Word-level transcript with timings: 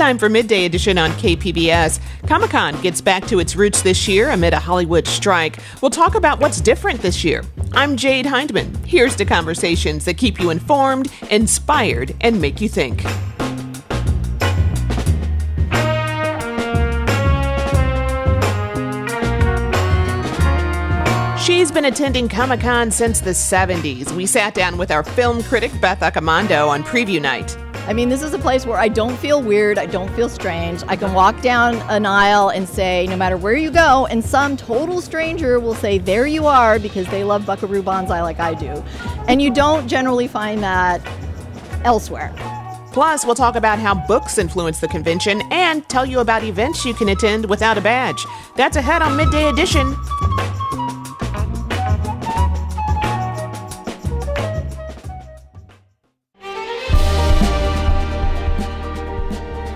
time 0.00 0.16
for 0.16 0.30
Midday 0.30 0.64
Edition 0.64 0.96
on 0.96 1.10
KPBS. 1.10 2.00
Comic 2.26 2.48
Con 2.48 2.80
gets 2.80 3.02
back 3.02 3.26
to 3.26 3.38
its 3.38 3.54
roots 3.54 3.82
this 3.82 4.08
year 4.08 4.30
amid 4.30 4.54
a 4.54 4.58
Hollywood 4.58 5.06
strike. 5.06 5.58
We'll 5.82 5.90
talk 5.90 6.14
about 6.14 6.40
what's 6.40 6.58
different 6.58 7.02
this 7.02 7.22
year. 7.22 7.44
I'm 7.72 7.98
Jade 7.98 8.24
Hindman. 8.24 8.82
Here's 8.86 9.14
to 9.16 9.26
conversations 9.26 10.06
that 10.06 10.16
keep 10.16 10.40
you 10.40 10.48
informed, 10.48 11.12
inspired, 11.30 12.16
and 12.22 12.40
make 12.40 12.62
you 12.62 12.68
think. 12.70 13.02
She's 21.38 21.70
been 21.70 21.84
attending 21.84 22.26
Comic 22.30 22.60
Con 22.60 22.90
since 22.90 23.20
the 23.20 23.32
70s. 23.32 24.12
We 24.12 24.24
sat 24.24 24.54
down 24.54 24.78
with 24.78 24.90
our 24.90 25.02
film 25.02 25.42
critic, 25.42 25.78
Beth 25.78 26.00
Accomando, 26.00 26.68
on 26.68 26.84
preview 26.84 27.20
night. 27.20 27.54
I 27.86 27.92
mean, 27.92 28.08
this 28.08 28.22
is 28.22 28.32
a 28.34 28.38
place 28.38 28.66
where 28.66 28.78
I 28.78 28.88
don't 28.88 29.16
feel 29.16 29.42
weird, 29.42 29.78
I 29.78 29.86
don't 29.86 30.10
feel 30.14 30.28
strange. 30.28 30.82
I 30.86 30.96
can 30.96 31.12
walk 31.12 31.40
down 31.42 31.76
an 31.90 32.06
aisle 32.06 32.50
and 32.50 32.68
say, 32.68 33.06
no 33.08 33.16
matter 33.16 33.36
where 33.36 33.56
you 33.56 33.70
go, 33.70 34.06
and 34.06 34.24
some 34.24 34.56
total 34.56 35.00
stranger 35.00 35.58
will 35.58 35.74
say, 35.74 35.98
there 35.98 36.26
you 36.26 36.46
are, 36.46 36.78
because 36.78 37.06
they 37.08 37.24
love 37.24 37.44
Buckaroo 37.46 37.82
Banzai 37.82 38.22
like 38.22 38.38
I 38.38 38.54
do. 38.54 38.84
And 39.26 39.42
you 39.42 39.52
don't 39.52 39.88
generally 39.88 40.28
find 40.28 40.62
that 40.62 41.00
elsewhere. 41.84 42.32
Plus, 42.92 43.24
we'll 43.24 43.34
talk 43.34 43.56
about 43.56 43.78
how 43.78 43.94
books 43.94 44.38
influence 44.38 44.80
the 44.80 44.88
convention 44.88 45.42
and 45.52 45.88
tell 45.88 46.04
you 46.04 46.20
about 46.20 46.42
events 46.42 46.84
you 46.84 46.92
can 46.92 47.08
attend 47.08 47.48
without 47.48 47.78
a 47.78 47.80
badge. 47.80 48.24
That's 48.56 48.76
ahead 48.76 49.00
on 49.00 49.16
Midday 49.16 49.48
Edition. 49.48 49.96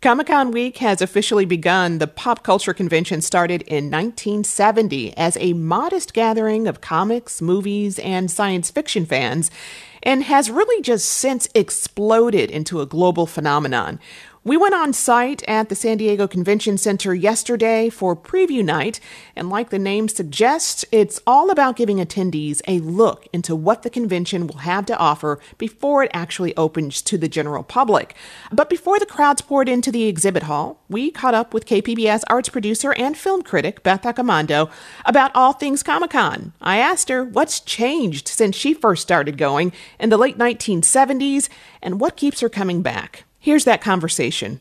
Comic 0.00 0.28
Con 0.28 0.52
Week 0.52 0.76
has 0.78 1.02
officially 1.02 1.44
begun. 1.44 1.98
The 1.98 2.06
pop 2.06 2.44
culture 2.44 2.72
convention 2.72 3.20
started 3.20 3.62
in 3.62 3.90
1970 3.90 5.16
as 5.16 5.36
a 5.38 5.54
modest 5.54 6.14
gathering 6.14 6.68
of 6.68 6.80
comics, 6.80 7.42
movies, 7.42 7.98
and 7.98 8.30
science 8.30 8.70
fiction 8.70 9.04
fans, 9.04 9.50
and 10.04 10.22
has 10.22 10.52
really 10.52 10.80
just 10.82 11.10
since 11.10 11.48
exploded 11.52 12.48
into 12.48 12.80
a 12.80 12.86
global 12.86 13.26
phenomenon. 13.26 13.98
We 14.48 14.56
went 14.56 14.74
on 14.74 14.94
site 14.94 15.42
at 15.46 15.68
the 15.68 15.74
San 15.74 15.98
Diego 15.98 16.26
Convention 16.26 16.78
Center 16.78 17.14
yesterday 17.14 17.90
for 17.90 18.16
preview 18.16 18.64
night, 18.64 18.98
and 19.36 19.50
like 19.50 19.68
the 19.68 19.78
name 19.78 20.08
suggests, 20.08 20.86
it's 20.90 21.20
all 21.26 21.50
about 21.50 21.76
giving 21.76 21.98
attendees 21.98 22.62
a 22.66 22.78
look 22.78 23.28
into 23.30 23.54
what 23.54 23.82
the 23.82 23.90
convention 23.90 24.46
will 24.46 24.60
have 24.60 24.86
to 24.86 24.96
offer 24.96 25.38
before 25.58 26.02
it 26.02 26.10
actually 26.14 26.56
opens 26.56 27.02
to 27.02 27.18
the 27.18 27.28
general 27.28 27.62
public. 27.62 28.14
But 28.50 28.70
before 28.70 28.98
the 28.98 29.04
crowds 29.04 29.42
poured 29.42 29.68
into 29.68 29.92
the 29.92 30.04
exhibit 30.04 30.44
hall, 30.44 30.82
we 30.88 31.10
caught 31.10 31.34
up 31.34 31.52
with 31.52 31.66
KPBS 31.66 32.22
arts 32.30 32.48
producer 32.48 32.94
and 32.94 33.18
film 33.18 33.42
critic 33.42 33.82
Beth 33.82 34.04
Accomando 34.04 34.70
about 35.04 35.30
all 35.34 35.52
things 35.52 35.82
Comic 35.82 36.12
Con. 36.12 36.54
I 36.62 36.78
asked 36.78 37.10
her 37.10 37.22
what's 37.22 37.60
changed 37.60 38.28
since 38.28 38.56
she 38.56 38.72
first 38.72 39.02
started 39.02 39.36
going 39.36 39.74
in 40.00 40.08
the 40.08 40.16
late 40.16 40.38
1970s 40.38 41.50
and 41.82 42.00
what 42.00 42.16
keeps 42.16 42.40
her 42.40 42.48
coming 42.48 42.80
back. 42.80 43.26
Here's 43.38 43.64
that 43.64 43.80
conversation. 43.80 44.60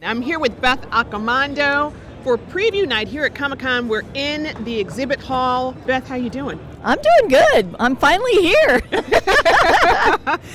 I'm 0.00 0.22
here 0.22 0.38
with 0.38 0.60
Beth 0.60 0.82
Accomando 0.90 1.92
for 2.26 2.36
preview 2.36 2.88
night 2.88 3.06
here 3.06 3.24
at 3.24 3.36
Comic 3.36 3.60
Con. 3.60 3.86
We're 3.86 4.02
in 4.14 4.52
the 4.64 4.80
exhibit 4.80 5.20
hall. 5.20 5.76
Beth, 5.86 6.08
how 6.08 6.16
you 6.16 6.28
doing? 6.28 6.58
I'm 6.82 6.98
doing 7.00 7.28
good. 7.28 7.76
I'm 7.78 7.94
finally 7.94 8.32
here. 8.42 8.82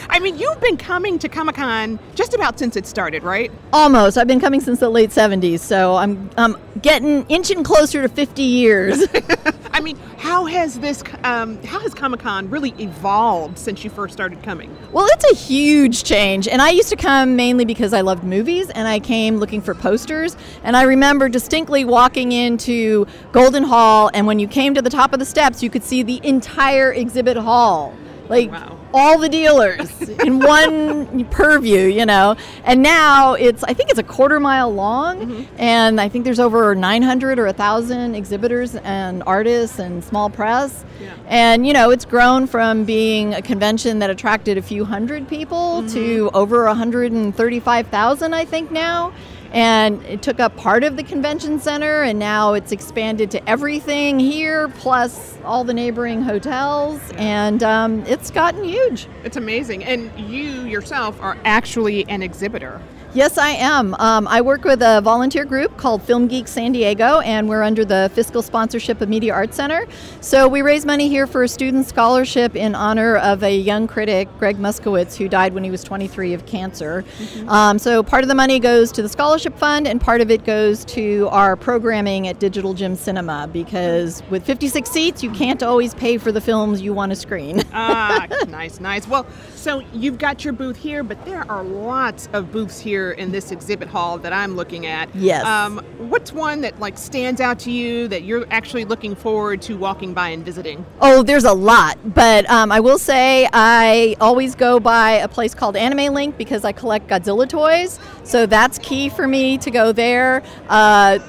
I 0.10 0.20
mean, 0.22 0.38
you've 0.38 0.60
been 0.60 0.76
coming 0.76 1.18
to 1.20 1.30
Comic 1.30 1.56
Con 1.56 1.98
just 2.14 2.34
about 2.34 2.60
since 2.60 2.76
it 2.76 2.86
started, 2.86 3.24
right? 3.24 3.50
Almost. 3.72 4.18
I've 4.18 4.28
been 4.28 4.42
coming 4.42 4.60
since 4.60 4.80
the 4.80 4.90
late 4.90 5.12
70s, 5.12 5.60
so 5.60 5.96
I'm 5.96 6.30
I'm 6.38 6.58
getting 6.82 7.26
inching 7.28 7.64
closer 7.64 8.02
to 8.02 8.10
50 8.10 8.44
years. 8.44 9.06
I 9.74 9.80
mean, 9.80 9.98
how 10.18 10.46
has 10.46 10.80
this 10.80 11.04
um, 11.24 11.62
how 11.64 11.80
has 11.80 11.94
Comic 11.94 12.20
Con 12.20 12.50
really 12.50 12.74
evolved 12.80 13.58
since 13.58 13.84
you 13.84 13.90
first 13.90 14.14
started 14.14 14.44
coming? 14.44 14.76
Well, 14.92 15.08
it's 15.12 15.32
a 15.32 15.36
huge 15.36 16.04
change, 16.04 16.50
and 16.50 16.62
I 16.62 16.72
used 16.72 16.90
to 16.90 16.98
come 16.98 17.38
mainly 17.38 17.64
because 17.64 17.94
I 17.94 18.02
loved 18.02 18.26
movies, 18.26 18.70
and 18.70 18.88
I 18.90 19.00
came 19.00 19.38
looking 19.38 19.62
for 19.62 19.74
posters. 19.74 20.36
And 20.64 20.76
I 20.78 20.84
remember 20.84 21.30
distinctly 21.30 21.61
walking 21.70 22.32
into 22.32 23.08
Golden 23.32 23.64
Hall, 23.64 24.10
and 24.14 24.28
when 24.28 24.40
you 24.40 24.48
came 24.48 24.74
to 24.74 24.82
the 24.82 24.90
top 24.90 25.14
of 25.14 25.20
the 25.20 25.26
steps, 25.26 25.62
you 25.62 25.70
could 25.70 25.84
see 25.84 26.04
the 26.04 26.20
entire 26.24 26.92
exhibit 26.94 27.38
hall. 27.38 27.94
Like 28.30 28.50
Wow. 28.50 28.78
all 28.94 29.18
the 29.20 29.28
dealers 29.28 30.02
in 30.26 30.40
one 30.40 31.26
purview, 31.26 31.82
you 31.82 32.06
know. 32.06 32.38
And 32.64 32.82
now 32.82 33.34
it's, 33.34 33.62
I 33.66 33.74
think 33.74 33.90
it's 33.90 34.00
a 34.00 34.04
quarter 34.04 34.40
mile 34.40 34.74
long, 34.74 35.20
mm-hmm. 35.20 35.62
and 35.62 36.00
I 36.00 36.08
think 36.08 36.24
there's 36.24 36.40
over 36.40 36.74
900 36.74 37.40
or 37.40 37.46
1,000 37.48 38.16
exhibitors 38.16 38.76
and 38.76 39.22
artists 39.28 39.80
and 39.80 40.02
small 40.02 40.30
press. 40.30 40.86
Yeah. 41.02 41.14
And, 41.28 41.68
you 41.68 41.74
know, 41.74 41.90
it's 41.90 42.06
grown 42.06 42.48
from 42.48 42.86
being 42.86 43.34
a 43.34 43.42
convention 43.42 44.00
that 44.00 44.10
attracted 44.10 44.58
a 44.58 44.62
few 44.62 44.86
hundred 44.86 45.28
people 45.28 45.82
mm-hmm. 45.82 45.94
to 45.94 46.30
over 46.34 46.64
135,000, 46.68 48.34
I 48.34 48.46
think, 48.46 48.72
now. 48.72 49.12
And 49.52 50.02
it 50.06 50.22
took 50.22 50.40
up 50.40 50.56
part 50.56 50.84
of 50.84 50.96
the 50.96 51.04
convention 51.04 51.60
center, 51.60 52.04
and 52.04 52.18
now 52.18 52.54
it's 52.54 52.72
expanded 52.72 53.30
to 53.32 53.50
everything 53.50 54.18
here, 54.18 54.70
plus 54.70 55.38
all 55.44 55.64
the 55.64 55.74
neighboring 55.74 56.22
hotels. 56.22 57.02
And 57.18 57.62
um, 57.62 58.06
it's 58.06 58.32
gotten 58.32 58.64
huge. 58.64 59.08
It's 59.24 59.38
amazing. 59.38 59.84
And 59.84 60.12
you 60.18 60.64
yourself 60.64 61.22
are 61.22 61.38
actually 61.44 62.08
an 62.08 62.24
exhibitor. 62.24 62.82
Yes, 63.14 63.38
I 63.38 63.50
am. 63.50 63.94
Um, 63.96 64.26
I 64.26 64.40
work 64.40 64.64
with 64.64 64.82
a 64.82 65.02
volunteer 65.02 65.44
group 65.44 65.76
called 65.76 66.02
Film 66.02 66.30
Geek 66.30 66.48
San 66.48 66.72
Diego, 66.72 67.20
and 67.20 67.50
we're 67.50 67.62
under 67.62 67.84
the 67.84 68.10
fiscal 68.14 68.42
sponsorship 68.42 69.02
of 69.02 69.10
Media 69.10 69.34
Arts 69.34 69.58
Center. 69.58 69.86
So 70.22 70.48
we 70.48 70.62
raise 70.62 70.86
money 70.86 71.10
here 71.10 71.28
for 71.28 71.44
a 71.44 71.48
student 71.50 71.86
scholarship 71.88 72.56
in 72.56 72.74
honor 72.74 73.18
of 73.18 73.44
a 73.44 73.54
young 73.54 73.86
critic, 73.86 74.30
Greg 74.40 74.60
Muskowitz, 74.60 75.18
who 75.18 75.28
died 75.28 75.54
when 75.54 75.66
he 75.66 75.70
was 75.70 75.84
23 75.84 76.34
of 76.34 76.46
cancer. 76.46 77.04
Mm-hmm. 77.18 77.50
Um, 77.50 77.80
so 77.80 78.02
part 78.02 78.24
of 78.24 78.30
the 78.30 78.36
money 78.36 78.62
goes 78.62 78.94
to 78.94 79.02
the 79.02 79.10
scholarship 79.10 79.58
fund, 79.58 79.90
and 79.90 80.00
part 80.00 80.22
of 80.22 80.32
it 80.32 80.46
goes 80.46 80.86
to 80.86 81.28
our 81.32 81.58
programming 81.58 82.30
at 82.30 82.40
Digital 82.40 82.74
Gym 82.74 82.96
Cinema, 82.96 83.50
because 83.52 84.24
with 84.30 84.46
56 84.46 84.90
seats, 84.90 85.22
you 85.22 85.32
can't 85.32 85.62
always 85.62 85.94
pay 85.96 86.18
for 86.18 86.32
the 86.32 86.40
films 86.40 86.82
you 86.82 86.94
want 86.94 87.10
to 87.10 87.18
screen. 87.18 87.62
ah, 87.74 88.26
nice, 88.48 88.80
nice. 88.80 89.06
Well, 89.06 89.28
so 89.54 89.82
you've 89.92 90.18
got 90.18 90.46
your 90.46 90.54
booth 90.54 90.78
here, 90.78 91.04
but 91.04 91.26
there 91.26 91.44
are 91.52 91.62
lots 91.62 92.30
of 92.32 92.54
booths 92.54 92.80
here 92.80 93.01
here 93.02 93.12
in 93.12 93.32
this 93.32 93.52
exhibit 93.52 93.88
hall 93.88 94.18
that 94.20 94.34
I'm 94.34 94.56
looking 94.56 94.86
at. 94.86 95.14
Yes. 95.16 95.46
Um, 95.46 95.80
what's 95.98 96.32
one 96.32 96.62
that 96.62 96.80
like 96.80 96.98
stands 96.98 97.42
out 97.42 97.60
to 97.60 97.72
you 97.72 98.08
that 98.08 98.24
you're 98.24 98.46
actually 98.52 98.86
looking 98.86 99.16
forward 99.16 99.62
to 99.64 99.78
walking 99.78 100.14
by 100.14 100.30
and 100.30 100.46
visiting? 100.46 100.86
Oh, 101.00 101.24
there's 101.24 101.46
a 101.46 101.54
lot, 101.54 101.98
but 102.14 102.50
um, 102.50 102.72
I 102.72 102.80
will 102.80 103.00
say 103.00 103.48
I 103.54 104.16
always 104.20 104.56
go 104.56 104.80
by 104.80 105.12
a 105.12 105.28
place 105.28 105.56
called 105.56 105.76
Anime 105.76 106.14
Link 106.14 106.38
because 106.38 106.64
I 106.64 106.72
collect 106.72 107.08
Godzilla 107.08 107.48
toys, 107.48 108.00
so 108.24 108.46
that's 108.46 108.78
key 108.80 109.10
for 109.10 109.28
me 109.28 109.58
to 109.60 109.72
go 109.72 109.92
there. 109.92 110.44
Uh, 110.70 111.20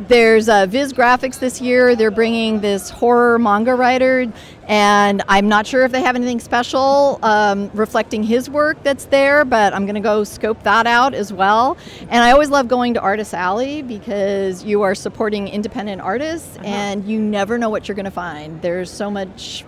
there's 0.00 0.48
uh, 0.48 0.66
Viz 0.66 0.92
Graphics 0.92 1.38
this 1.38 1.60
year. 1.60 1.96
They're 1.96 2.10
bringing 2.10 2.60
this 2.60 2.90
horror 2.90 3.38
manga 3.38 3.74
writer, 3.74 4.30
and 4.68 5.22
I'm 5.28 5.48
not 5.48 5.66
sure 5.66 5.84
if 5.84 5.92
they 5.92 6.02
have 6.02 6.16
anything 6.16 6.40
special 6.40 7.18
um, 7.22 7.70
reflecting 7.72 8.22
his 8.22 8.50
work 8.50 8.82
that's 8.82 9.06
there, 9.06 9.44
but 9.44 9.72
I'm 9.72 9.84
going 9.86 9.94
to 9.94 10.00
go 10.00 10.24
scope 10.24 10.62
that 10.64 10.86
out 10.86 11.14
as 11.14 11.32
well. 11.32 11.76
And 12.02 12.22
I 12.22 12.32
always 12.32 12.50
love 12.50 12.68
going 12.68 12.94
to 12.94 13.00
Artist 13.00 13.34
Alley 13.34 13.82
because 13.82 14.64
you 14.64 14.82
are 14.82 14.94
supporting 14.94 15.48
independent 15.48 16.00
artists, 16.02 16.56
uh-huh. 16.56 16.66
and 16.66 17.04
you 17.06 17.20
never 17.20 17.58
know 17.58 17.70
what 17.70 17.88
you're 17.88 17.96
going 17.96 18.04
to 18.04 18.10
find. 18.10 18.60
There's 18.62 18.90
so 18.90 19.10
much 19.10 19.64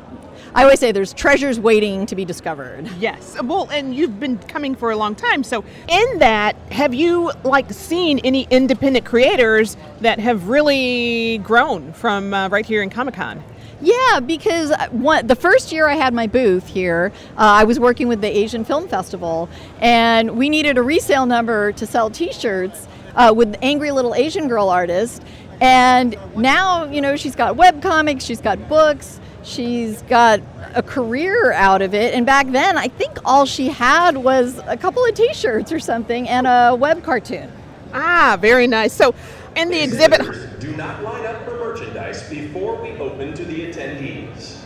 I 0.59 0.65
always 0.65 0.81
say 0.81 0.91
there's 0.91 1.13
treasures 1.13 1.61
waiting 1.61 2.05
to 2.07 2.17
be 2.17 2.25
discovered. 2.25 2.91
Yes. 2.99 3.41
Well, 3.41 3.69
and 3.71 3.95
you've 3.95 4.19
been 4.19 4.39
coming 4.39 4.75
for 4.75 4.91
a 4.91 4.97
long 4.97 5.15
time. 5.15 5.45
So, 5.45 5.65
in 5.87 6.19
that, 6.19 6.57
have 6.73 6.93
you 6.93 7.31
like 7.45 7.71
seen 7.73 8.19
any 8.25 8.49
independent 8.51 9.07
creators 9.07 9.77
that 10.01 10.19
have 10.19 10.49
really 10.49 11.39
grown 11.45 11.93
from 11.93 12.35
uh, 12.35 12.49
right 12.49 12.67
here 12.67 12.83
in 12.83 12.91
Comic 12.91 13.15
Con? 13.15 13.41
Yeah, 13.81 14.19
because 14.19 14.73
uh, 14.73 14.89
one, 14.91 15.29
the 15.29 15.37
first 15.37 15.71
year 15.71 15.89
I 15.89 15.95
had 15.95 16.13
my 16.13 16.27
booth 16.27 16.67
here, 16.67 17.13
uh, 17.37 17.63
I 17.63 17.63
was 17.63 17.79
working 17.79 18.09
with 18.09 18.21
the 18.21 18.37
Asian 18.37 18.65
Film 18.65 18.89
Festival, 18.89 19.49
and 19.79 20.37
we 20.37 20.49
needed 20.49 20.77
a 20.77 20.83
resale 20.83 21.27
number 21.27 21.71
to 21.71 21.87
sell 21.87 22.11
T-shirts 22.11 22.89
uh, 23.15 23.33
with 23.33 23.57
Angry 23.63 23.93
Little 23.93 24.13
Asian 24.13 24.49
Girl 24.49 24.71
artist. 24.71 25.23
And 25.61 26.17
now, 26.35 26.83
you 26.87 27.01
know, 27.01 27.15
she's 27.15 27.37
got 27.37 27.55
web 27.55 27.81
comics, 27.81 28.25
she's 28.25 28.41
got 28.41 28.69
books, 28.69 29.21
she's 29.49 30.03
got 30.03 30.41
a 30.75 30.83
career 30.83 31.53
out 31.53 31.83
of 31.83 31.95
it. 31.95 32.15
And 32.15 32.27
back 32.27 32.49
then, 32.51 32.77
I 32.77 32.89
think 32.89 33.19
all 33.25 33.47
she 33.47 33.69
had 33.69 34.17
was 34.17 34.61
a 34.67 34.77
couple 34.77 35.05
of 35.05 35.15
t 35.15 35.33
shirts 35.33 35.73
or 35.73 35.81
something 35.81 36.29
and 36.29 36.47
a 36.47 36.77
web 36.77 37.03
cartoon. 37.03 37.51
Ah, 37.93 38.37
very 38.41 38.67
nice. 38.67 38.93
So, 38.93 39.15
in 39.57 39.71
the 39.71 39.83
exhibit. 39.83 40.21
Do 40.61 40.77
not 40.77 41.03
line 41.03 41.25
up 41.27 41.45
for 41.45 41.57
merchandise 41.57 42.29
before 42.29 42.81
we 42.81 42.91
open 42.99 43.35
to 43.35 43.45
the 43.45 43.73
attendees. 43.73 44.57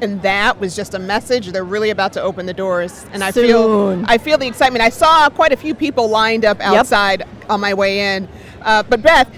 And 0.00 0.20
that 0.22 0.60
was 0.60 0.76
just 0.76 0.94
a 0.94 0.98
message. 0.98 1.50
They're 1.50 1.64
really 1.64 1.90
about 1.90 2.12
to 2.14 2.22
open 2.22 2.46
the 2.46 2.52
doors, 2.52 3.06
and 3.12 3.24
I 3.24 3.30
Soon. 3.30 3.46
feel 3.46 4.04
I 4.06 4.18
feel 4.18 4.36
the 4.36 4.46
excitement. 4.46 4.82
I 4.82 4.90
saw 4.90 5.30
quite 5.30 5.52
a 5.52 5.56
few 5.56 5.74
people 5.74 6.08
lined 6.08 6.44
up 6.44 6.60
outside 6.60 7.20
yep. 7.20 7.28
on 7.48 7.60
my 7.60 7.72
way 7.74 8.16
in. 8.16 8.28
Uh, 8.60 8.82
but 8.82 9.02
Beth, 9.02 9.30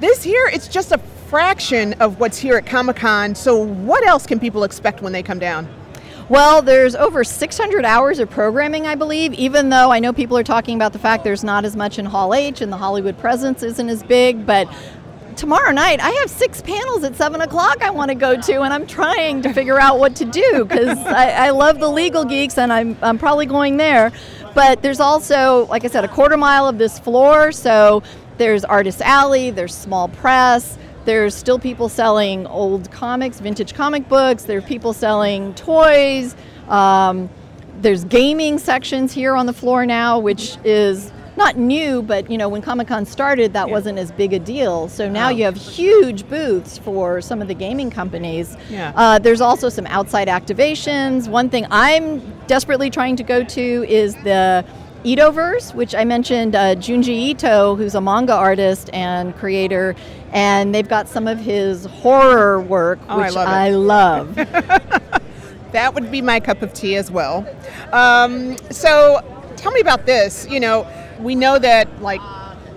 this 0.00 0.22
here, 0.22 0.48
it's 0.52 0.68
just 0.68 0.90
a 0.90 0.98
fraction 1.34 1.94
of 1.94 2.20
what's 2.20 2.38
here 2.38 2.54
at 2.54 2.64
Comic 2.64 2.94
Con. 2.94 3.34
So, 3.34 3.56
what 3.56 4.06
else 4.06 4.24
can 4.24 4.38
people 4.38 4.62
expect 4.62 5.02
when 5.02 5.12
they 5.12 5.20
come 5.20 5.40
down? 5.40 5.68
Well, 6.28 6.62
there's 6.62 6.94
over 6.94 7.24
600 7.24 7.84
hours 7.84 8.20
of 8.20 8.30
programming, 8.30 8.86
I 8.86 8.94
believe, 8.94 9.34
even 9.34 9.68
though 9.68 9.90
I 9.90 9.98
know 9.98 10.12
people 10.12 10.38
are 10.38 10.44
talking 10.44 10.76
about 10.76 10.92
the 10.92 11.00
fact 11.00 11.24
there's 11.24 11.42
not 11.42 11.64
as 11.64 11.74
much 11.74 11.98
in 11.98 12.04
Hall 12.04 12.34
H 12.34 12.60
and 12.60 12.72
the 12.72 12.76
Hollywood 12.76 13.18
presence 13.18 13.64
isn't 13.64 13.88
as 13.88 14.04
big, 14.04 14.46
but 14.46 14.72
tomorrow 15.34 15.72
night 15.72 15.98
I 15.98 16.10
have 16.10 16.30
six 16.30 16.62
panels 16.62 17.02
at 17.02 17.16
7 17.16 17.40
o'clock 17.40 17.82
I 17.82 17.90
want 17.90 18.10
to 18.10 18.14
go 18.14 18.40
to, 18.40 18.60
and 18.60 18.72
I'm 18.72 18.86
trying 18.86 19.42
to 19.42 19.52
figure 19.52 19.80
out 19.80 19.98
what 19.98 20.14
to 20.14 20.24
do 20.24 20.64
because 20.64 20.98
I, 21.04 21.46
I, 21.46 21.50
love 21.50 21.80
the 21.80 21.88
legal 21.88 22.24
geeks 22.24 22.58
and 22.58 22.72
I'm, 22.72 22.96
I'm 23.02 23.18
probably 23.18 23.46
going 23.46 23.76
there. 23.76 24.12
But 24.54 24.82
there's 24.82 25.00
also, 25.00 25.66
like 25.66 25.84
I 25.84 25.88
said, 25.88 26.04
a 26.04 26.08
quarter 26.08 26.36
mile 26.36 26.68
of 26.68 26.78
this 26.78 27.00
floor, 27.00 27.50
so 27.50 28.04
there's 28.38 28.64
Artist 28.64 29.00
Alley, 29.00 29.50
there's 29.50 29.74
Small 29.74 30.06
Press. 30.06 30.78
There's 31.04 31.34
still 31.34 31.58
people 31.58 31.88
selling 31.88 32.46
old 32.46 32.90
comics, 32.90 33.40
vintage 33.40 33.74
comic 33.74 34.08
books. 34.08 34.44
There 34.44 34.58
are 34.58 34.62
people 34.62 34.92
selling 34.92 35.54
toys. 35.54 36.34
Um, 36.68 37.28
there's 37.80 38.04
gaming 38.04 38.58
sections 38.58 39.12
here 39.12 39.36
on 39.36 39.46
the 39.46 39.52
floor 39.52 39.84
now, 39.84 40.18
which 40.18 40.56
is 40.64 41.12
not 41.36 41.56
new, 41.56 42.02
but 42.02 42.30
you 42.30 42.38
know 42.38 42.48
when 42.48 42.62
Comic 42.62 42.88
Con 42.88 43.04
started, 43.04 43.52
that 43.52 43.68
yeah. 43.68 43.72
wasn't 43.72 43.98
as 43.98 44.12
big 44.12 44.32
a 44.32 44.38
deal. 44.38 44.88
So 44.88 45.08
now 45.08 45.28
oh. 45.28 45.30
you 45.30 45.44
have 45.44 45.56
huge 45.56 46.28
booths 46.28 46.78
for 46.78 47.20
some 47.20 47.42
of 47.42 47.48
the 47.48 47.54
gaming 47.54 47.90
companies. 47.90 48.56
Yeah. 48.70 48.92
Uh, 48.94 49.18
there's 49.18 49.40
also 49.40 49.68
some 49.68 49.86
outside 49.86 50.28
activations. 50.28 51.28
One 51.28 51.50
thing 51.50 51.66
I'm 51.70 52.20
desperately 52.46 52.90
trying 52.90 53.16
to 53.16 53.24
go 53.24 53.42
to 53.42 53.84
is 53.88 54.14
the 54.16 54.64
Itoverse, 55.04 55.74
which 55.74 55.94
I 55.94 56.04
mentioned 56.04 56.54
uh, 56.56 56.74
Junji 56.76 57.08
Ito, 57.08 57.76
who's 57.76 57.94
a 57.94 58.00
manga 58.00 58.32
artist 58.32 58.88
and 58.92 59.36
creator, 59.36 59.94
and 60.32 60.74
they've 60.74 60.88
got 60.88 61.08
some 61.08 61.28
of 61.28 61.38
his 61.38 61.84
horror 61.84 62.60
work, 62.60 62.98
oh, 63.08 63.18
which 63.18 63.36
I 63.36 63.68
love. 63.68 64.38
I 64.38 64.42
love. 64.44 65.72
that 65.72 65.92
would 65.94 66.10
be 66.10 66.22
my 66.22 66.40
cup 66.40 66.62
of 66.62 66.72
tea 66.72 66.96
as 66.96 67.10
well. 67.10 67.46
Um, 67.92 68.56
so, 68.70 69.20
tell 69.56 69.72
me 69.72 69.80
about 69.80 70.06
this. 70.06 70.46
You 70.48 70.60
know, 70.60 70.86
we 71.20 71.34
know 71.34 71.58
that 71.58 72.00
like 72.00 72.22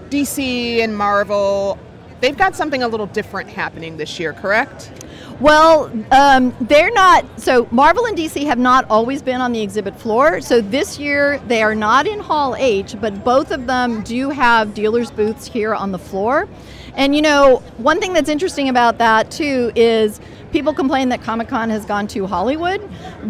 DC 0.09 0.83
and 0.83 0.95
Marvel, 0.95 1.79
they've 2.19 2.37
got 2.37 2.55
something 2.55 2.83
a 2.83 2.87
little 2.87 3.07
different 3.07 3.49
happening 3.49 3.95
this 3.95 4.19
year, 4.19 4.33
correct? 4.33 4.91
Well, 5.39 5.91
um, 6.11 6.55
they're 6.61 6.91
not. 6.91 7.39
So 7.39 7.67
Marvel 7.69 8.05
and 8.05 8.17
DC 8.17 8.45
have 8.47 8.57
not 8.57 8.89
always 8.89 9.21
been 9.21 9.39
on 9.39 9.51
the 9.51 9.61
exhibit 9.61 9.99
floor. 9.99 10.41
So 10.41 10.61
this 10.61 10.97
year 10.97 11.39
they 11.47 11.61
are 11.61 11.75
not 11.75 12.07
in 12.07 12.19
Hall 12.19 12.55
H, 12.55 12.95
but 12.99 13.23
both 13.23 13.51
of 13.51 13.67
them 13.67 14.01
do 14.01 14.31
have 14.31 14.73
dealers' 14.73 15.11
booths 15.11 15.45
here 15.47 15.75
on 15.75 15.91
the 15.91 15.99
floor. 15.99 16.47
And 16.97 17.15
you 17.15 17.21
know, 17.21 17.57
one 17.77 18.01
thing 18.01 18.11
that's 18.11 18.27
interesting 18.27 18.69
about 18.69 18.97
that 18.97 19.29
too 19.31 19.71
is 19.75 20.19
people 20.51 20.73
complain 20.73 21.09
that 21.09 21.21
Comic 21.21 21.47
Con 21.47 21.69
has 21.69 21.85
gone 21.85 22.07
to 22.07 22.25
Hollywood, 22.25 22.81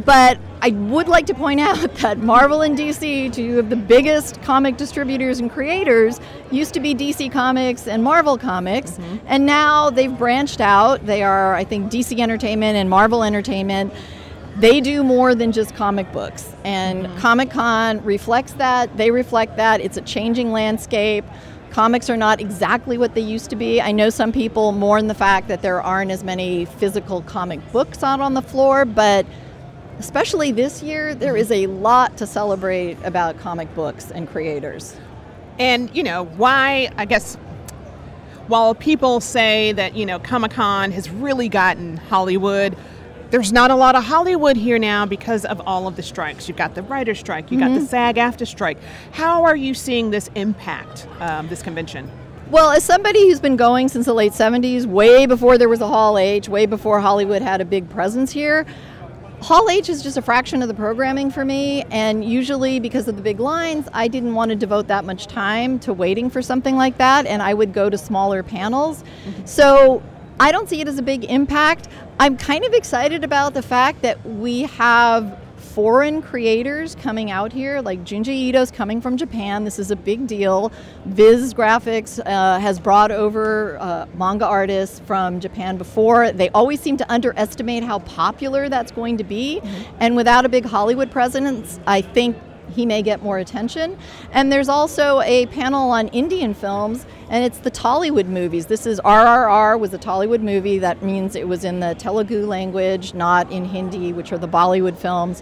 but 0.06 0.40
I 0.62 0.70
would 0.70 1.10
like 1.10 1.26
to 1.28 1.34
point 1.34 1.60
out 1.70 1.94
that 1.96 2.20
Marvel 2.20 2.62
and 2.62 2.78
DC, 2.78 3.32
two 3.34 3.60
of 3.60 3.70
the 3.70 3.76
biggest 3.76 4.42
comic 4.42 4.78
distributors 4.78 5.40
and 5.40 5.52
creators, 5.52 6.22
used 6.50 6.74
to 6.76 6.80
be 6.80 6.96
DC 6.96 7.30
Comics 7.30 7.88
and 7.88 8.02
Marvel 8.02 8.38
Comics, 8.38 8.92
mm-hmm. 8.92 9.18
and 9.28 9.46
now 9.46 9.90
they've 9.90 10.18
branched 10.18 10.62
out. 10.62 11.06
They 11.06 11.22
are, 11.22 11.54
I 11.54 11.66
think, 11.66 11.92
DC 11.92 12.18
Entertainment 12.20 12.78
and 12.78 12.90
Marvel 12.90 13.22
Entertainment. 13.22 13.94
They 14.56 14.82
do 14.82 15.04
more 15.04 15.36
than 15.36 15.52
just 15.52 15.76
comic 15.76 16.12
books, 16.14 16.56
and 16.64 17.06
mm-hmm. 17.06 17.18
Comic 17.18 17.52
Con 17.52 18.04
reflects 18.06 18.54
that. 18.54 18.96
They 18.96 19.12
reflect 19.12 19.58
that. 19.58 19.82
It's 19.82 19.98
a 19.98 20.02
changing 20.02 20.54
landscape 20.54 21.26
comics 21.78 22.10
are 22.10 22.18
not 22.18 22.42
exactly 22.42 22.98
what 22.98 23.14
they 23.14 23.22
used 23.22 23.52
to 23.52 23.56
be. 23.56 23.80
I 23.80 23.92
know 23.92 24.10
some 24.10 24.32
people 24.32 24.72
mourn 24.72 25.06
the 25.06 25.14
fact 25.14 25.48
that 25.50 25.62
there 25.62 25.80
aren't 25.80 26.10
as 26.10 26.24
many 26.24 26.66
physical 26.66 27.22
comic 27.22 27.60
books 27.72 28.02
out 28.02 28.20
on 28.20 28.34
the 28.34 28.42
floor, 28.42 28.84
but 28.84 29.28
especially 30.00 30.52
this 30.52 30.82
year, 30.82 31.14
there 31.14 31.38
is 31.38 31.52
a 31.52 31.68
lot 31.68 32.18
to 32.18 32.26
celebrate 32.26 32.98
about 33.04 33.38
comic 33.38 33.72
books 33.76 34.10
and 34.10 34.28
creators. 34.28 34.96
And, 35.60 35.96
you 35.96 36.02
know, 36.02 36.26
why, 36.26 36.90
I 36.98 37.06
guess, 37.06 37.36
while 38.48 38.74
people 38.74 39.20
say 39.20 39.72
that, 39.74 39.96
you 39.96 40.08
know, 40.08 40.18
Comic 40.18 40.54
Con 40.54 40.92
has 40.94 41.12
really 41.12 41.48
gotten 41.48 41.98
Hollywood 41.98 42.76
there's 43.30 43.52
not 43.52 43.72
a 43.72 43.76
lot 43.76 43.96
of 43.96 44.04
Hollywood 44.04 44.58
here 44.58 44.80
now 44.80 45.06
because 45.06 45.46
of 45.46 45.62
all 45.68 45.88
of 45.88 45.96
the 45.96 46.04
strikes. 46.04 46.48
You've 46.48 46.58
got 46.58 46.76
the 46.76 46.84
writer's 46.84 47.20
strike, 47.20 47.52
you 47.52 47.58
mm-hmm. 47.58 47.68
got 47.68 47.74
the 47.74 47.80
mm-hmm. 47.82 47.88
SAG 47.88 48.16
AFTRA 48.16 48.48
strike. 48.48 48.78
How 49.12 49.44
are 49.44 49.56
you 49.56 49.74
seeing 49.74 50.10
this 50.10 50.30
impact 50.36 51.08
um, 51.20 51.48
this 51.48 51.62
convention? 51.62 52.10
Well, 52.50 52.70
as 52.72 52.84
somebody 52.84 53.28
who's 53.28 53.42
been 53.42 53.58
going 53.58 53.90
since 53.90 54.06
the 54.06 54.14
late 54.14 54.32
70s, 54.32 54.86
way 54.86 55.26
before 55.26 55.58
there 55.58 55.68
was 55.68 55.82
a 55.82 55.88
Hall 55.88 56.18
H, 56.18 56.48
way 56.48 56.66
before 56.66 57.02
Hollywood 57.02 57.42
had 57.42 57.60
a 57.60 57.66
big 57.66 57.90
presence 57.90 58.32
here, 58.32 58.66
Hall 59.42 59.70
H 59.70 59.90
is 59.90 60.02
just 60.02 60.18
a 60.18 60.22
fraction 60.22 60.62
of 60.62 60.68
the 60.68 60.74
programming 60.74 61.30
for 61.30 61.46
me, 61.46 61.84
and 61.92 62.24
usually 62.24 62.80
because 62.80 63.08
of 63.08 63.18
the 63.18 63.22
big 63.22 63.40
lines, 63.40 63.88
I 63.94 64.08
didn't 64.08 64.34
want 64.34 64.50
to 64.50 64.56
devote 64.56 64.88
that 64.88 65.06
much 65.06 65.28
time 65.28 65.78
to 65.80 65.94
waiting 65.94 66.30
for 66.30 66.42
something 66.42 66.76
like 66.76 66.98
that, 66.98 67.26
and 67.28 67.42
I 67.42 67.54
would 67.54 67.74
go 67.74 67.90
to 67.90 67.98
smaller 67.98 68.42
panels. 68.42 69.04
Mm-hmm. 69.04 69.46
So 69.46 70.02
I 70.40 70.52
don't 70.52 70.70
see 70.70 70.82
it 70.82 70.88
as 70.88 71.00
a 71.00 71.04
big 71.04 71.26
impact. 71.26 71.88
I'm 72.20 72.38
kind 72.38 72.64
of 72.64 72.74
excited 72.74 73.24
about 73.24 73.54
the 73.54 73.62
fact 73.62 74.02
that 74.04 74.24
we 74.26 74.64
have 74.64 75.38
foreign 75.58 76.22
creators 76.22 76.96
coming 76.96 77.30
out 77.30 77.54
here, 77.54 77.82
like 77.82 78.04
Junji 78.04 78.50
Ito's 78.50 78.72
coming 78.72 79.00
from 79.02 79.18
Japan. 79.18 79.64
This 79.64 79.78
is 79.78 79.92
a 79.92 79.96
big 79.96 80.26
deal. 80.26 80.72
Viz 81.06 81.54
Graphics 81.54 82.20
uh, 82.26 82.60
has 82.60 82.80
brought 82.80 83.12
over 83.12 83.78
uh, 83.80 84.08
manga 84.16 84.46
artists 84.46 85.00
from 85.02 85.40
Japan 85.40 85.78
before. 85.78 86.32
They 86.32 86.50
always 86.50 86.80
seem 86.80 86.98
to 86.98 87.12
underestimate 87.12 87.84
how 87.84 88.00
popular 88.00 88.70
that's 88.70 88.92
going 88.92 89.18
to 89.18 89.24
be. 89.24 89.60
Mm-hmm. 89.62 89.98
And 90.00 90.16
without 90.16 90.46
a 90.46 90.50
big 90.50 90.66
Hollywood 90.66 91.12
presence, 91.12 91.80
I 91.86 92.02
think 92.02 92.38
he 92.78 92.86
may 92.86 93.02
get 93.02 93.22
more 93.24 93.40
attention. 93.40 93.98
And 94.32 94.52
there's 94.52 94.70
also 94.70 95.20
a 95.22 95.48
panel 95.48 95.90
on 95.90 96.08
Indian 96.10 96.54
films, 96.54 97.06
and 97.30 97.44
it's 97.44 97.58
the 97.58 97.72
Tollywood 97.72 98.28
movies. 98.28 98.68
This 98.68 98.86
is 98.86 99.02
RRR 99.02 99.80
was 99.80 99.94
a 99.94 99.98
Tollywood 99.98 100.42
movie. 100.42 100.78
That 100.78 101.02
means 101.02 101.36
it 101.36 101.48
was 101.48 101.66
in 101.66 101.80
the 101.80 101.96
Telugu 101.96 102.46
language, 102.46 103.16
not 103.16 103.52
in 103.52 103.66
Hindi, 103.66 104.14
which 104.14 104.32
are 104.32 104.38
the 104.38 104.48
Bollywood 104.48 104.96
films. 104.96 105.42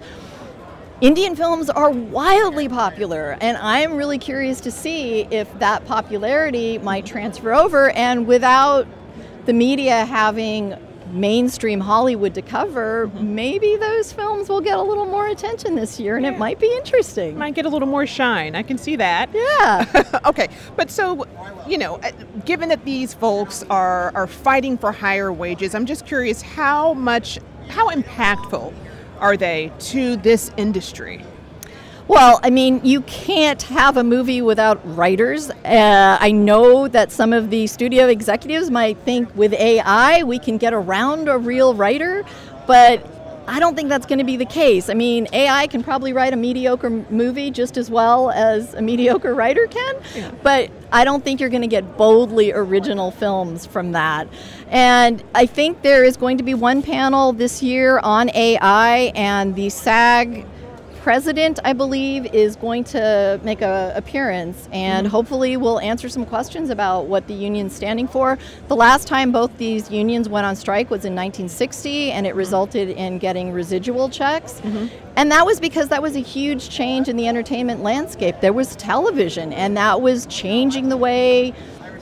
Indian 1.02 1.36
films 1.36 1.70
are 1.70 1.90
wildly 1.90 2.70
popular, 2.70 3.38
and 3.42 3.58
I'm 3.58 3.96
really 3.96 4.18
curious 4.18 4.62
to 4.62 4.72
see 4.72 5.28
if 5.30 5.60
that 5.60 5.86
popularity 5.86 6.78
might 6.78 7.06
transfer 7.06 7.54
over. 7.54 7.90
And 7.92 8.26
without 8.26 8.88
the 9.46 9.52
media 9.52 10.06
having 10.06 10.74
mainstream 11.16 11.80
Hollywood 11.80 12.34
to 12.36 12.42
cover, 12.42 13.08
mm-hmm. 13.08 13.36
maybe 13.36 13.76
those 13.78 14.12
films 14.12 14.50
will 14.50 14.62
get 14.62 14.78
a 14.78 14.82
little 14.82 15.06
more 15.06 15.28
attention 15.28 15.76
this 15.76 16.00
year 16.00 16.18
and 16.18 16.26
yeah. 16.26 16.34
it 16.34 16.38
might 16.38 16.60
be 16.60 16.72
interesting. 16.78 17.38
Might 17.38 17.56
get 17.56 17.66
a 17.66 17.70
little 17.70 17.88
more 17.88 18.06
shine. 18.06 18.56
I 18.56 18.64
can 18.64 18.78
see 18.78 18.96
that. 18.98 19.30
Yeah. 19.34 20.20
okay. 20.26 20.50
But 20.76 20.92
so, 20.92 21.26
you 21.68 21.78
know, 21.78 21.96
uh, 21.98 22.12
given 22.46 22.70
that 22.70 22.84
these 22.86 23.14
folks 23.14 23.64
are 23.70 24.12
are 24.16 24.28
fighting 24.28 24.78
for 24.78 24.92
higher 24.92 25.32
wages, 25.32 25.74
I'm 25.74 25.86
just 25.86 26.06
curious 26.06 26.42
how 26.42 26.94
much 26.94 27.40
how 27.70 27.90
impactful 27.90 28.74
are 29.20 29.38
they 29.38 29.72
to 29.80 30.18
this 30.18 30.52
industry? 30.58 31.24
Well, 32.08 32.40
I 32.44 32.52
mean, 32.52 32.82
you 32.84 33.02
can't 33.02 33.62
have 33.64 33.98
a 33.98 34.04
movie 34.04 34.42
without 34.42 34.80
writers. 34.96 35.50
Uh, 35.50 36.18
I 36.20 36.32
know 36.32 36.88
that 36.88 37.12
some 37.12 37.34
of 37.34 37.50
the 37.50 37.66
studio 37.66 38.08
executives 38.08 38.70
might 38.70 38.98
think 39.00 39.36
with 39.36 39.54
AI 39.54 40.22
we 40.24 40.38
can 40.38 40.58
get 40.58 40.74
around 40.74 41.28
a 41.28 41.38
real 41.38 41.74
writer, 41.74 42.24
but 42.68 43.04
I 43.48 43.60
don't 43.60 43.76
think 43.76 43.90
that's 43.90 44.06
going 44.06 44.20
to 44.20 44.26
be 44.26 44.38
the 44.38 44.46
case. 44.46 44.90
I 44.90 44.94
mean, 44.94 45.28
AI 45.34 45.68
can 45.68 45.84
probably 45.84 46.14
write 46.14 46.34
a 46.34 46.36
mediocre 46.36 46.90
movie 46.90 47.52
just 47.52 47.78
as 47.78 47.90
well 47.90 48.32
as 48.32 48.74
a 48.76 48.82
mediocre 48.84 49.34
writer 49.34 49.68
can, 49.68 49.96
yeah. 50.16 50.32
but 50.44 50.70
I 50.92 51.06
don't 51.06 51.24
think 51.24 51.40
you're 51.40 51.50
going 51.50 51.62
to 51.62 51.68
get 51.68 51.98
boldly 51.98 52.52
original 52.52 53.12
films 53.12 53.66
from 53.66 53.94
that. 53.94 54.28
And 54.70 55.24
I 55.34 55.46
think 55.46 55.82
there 55.82 56.04
is 56.04 56.18
going 56.18 56.38
to 56.38 56.44
be 56.44 56.54
one 56.54 56.82
panel 56.82 57.34
this 57.34 57.62
year 57.64 58.00
on 58.00 58.30
AI, 58.36 59.12
and 59.16 59.56
the 59.56 59.70
SAG 59.70 60.46
president, 61.06 61.60
I 61.64 61.74
believe, 61.74 62.26
is 62.34 62.56
going 62.56 62.84
to 62.86 63.40
make 63.44 63.62
an 63.62 63.96
appearance 63.96 64.68
and 64.72 65.06
mm-hmm. 65.06 65.12
hopefully 65.16 65.56
will 65.56 65.80
answer 65.80 66.10
some 66.10 66.26
questions 66.26 66.72
about 66.72 67.06
what 67.06 67.28
the 67.28 67.34
union's 67.36 67.76
standing 67.76 68.08
for. 68.08 68.40
The 68.70 68.76
last 68.76 69.08
time 69.08 69.32
both 69.32 69.56
these 69.60 69.92
unions 69.92 70.28
went 70.28 70.48
on 70.48 70.56
strike 70.56 70.90
was 70.90 71.06
in 71.06 71.14
1960, 71.14 72.12
and 72.12 72.26
it 72.26 72.30
mm-hmm. 72.30 72.40
resulted 72.40 72.90
in 72.90 73.20
getting 73.20 73.52
residual 73.52 74.10
checks. 74.10 74.54
Mm-hmm. 74.62 74.88
And 75.16 75.32
that 75.32 75.46
was 75.46 75.60
because 75.60 75.90
that 75.90 76.02
was 76.02 76.16
a 76.16 76.22
huge 76.22 76.72
change 76.72 77.08
in 77.08 77.18
the 77.18 77.28
entertainment 77.28 77.84
landscape. 77.84 78.38
There 78.42 78.52
was 78.52 78.76
television, 78.76 79.54
and 79.54 79.78
that 79.78 80.02
was 80.02 80.26
changing 80.26 80.90
the 80.90 80.98
way 80.98 81.54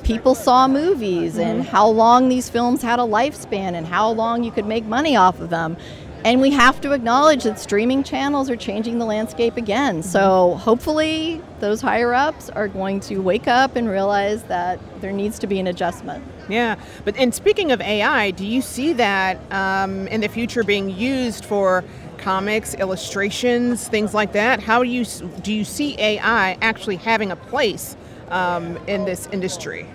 people 0.03 0.35
saw 0.35 0.67
movies 0.67 1.33
mm-hmm. 1.33 1.41
and 1.41 1.63
how 1.63 1.87
long 1.87 2.29
these 2.29 2.49
films 2.49 2.81
had 2.81 2.99
a 2.99 3.03
lifespan 3.03 3.73
and 3.73 3.85
how 3.85 4.09
long 4.11 4.43
you 4.45 4.51
could 4.51 4.65
make 4.65 4.85
money 4.85 5.17
off 5.17 5.41
of 5.41 5.49
them. 5.49 5.75
And 6.25 6.39
we 6.39 6.51
have 6.51 6.79
to 6.81 6.93
acknowledge 6.93 7.43
that 7.43 7.59
streaming 7.59 8.01
channels 8.01 8.49
are 8.49 8.55
changing 8.55 8.97
the 8.97 9.05
landscape 9.05 9.57
again. 9.57 10.01
So 10.01 10.55
hopefully, 10.55 11.41
those 11.59 11.81
higher 11.81 12.13
ups 12.13 12.49
are 12.49 12.69
going 12.69 13.01
to 13.01 13.17
wake 13.17 13.49
up 13.49 13.75
and 13.75 13.89
realize 13.89 14.43
that 14.43 14.79
there 15.01 15.11
needs 15.11 15.37
to 15.39 15.47
be 15.47 15.59
an 15.59 15.67
adjustment. 15.67 16.23
Yeah, 16.47 16.75
but 17.03 17.17
and 17.17 17.33
speaking 17.35 17.73
of 17.73 17.81
AI, 17.81 18.31
do 18.31 18.45
you 18.45 18.61
see 18.61 18.93
that 18.93 19.37
um, 19.51 20.07
in 20.07 20.21
the 20.21 20.29
future 20.29 20.63
being 20.63 20.89
used 20.89 21.43
for 21.43 21.83
comics, 22.17 22.73
illustrations, 22.75 23.89
things 23.89 24.13
like 24.13 24.31
that? 24.31 24.61
How 24.61 24.81
do 24.81 24.89
you 24.89 25.03
do 25.41 25.53
you 25.53 25.65
see 25.65 25.99
AI 25.99 26.57
actually 26.61 26.95
having 26.95 27.31
a 27.31 27.35
place 27.35 27.97
um, 28.29 28.77
in 28.87 29.03
this 29.03 29.27
industry? 29.33 29.87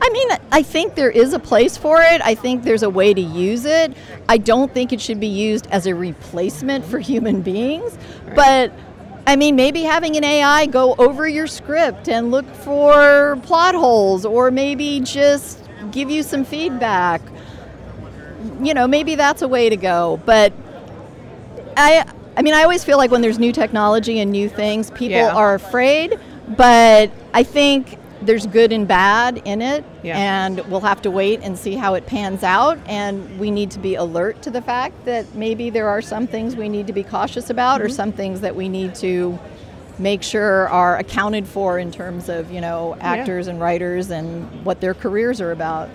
I 0.00 0.10
mean, 0.10 0.28
I 0.52 0.62
think 0.62 0.94
there 0.94 1.10
is 1.10 1.32
a 1.32 1.38
place 1.38 1.76
for 1.76 2.00
it. 2.00 2.20
I 2.24 2.34
think 2.34 2.62
there's 2.62 2.82
a 2.82 2.90
way 2.90 3.12
to 3.12 3.20
use 3.20 3.64
it. 3.64 3.96
I 4.28 4.38
don't 4.38 4.72
think 4.72 4.92
it 4.92 5.00
should 5.00 5.20
be 5.20 5.26
used 5.26 5.66
as 5.68 5.86
a 5.86 5.94
replacement 5.94 6.84
for 6.84 6.98
human 6.98 7.42
beings. 7.42 7.98
Right. 8.24 8.36
But 8.36 8.72
I 9.26 9.36
mean, 9.36 9.56
maybe 9.56 9.82
having 9.82 10.16
an 10.16 10.24
AI 10.24 10.64
go 10.66 10.94
over 10.94 11.28
your 11.28 11.46
script 11.46 12.08
and 12.08 12.30
look 12.30 12.46
for 12.46 13.38
plot 13.42 13.74
holes, 13.74 14.24
or 14.24 14.50
maybe 14.50 15.00
just 15.00 15.62
give 15.90 16.10
you 16.10 16.22
some 16.22 16.44
feedback. 16.44 17.20
You 18.62 18.72
know, 18.72 18.86
maybe 18.86 19.16
that's 19.16 19.42
a 19.42 19.48
way 19.48 19.68
to 19.68 19.76
go. 19.76 20.18
But 20.24 20.54
I, 21.76 22.10
I 22.38 22.42
mean, 22.42 22.54
I 22.54 22.62
always 22.62 22.84
feel 22.84 22.96
like 22.96 23.10
when 23.10 23.20
there's 23.20 23.38
new 23.38 23.52
technology 23.52 24.20
and 24.20 24.32
new 24.32 24.48
things, 24.48 24.90
people 24.92 25.18
yeah. 25.18 25.34
are 25.34 25.54
afraid. 25.54 26.18
But 26.56 27.10
I 27.34 27.42
think 27.42 27.97
there's 28.22 28.46
good 28.46 28.72
and 28.72 28.86
bad 28.86 29.42
in 29.44 29.62
it, 29.62 29.84
yeah. 30.02 30.18
and 30.18 30.60
we'll 30.70 30.80
have 30.80 31.02
to 31.02 31.10
wait 31.10 31.40
and 31.42 31.58
see 31.58 31.74
how 31.74 31.94
it 31.94 32.06
pans 32.06 32.42
out. 32.42 32.78
And 32.86 33.38
we 33.38 33.50
need 33.50 33.70
to 33.72 33.78
be 33.78 33.94
alert 33.94 34.42
to 34.42 34.50
the 34.50 34.62
fact 34.62 35.04
that 35.04 35.34
maybe 35.34 35.70
there 35.70 35.88
are 35.88 36.02
some 36.02 36.26
things 36.26 36.56
we 36.56 36.68
need 36.68 36.86
to 36.86 36.92
be 36.92 37.02
cautious 37.02 37.50
about, 37.50 37.78
mm-hmm. 37.78 37.86
or 37.86 37.88
some 37.88 38.12
things 38.12 38.40
that 38.40 38.54
we 38.54 38.68
need 38.68 38.94
to 38.96 39.38
make 39.98 40.22
sure 40.22 40.68
are 40.68 40.96
accounted 40.98 41.46
for 41.46 41.78
in 41.78 41.90
terms 41.90 42.28
of 42.28 42.52
you 42.52 42.60
know 42.60 42.96
actors 43.00 43.46
yeah. 43.46 43.52
and 43.52 43.60
writers 43.60 44.10
and 44.10 44.64
what 44.64 44.80
their 44.80 44.94
careers 44.94 45.40
are 45.40 45.52
about. 45.52 45.88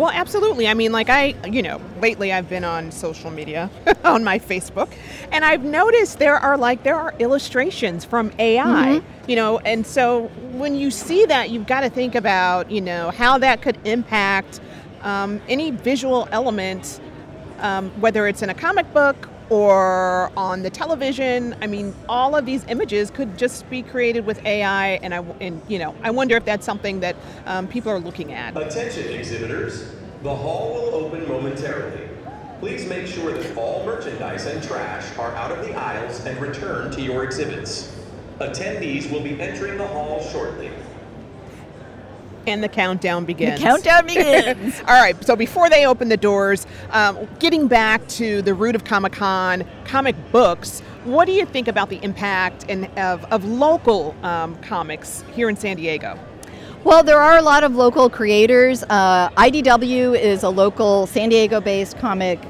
Well, 0.00 0.10
absolutely. 0.10 0.66
I 0.66 0.72
mean, 0.72 0.92
like 0.92 1.10
I, 1.10 1.34
you 1.46 1.62
know, 1.62 1.78
lately 2.00 2.32
I've 2.32 2.48
been 2.48 2.64
on 2.64 2.90
social 2.90 3.30
media, 3.30 3.68
on 4.04 4.24
my 4.24 4.38
Facebook, 4.38 4.90
and 5.30 5.44
I've 5.44 5.62
noticed 5.62 6.18
there 6.18 6.38
are 6.38 6.56
like 6.56 6.84
there 6.84 6.98
are 6.98 7.14
illustrations 7.18 8.02
from 8.06 8.32
AI, 8.38 8.64
mm-hmm. 8.64 9.30
you 9.30 9.36
know, 9.36 9.58
and 9.58 9.86
so 9.86 10.28
when 10.52 10.74
you 10.74 10.90
see 10.90 11.26
that, 11.26 11.50
you've 11.50 11.66
got 11.66 11.82
to 11.82 11.90
think 11.90 12.14
about, 12.14 12.70
you 12.70 12.80
know, 12.80 13.10
how 13.10 13.36
that 13.36 13.60
could 13.60 13.76
impact 13.84 14.60
um, 15.02 15.38
any 15.50 15.70
visual 15.70 16.26
element, 16.32 16.98
um, 17.58 17.90
whether 18.00 18.26
it's 18.26 18.40
in 18.40 18.48
a 18.48 18.54
comic 18.54 18.90
book 18.94 19.28
or 19.50 20.32
on 20.36 20.62
the 20.62 20.70
television. 20.70 21.54
I 21.60 21.66
mean, 21.66 21.94
all 22.08 22.34
of 22.36 22.46
these 22.46 22.64
images 22.68 23.10
could 23.10 23.36
just 23.36 23.68
be 23.68 23.82
created 23.82 24.24
with 24.24 24.44
AI, 24.46 24.92
and 25.02 25.12
I, 25.12 25.18
and 25.40 25.60
you 25.68 25.78
know, 25.78 25.94
I 26.02 26.10
wonder 26.10 26.36
if 26.36 26.44
that's 26.44 26.64
something 26.64 27.00
that 27.00 27.16
um, 27.46 27.68
people 27.68 27.92
are 27.92 27.98
looking 27.98 28.32
at. 28.32 28.56
Attention, 28.56 29.08
exhibitors! 29.12 29.92
The 30.22 30.34
hall 30.34 30.74
will 30.74 30.94
open 30.94 31.26
momentarily. 31.28 32.08
Please 32.60 32.86
make 32.86 33.06
sure 33.06 33.32
that 33.32 33.56
all 33.56 33.84
merchandise 33.86 34.46
and 34.46 34.62
trash 34.62 35.16
are 35.18 35.34
out 35.34 35.50
of 35.50 35.66
the 35.66 35.74
aisles 35.74 36.24
and 36.26 36.38
returned 36.40 36.92
to 36.92 37.00
your 37.00 37.24
exhibits. 37.24 37.96
Attendees 38.38 39.10
will 39.10 39.22
be 39.22 39.40
entering 39.40 39.78
the 39.78 39.86
hall 39.86 40.22
shortly. 40.30 40.70
And 42.46 42.62
the 42.62 42.68
countdown 42.68 43.24
begins. 43.24 43.60
The 43.60 43.66
countdown 43.66 44.06
begins. 44.06 44.80
All 44.88 45.00
right. 45.00 45.22
So 45.24 45.36
before 45.36 45.68
they 45.68 45.86
open 45.86 46.08
the 46.08 46.16
doors, 46.16 46.66
um, 46.90 47.28
getting 47.38 47.68
back 47.68 48.06
to 48.08 48.42
the 48.42 48.54
root 48.54 48.74
of 48.74 48.84
Comic 48.84 49.12
Con, 49.12 49.64
comic 49.84 50.16
books. 50.32 50.80
What 51.04 51.24
do 51.24 51.32
you 51.32 51.46
think 51.46 51.68
about 51.68 51.88
the 51.88 52.02
impact 52.02 52.64
in, 52.64 52.84
of, 52.96 53.24
of 53.32 53.44
local 53.44 54.14
um, 54.22 54.56
comics 54.56 55.24
here 55.34 55.48
in 55.48 55.56
San 55.56 55.76
Diego? 55.76 56.18
Well, 56.82 57.02
there 57.02 57.20
are 57.20 57.36
a 57.36 57.42
lot 57.42 57.62
of 57.62 57.74
local 57.74 58.08
creators. 58.08 58.82
Uh, 58.84 59.28
IDW 59.30 60.18
is 60.18 60.42
a 60.42 60.48
local 60.48 61.06
San 61.06 61.28
Diego 61.28 61.60
based 61.60 61.98
comic 61.98 62.40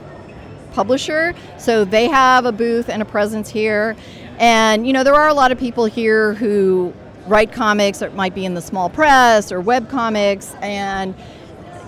publisher, 0.73 1.35
so 1.59 1.85
they 1.85 2.07
have 2.07 2.45
a 2.45 2.53
booth 2.53 2.89
and 2.89 3.03
a 3.03 3.05
presence 3.05 3.49
here. 3.49 3.97
And, 4.39 4.87
you 4.87 4.93
know, 4.93 5.03
there 5.03 5.17
are 5.17 5.29
a 5.29 5.35
lot 5.35 5.51
of 5.51 5.59
people 5.59 5.85
here 5.85 6.35
who 6.35 6.95
write 7.27 7.53
comics 7.53 8.03
or 8.03 8.07
it 8.07 8.15
might 8.15 8.35
be 8.35 8.45
in 8.45 8.55
the 8.55 8.63
small 8.63 8.89
press 8.89 9.53
or 9.53 9.61
web 9.61 9.89
comics. 9.89 10.55
And 10.61 11.15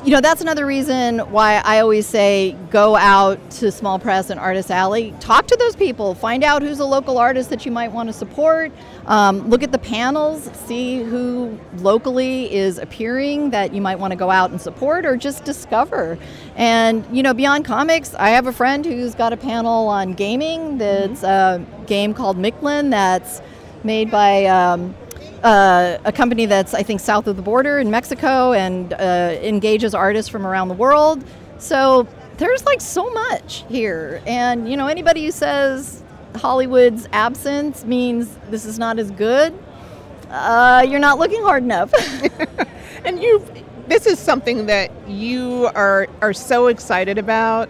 you 0.05 0.11
know 0.11 0.21
that's 0.21 0.41
another 0.41 0.67
reason 0.67 1.21
why 1.31 1.63
i 1.65 1.79
always 1.79 2.09
say 2.09 2.57
go 2.71 2.97
out 2.97 3.39
to 3.51 3.71
small 3.71 4.01
press 4.01 4.31
and 4.31 4.41
artist 4.41 4.71
alley. 4.71 5.15
Talk 5.21 5.47
to 5.47 5.57
those 5.57 5.77
people. 5.77 6.15
Find 6.15 6.43
out 6.43 6.61
who's 6.63 6.81
a 6.81 6.85
local 6.85 7.19
artist 7.19 7.51
that 7.51 7.65
you 7.65 7.71
might 7.71 7.93
want 7.93 8.09
to 8.09 8.13
support. 8.13 8.73
Um, 9.07 9.49
look 9.49 9.63
at 9.63 9.71
the 9.71 9.79
panels. 9.79 10.51
See 10.67 11.05
who 11.05 11.57
locally 11.77 12.53
is 12.53 12.79
appearing 12.79 13.51
that 13.51 13.73
you 13.73 13.81
might 13.81 14.01
want 14.01 14.11
to 14.11 14.17
go 14.17 14.29
out 14.29 14.51
and 14.51 14.61
support 14.61 15.07
or 15.07 15.17
just 15.17 15.45
discover. 15.45 16.19
And 16.57 17.07
you 17.17 17.23
know 17.23 17.33
beyond 17.35 17.65
comics 17.65 18.15
i 18.15 18.31
have 18.31 18.47
a 18.47 18.53
friend 18.53 18.85
who's 18.85 19.15
got 19.15 19.33
a 19.33 19.37
panel 19.37 19.87
on 19.87 20.15
gaming 20.15 20.79
that's 20.79 21.23
mm-hmm. 21.23 21.63
a 21.63 21.87
game 21.87 22.13
called 22.13 22.37
Mictlan 22.37 22.91
that's 22.91 23.41
made 23.85 24.11
by 24.11 24.47
um, 24.47 24.95
uh, 25.43 25.99
a 26.05 26.13
company 26.13 26.47
that's 26.47 26.75
I 26.75 26.83
think 26.83 27.01
south 27.01 27.27
of 27.27 27.37
the 27.37 27.43
border 27.43 27.79
in 27.79 27.91
Mexico 27.91 28.53
and 28.53 28.93
uh, 28.93 29.37
engages 29.43 29.95
artists 29.95 30.29
from 30.31 30.47
around 30.47 30.69
the 30.69 30.75
world. 30.75 31.25
So 31.59 32.07
there's 32.39 32.65
like 32.65 32.81
so 32.81 33.11
much 33.11 33.65
here, 33.69 34.23
and 34.27 34.69
you 34.69 34.77
know 34.77 34.87
anybody 34.87 35.25
who 35.25 35.31
says 35.31 36.03
Hollywood's 36.37 37.09
absence 37.13 37.85
means 37.85 38.37
this 38.51 38.65
is 38.65 38.79
not 38.79 38.99
as 38.99 39.11
good, 39.11 39.57
uh, 40.31 40.85
you're 40.89 41.01
not 41.01 41.19
looking 41.19 41.43
hard 41.43 41.63
enough. 41.63 41.93
and 43.05 43.23
you, 43.23 43.45
this 43.87 44.07
is 44.07 44.19
something 44.19 44.67
that 44.67 44.91
you 45.09 45.71
are 45.75 46.09
are 46.21 46.33
so 46.33 46.69
excited 46.69 47.19
about 47.19 47.69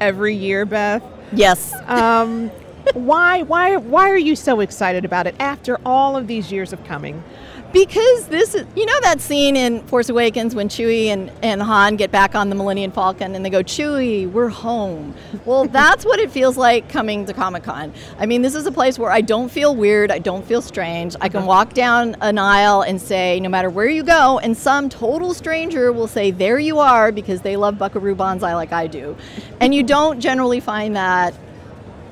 every 0.00 0.34
year, 0.34 0.66
Beth. 0.66 1.02
Yes. 1.32 1.72
Um, 1.86 2.50
why 2.94 3.42
why 3.42 3.76
why 3.76 4.10
are 4.10 4.18
you 4.18 4.36
so 4.36 4.60
excited 4.60 5.04
about 5.04 5.26
it 5.26 5.34
after 5.38 5.78
all 5.84 6.16
of 6.16 6.26
these 6.26 6.50
years 6.50 6.72
of 6.72 6.82
coming? 6.84 7.22
Because 7.72 8.26
this 8.26 8.56
is, 8.56 8.66
you 8.74 8.84
know, 8.84 9.00
that 9.02 9.20
scene 9.20 9.54
in 9.54 9.86
Force 9.86 10.08
Awakens 10.08 10.56
when 10.56 10.68
Chewie 10.68 11.06
and, 11.06 11.30
and 11.40 11.62
Han 11.62 11.94
get 11.94 12.10
back 12.10 12.34
on 12.34 12.48
the 12.48 12.56
Millennium 12.56 12.90
Falcon 12.90 13.36
and 13.36 13.44
they 13.44 13.50
go, 13.50 13.62
Chewie, 13.62 14.28
we're 14.28 14.48
home. 14.48 15.14
Well, 15.44 15.64
that's 15.66 16.04
what 16.04 16.18
it 16.18 16.32
feels 16.32 16.56
like 16.56 16.88
coming 16.88 17.26
to 17.26 17.32
Comic 17.32 17.62
Con. 17.62 17.92
I 18.18 18.26
mean, 18.26 18.42
this 18.42 18.56
is 18.56 18.66
a 18.66 18.72
place 18.72 18.98
where 18.98 19.12
I 19.12 19.20
don't 19.20 19.48
feel 19.48 19.76
weird, 19.76 20.10
I 20.10 20.18
don't 20.18 20.44
feel 20.44 20.62
strange. 20.62 21.14
I 21.20 21.28
can 21.28 21.38
uh-huh. 21.38 21.46
walk 21.46 21.72
down 21.72 22.16
an 22.20 22.38
aisle 22.38 22.82
and 22.82 23.00
say, 23.00 23.38
no 23.38 23.48
matter 23.48 23.70
where 23.70 23.88
you 23.88 24.02
go, 24.02 24.40
and 24.40 24.56
some 24.56 24.88
total 24.88 25.32
stranger 25.32 25.92
will 25.92 26.08
say, 26.08 26.32
there 26.32 26.58
you 26.58 26.80
are, 26.80 27.12
because 27.12 27.42
they 27.42 27.56
love 27.56 27.78
Buckaroo 27.78 28.16
Banzai 28.16 28.52
like 28.54 28.72
I 28.72 28.88
do. 28.88 29.16
And 29.60 29.72
you 29.72 29.84
don't 29.84 30.18
generally 30.18 30.58
find 30.58 30.96
that 30.96 31.34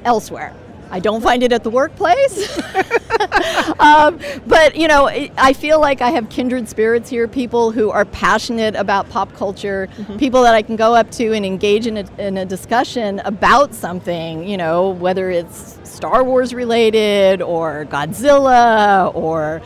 elsewhere. 0.05 0.55
I 0.91 1.01
don't 1.01 1.21
find 1.21 1.43
it 1.43 1.53
at 1.53 1.65
the 1.65 1.71
workplace. 1.71 2.59
um, 3.79 4.19
but, 4.47 4.75
you 4.75 4.89
know, 4.89 5.07
I 5.07 5.53
feel 5.53 5.81
like 5.81 6.01
I 6.01 6.11
have 6.11 6.31
kindred 6.31 6.69
spirits 6.69 7.11
here, 7.11 7.29
people 7.29 7.73
who 7.73 7.91
are 7.91 8.05
passionate 8.07 8.75
about 8.75 9.09
pop 9.11 9.33
culture, 9.35 9.89
mm-hmm. 9.97 10.17
people 10.17 10.43
that 10.43 10.55
I 10.55 10.63
can 10.63 10.77
go 10.77 10.95
up 10.95 11.11
to 11.13 11.33
and 11.35 11.45
engage 11.45 11.87
in 11.87 11.99
a, 11.99 12.07
in 12.19 12.39
a 12.39 12.47
discussion 12.47 13.21
about 13.21 13.75
something, 13.75 14.49
you 14.49 14.57
know, 14.57 14.91
whether 14.91 15.31
it's 15.31 15.79
Star 15.85 16.25
Wars 16.25 16.55
related 16.55 17.43
or 17.43 17.85
Godzilla 17.87 19.15
or 19.15 19.61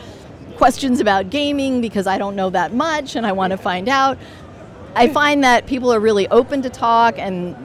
questions 0.57 0.99
about 0.99 1.29
gaming 1.29 1.81
because 1.81 2.05
I 2.05 2.17
don't 2.17 2.35
know 2.35 2.49
that 2.49 2.73
much 2.73 3.15
and 3.15 3.25
I 3.25 3.31
want 3.31 3.51
to 3.51 3.57
find 3.57 3.87
out. 3.87 4.17
I 4.95 5.09
find 5.09 5.43
that 5.43 5.65
people 5.65 5.91
are 5.91 5.99
really 5.99 6.27
open 6.27 6.61
to 6.61 6.69
talk 6.69 7.17
and 7.17 7.55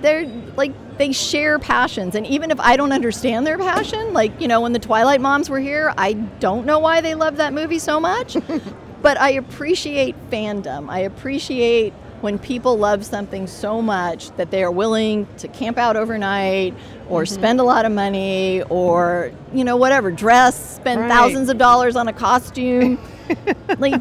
they're 0.00 0.26
like 0.56 0.72
they 1.00 1.12
share 1.12 1.58
passions 1.58 2.14
and 2.14 2.26
even 2.26 2.50
if 2.50 2.60
i 2.60 2.76
don't 2.76 2.92
understand 2.92 3.46
their 3.46 3.56
passion 3.56 4.12
like 4.12 4.38
you 4.38 4.46
know 4.46 4.60
when 4.60 4.74
the 4.74 4.78
twilight 4.78 5.20
moms 5.20 5.48
were 5.48 5.58
here 5.58 5.94
i 5.96 6.12
don't 6.12 6.66
know 6.66 6.78
why 6.78 7.00
they 7.00 7.14
love 7.14 7.38
that 7.38 7.54
movie 7.54 7.78
so 7.78 7.98
much 7.98 8.36
but 9.02 9.18
i 9.18 9.30
appreciate 9.30 10.14
fandom 10.30 10.90
i 10.90 11.00
appreciate 11.00 11.94
when 12.20 12.38
people 12.38 12.76
love 12.76 13.04
something 13.04 13.46
so 13.46 13.80
much 13.80 14.30
that 14.36 14.50
they 14.50 14.62
are 14.62 14.70
willing 14.70 15.26
to 15.38 15.48
camp 15.48 15.78
out 15.78 15.96
overnight 15.96 16.74
or 17.08 17.22
mm-hmm. 17.22 17.34
spend 17.34 17.60
a 17.60 17.64
lot 17.64 17.86
of 17.86 17.92
money 17.92 18.62
or 18.64 19.32
you 19.54 19.64
know 19.64 19.76
whatever 19.76 20.10
dress 20.10 20.76
spend 20.76 21.00
right. 21.00 21.08
thousands 21.08 21.48
of 21.48 21.56
dollars 21.56 21.96
on 21.96 22.08
a 22.08 22.12
costume 22.12 22.98
like 23.78 23.94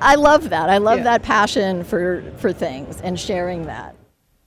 i 0.00 0.14
love 0.14 0.48
that 0.48 0.70
i 0.70 0.78
love 0.78 0.98
yeah. 0.98 1.04
that 1.04 1.22
passion 1.22 1.84
for 1.84 2.22
for 2.38 2.54
things 2.54 3.00
and 3.02 3.20
sharing 3.20 3.66
that 3.66 3.95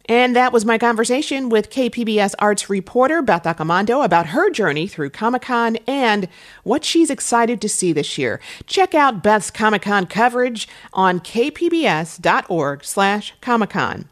and 0.10 0.36
that 0.36 0.52
was 0.52 0.66
my 0.66 0.80
conversation 0.80 1.50
with 1.50 1.70
KPBS 1.70 2.34
arts 2.40 2.68
reporter 2.68 3.22
Beth 3.22 3.44
Accomando 3.44 4.04
about 4.04 4.26
her 4.28 4.50
journey 4.50 4.88
through 4.88 5.12
Comic 5.12 5.44
Con 5.44 5.78
and 5.86 6.28
what 6.64 6.84
she's 6.84 7.12
excited 7.12 7.62
to 7.62 7.70
see 7.70 7.94
this 7.94 8.18
year. 8.18 8.42
Check 8.66 8.96
out 8.96 9.22
Beth's 9.22 9.52
Comic 9.52 9.84
Con 9.84 10.08
coverage 10.08 10.68
on 10.94 11.20
kpbs.org 11.20 12.84
slash 12.84 13.36
Comic 13.40 13.70
Con. 13.70 14.10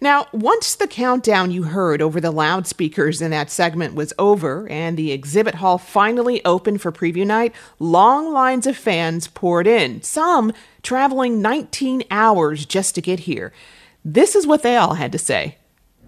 Now, 0.00 0.28
once 0.32 0.76
the 0.76 0.86
countdown 0.86 1.50
you 1.50 1.64
heard 1.64 2.00
over 2.00 2.20
the 2.20 2.30
loudspeakers 2.30 3.20
in 3.20 3.32
that 3.32 3.50
segment 3.50 3.94
was 3.94 4.12
over 4.18 4.68
and 4.68 4.96
the 4.96 5.10
exhibit 5.10 5.56
hall 5.56 5.78
finally 5.78 6.44
opened 6.44 6.80
for 6.80 6.92
preview 6.92 7.26
night, 7.26 7.52
long 7.80 8.32
lines 8.32 8.68
of 8.68 8.76
fans 8.76 9.26
poured 9.26 9.66
in, 9.66 10.00
some 10.02 10.52
traveling 10.84 11.42
19 11.42 12.04
hours 12.08 12.64
just 12.64 12.94
to 12.94 13.00
get 13.00 13.20
here. 13.20 13.52
This 14.04 14.34
is 14.34 14.46
what 14.46 14.62
they 14.62 14.76
all 14.76 14.94
had 14.94 15.12
to 15.12 15.18
say. 15.18 15.58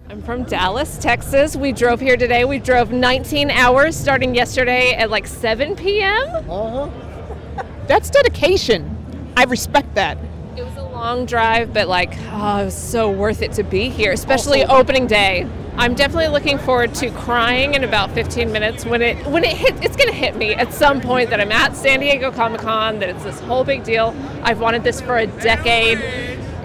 I'm 0.09 0.21
from 0.23 0.43
Dallas, 0.43 0.97
Texas. 0.97 1.55
We 1.55 1.71
drove 1.71 1.99
here 1.99 2.17
today. 2.17 2.43
We 2.43 2.57
drove 2.57 2.91
19 2.91 3.51
hours 3.51 3.95
starting 3.95 4.33
yesterday 4.33 4.93
at 4.93 5.11
like 5.11 5.27
7 5.27 5.75
p.m. 5.75 6.27
Uh-huh. 6.49 6.89
That's 7.87 8.09
dedication. 8.09 8.97
I 9.37 9.43
respect 9.43 9.93
that. 9.95 10.17
It 10.57 10.63
was 10.63 10.75
a 10.75 10.83
long 10.83 11.25
drive, 11.25 11.73
but 11.73 11.87
like, 11.87 12.13
oh, 12.31 12.61
it 12.61 12.65
was 12.65 12.77
so 12.77 13.11
worth 13.11 13.41
it 13.43 13.53
to 13.53 13.63
be 13.63 13.89
here, 13.89 14.11
especially 14.11 14.63
also, 14.63 14.75
opening 14.75 15.05
day. 15.05 15.47
I'm 15.77 15.93
definitely 15.93 16.27
looking 16.27 16.57
forward 16.57 16.93
to 16.95 17.11
crying 17.11 17.75
in 17.75 17.83
about 17.83 18.11
15 18.11 18.51
minutes 18.51 18.85
when 18.85 19.01
it 19.01 19.23
when 19.27 19.43
it 19.43 19.55
hit. 19.55 19.83
It's 19.83 19.95
gonna 19.95 20.11
hit 20.11 20.35
me 20.35 20.53
at 20.53 20.73
some 20.73 20.99
point 20.99 21.29
that 21.29 21.39
I'm 21.39 21.51
at 21.51 21.75
San 21.75 21.99
Diego 21.99 22.31
Comic 22.31 22.61
Con. 22.61 22.99
That 22.99 23.09
it's 23.09 23.23
this 23.23 23.39
whole 23.41 23.63
big 23.63 23.83
deal. 23.83 24.15
I've 24.41 24.59
wanted 24.59 24.83
this 24.83 24.99
for 24.99 25.17
a 25.17 25.27
decade, 25.27 25.99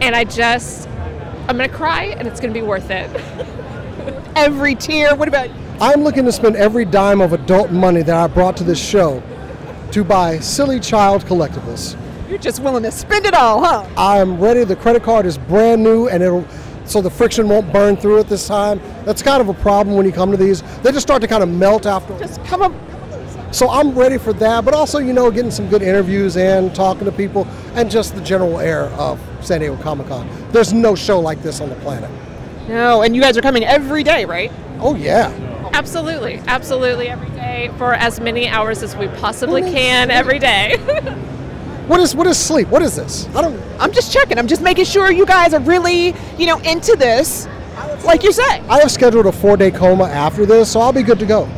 and 0.00 0.14
I 0.14 0.24
just 0.24 0.88
I'm 1.48 1.56
going 1.56 1.68
to 1.68 1.74
cry 1.74 2.04
and 2.04 2.28
it's 2.28 2.40
going 2.40 2.52
to 2.52 2.60
be 2.60 2.64
worth 2.64 2.90
it. 2.90 3.08
every 4.36 4.74
tear. 4.74 5.14
What 5.16 5.28
about 5.28 5.48
you? 5.48 5.56
I'm 5.80 6.02
looking 6.02 6.24
to 6.24 6.32
spend 6.32 6.56
every 6.56 6.84
dime 6.84 7.20
of 7.20 7.32
adult 7.32 7.70
money 7.70 8.02
that 8.02 8.14
I 8.14 8.26
brought 8.26 8.56
to 8.58 8.64
this 8.64 8.78
show 8.78 9.22
to 9.92 10.04
buy 10.04 10.38
silly 10.40 10.78
child 10.78 11.24
collectibles. 11.24 11.96
You're 12.28 12.38
just 12.38 12.60
willing 12.60 12.82
to 12.82 12.90
spend 12.90 13.26
it 13.26 13.34
all, 13.34 13.64
huh? 13.64 13.88
I'm 13.96 14.38
ready. 14.38 14.64
The 14.64 14.76
credit 14.76 15.02
card 15.02 15.24
is 15.24 15.38
brand 15.38 15.82
new 15.82 16.08
and 16.08 16.22
it'll 16.22 16.46
so 16.84 17.02
the 17.02 17.10
friction 17.10 17.48
won't 17.48 17.70
burn 17.70 17.96
through 17.96 18.18
it 18.20 18.28
this 18.28 18.46
time. 18.46 18.80
That's 19.04 19.22
kind 19.22 19.42
of 19.42 19.48
a 19.48 19.54
problem 19.54 19.96
when 19.96 20.06
you 20.06 20.12
come 20.12 20.30
to 20.30 20.38
these. 20.38 20.62
They 20.80 20.90
just 20.90 21.02
start 21.02 21.20
to 21.20 21.28
kind 21.28 21.42
of 21.42 21.48
melt 21.48 21.84
after. 21.84 22.18
Just 22.18 22.42
come 22.44 22.62
up 22.62 22.72
so 23.50 23.70
I'm 23.70 23.92
ready 23.98 24.18
for 24.18 24.32
that, 24.34 24.64
but 24.64 24.74
also, 24.74 24.98
you 24.98 25.12
know, 25.12 25.30
getting 25.30 25.50
some 25.50 25.68
good 25.68 25.82
interviews 25.82 26.36
in, 26.36 26.72
talking 26.74 27.06
to 27.06 27.12
people, 27.12 27.46
and 27.74 27.90
just 27.90 28.14
the 28.14 28.20
general 28.20 28.60
air 28.60 28.84
of 28.90 29.20
San 29.40 29.60
Diego 29.60 29.76
Comic 29.82 30.08
Con. 30.08 30.28
There's 30.52 30.72
no 30.72 30.94
show 30.94 31.18
like 31.18 31.42
this 31.42 31.60
on 31.60 31.70
the 31.70 31.76
planet. 31.76 32.10
No, 32.68 33.02
and 33.02 33.16
you 33.16 33.22
guys 33.22 33.38
are 33.38 33.40
coming 33.40 33.64
every 33.64 34.02
day, 34.02 34.26
right? 34.26 34.52
Oh, 34.80 34.94
yeah. 34.94 35.28
Absolutely, 35.72 36.42
absolutely 36.46 37.08
every 37.08 37.30
day 37.30 37.70
for 37.78 37.94
as 37.94 38.20
many 38.20 38.48
hours 38.48 38.82
as 38.82 38.94
we 38.96 39.08
possibly 39.08 39.62
can 39.62 40.10
every 40.10 40.38
day. 40.38 40.76
what 41.86 42.00
is 42.00 42.14
what 42.14 42.26
is 42.26 42.38
sleep? 42.38 42.68
What 42.68 42.82
is 42.82 42.96
this? 42.96 43.28
I 43.34 43.42
don't. 43.42 43.60
I'm 43.78 43.92
just 43.92 44.12
checking. 44.12 44.38
I'm 44.38 44.48
just 44.48 44.62
making 44.62 44.86
sure 44.86 45.10
you 45.12 45.26
guys 45.26 45.54
are 45.54 45.60
really, 45.60 46.14
you 46.38 46.46
know, 46.46 46.58
into 46.60 46.96
this, 46.96 47.46
like 48.04 48.22
you 48.22 48.32
say. 48.32 48.60
I 48.60 48.80
have 48.80 48.90
scheduled 48.90 49.26
a 49.26 49.32
four 49.32 49.56
day 49.56 49.70
coma 49.70 50.04
after 50.04 50.46
this, 50.46 50.72
so 50.72 50.80
I'll 50.80 50.92
be 50.92 51.02
good 51.02 51.18
to 51.18 51.26
go 51.26 51.48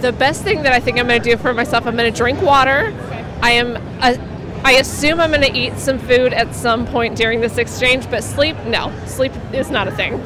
the 0.00 0.12
best 0.12 0.42
thing 0.42 0.62
that 0.62 0.72
I 0.72 0.80
think 0.80 0.98
I'm 0.98 1.06
going 1.06 1.22
to 1.22 1.30
do 1.30 1.36
for 1.36 1.52
myself, 1.52 1.86
I'm 1.86 1.96
going 1.96 2.12
to 2.12 2.16
drink 2.16 2.40
water. 2.42 2.94
I 3.42 3.52
am. 3.52 3.76
A, 4.02 4.18
I 4.64 4.72
assume 4.72 5.20
I'm 5.20 5.30
going 5.30 5.42
to 5.42 5.56
eat 5.56 5.76
some 5.78 5.98
food 5.98 6.32
at 6.32 6.52
some 6.54 6.86
point 6.86 7.16
during 7.16 7.40
this 7.40 7.56
exchange, 7.56 8.10
but 8.10 8.24
sleep, 8.24 8.56
no. 8.64 8.92
Sleep 9.06 9.32
is 9.52 9.70
not 9.70 9.86
a 9.86 9.92
thing. 9.92 10.18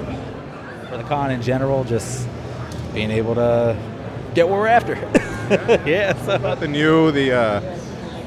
For 0.89 0.97
the 0.97 1.05
con 1.05 1.31
in 1.31 1.43
general, 1.43 1.85
just 1.85 2.27
being 2.95 3.11
able 3.11 3.35
to 3.35 3.77
get 4.35 4.49
what 4.49 4.59
we're 4.59 4.67
after. 4.67 4.95
yeah. 5.87 6.15
So. 6.25 6.37
About 6.37 6.61
the 6.61 6.69
new, 6.69 7.11
the 7.11 7.33
uh, 7.33 7.61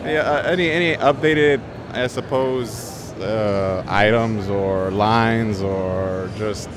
yeah, 0.06 0.20
uh, 0.20 0.44
any 0.44 0.70
any 0.70 0.96
updated, 0.98 1.62
I 1.92 2.08
suppose, 2.08 3.12
uh, 3.14 3.84
items 3.88 4.50
or 4.50 4.92
lines 4.92 5.62
or 5.62 6.30
just 6.38 6.70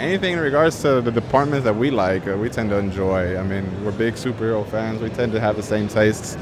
anything 0.00 0.32
in 0.32 0.40
regards 0.40 0.80
to 0.82 1.00
the 1.00 1.12
departments 1.12 1.64
that 1.64 1.76
we 1.76 1.90
like, 1.90 2.26
uh, 2.26 2.36
we 2.36 2.48
tend 2.48 2.70
to 2.70 2.76
enjoy. 2.76 3.38
I 3.38 3.42
mean, 3.42 3.84
we're 3.84 3.92
big 3.92 4.14
superhero 4.14 4.66
fans. 4.68 5.00
We 5.00 5.10
tend 5.10 5.32
to 5.32 5.40
have 5.40 5.56
the 5.56 5.62
same 5.62 5.88
tastes, 5.88 6.36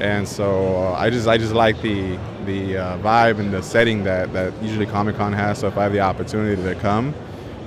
and 0.00 0.26
so 0.26 0.76
uh, 0.76 0.92
I 0.94 1.10
just 1.10 1.28
I 1.28 1.38
just 1.38 1.52
like 1.52 1.80
the 1.82 2.18
the 2.46 2.78
uh, 2.78 2.98
vibe 2.98 3.38
and 3.38 3.52
the 3.52 3.62
setting 3.62 4.04
that 4.04 4.32
that 4.32 4.52
usually 4.62 4.86
Comic 4.86 5.16
Con 5.16 5.32
has. 5.32 5.58
So 5.58 5.68
if 5.68 5.76
I 5.76 5.84
have 5.84 5.92
the 5.92 6.00
opportunity 6.00 6.60
to 6.62 6.74
come, 6.76 7.14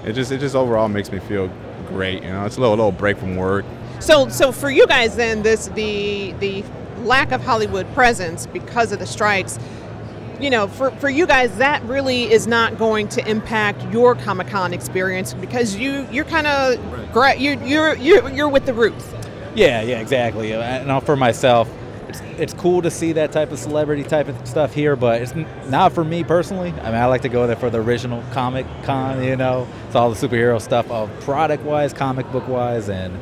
it 0.04 0.14
just 0.14 0.32
it 0.32 0.40
just 0.40 0.56
overall 0.56 0.90
makes 0.90 1.12
me 1.12 1.20
feel 1.20 1.50
great. 1.88 2.24
You 2.24 2.30
know, 2.30 2.46
it's 2.46 2.58
a 2.58 2.62
little 2.62 2.76
little 2.76 2.92
break 2.92 3.18
from 3.18 3.36
work. 3.36 3.66
So 4.00 4.30
so 4.30 4.52
for 4.52 4.70
you 4.70 4.88
guys 4.88 5.16
then 5.16 5.44
this 5.44 5.68
the 5.70 6.34
the 6.40 6.64
lack 7.04 7.32
of 7.32 7.42
Hollywood 7.42 7.92
presence 7.94 8.46
because 8.48 8.92
of 8.92 9.00
the 9.00 9.08
strikes 9.08 9.58
you 10.40 10.50
know, 10.50 10.68
for, 10.68 10.92
for 10.92 11.10
you 11.10 11.28
guys, 11.28 11.56
that 11.58 11.84
really 11.84 12.32
is 12.32 12.48
not 12.48 12.78
going 12.78 13.08
to 13.10 13.30
impact 13.30 13.84
your 13.92 14.16
Comic 14.16 14.48
Con 14.48 14.74
experience 14.74 15.34
because 15.34 15.76
you 15.76 16.08
you're 16.12 16.26
kind 16.26 16.48
of 16.48 17.16
right. 17.16 17.38
you 17.40 17.60
you're 17.66 17.96
you're 17.96 18.30
you're 18.30 18.50
with 18.50 18.66
the 18.66 18.74
roots. 18.74 19.14
Yeah, 19.56 19.82
yeah, 19.82 20.00
exactly. 20.00 20.54
And 20.54 21.04
for 21.04 21.16
myself, 21.16 21.70
it's 22.08 22.22
it's 22.38 22.54
cool 22.54 22.82
to 22.82 22.92
see 22.92 23.12
that 23.14 23.32
type 23.32 23.52
of 23.52 23.60
celebrity 23.60 24.04
type 24.04 24.28
of 24.30 24.48
stuff 24.48 24.74
here, 24.74 24.96
but 24.96 25.22
it's 25.22 25.36
not 25.68 25.92
for 25.92 26.06
me 26.06 26.24
personally. 26.24 26.70
I 26.72 26.86
mean, 26.86 26.96
I 26.96 27.06
like 27.06 27.22
to 27.24 27.30
go 27.30 27.46
there 27.46 27.56
for 27.58 27.70
the 27.70 27.82
original 27.82 28.24
Comic 28.32 28.66
Con. 28.84 29.24
You 29.24 29.36
know, 29.36 29.68
it's 29.88 29.96
all 29.96 30.12
the 30.12 30.28
superhero 30.28 30.62
stuff, 30.62 30.90
of 30.90 31.10
product 31.22 31.64
wise, 31.64 31.92
comic 31.92 32.32
book 32.32 32.48
wise, 32.48 32.90
and 32.90 33.20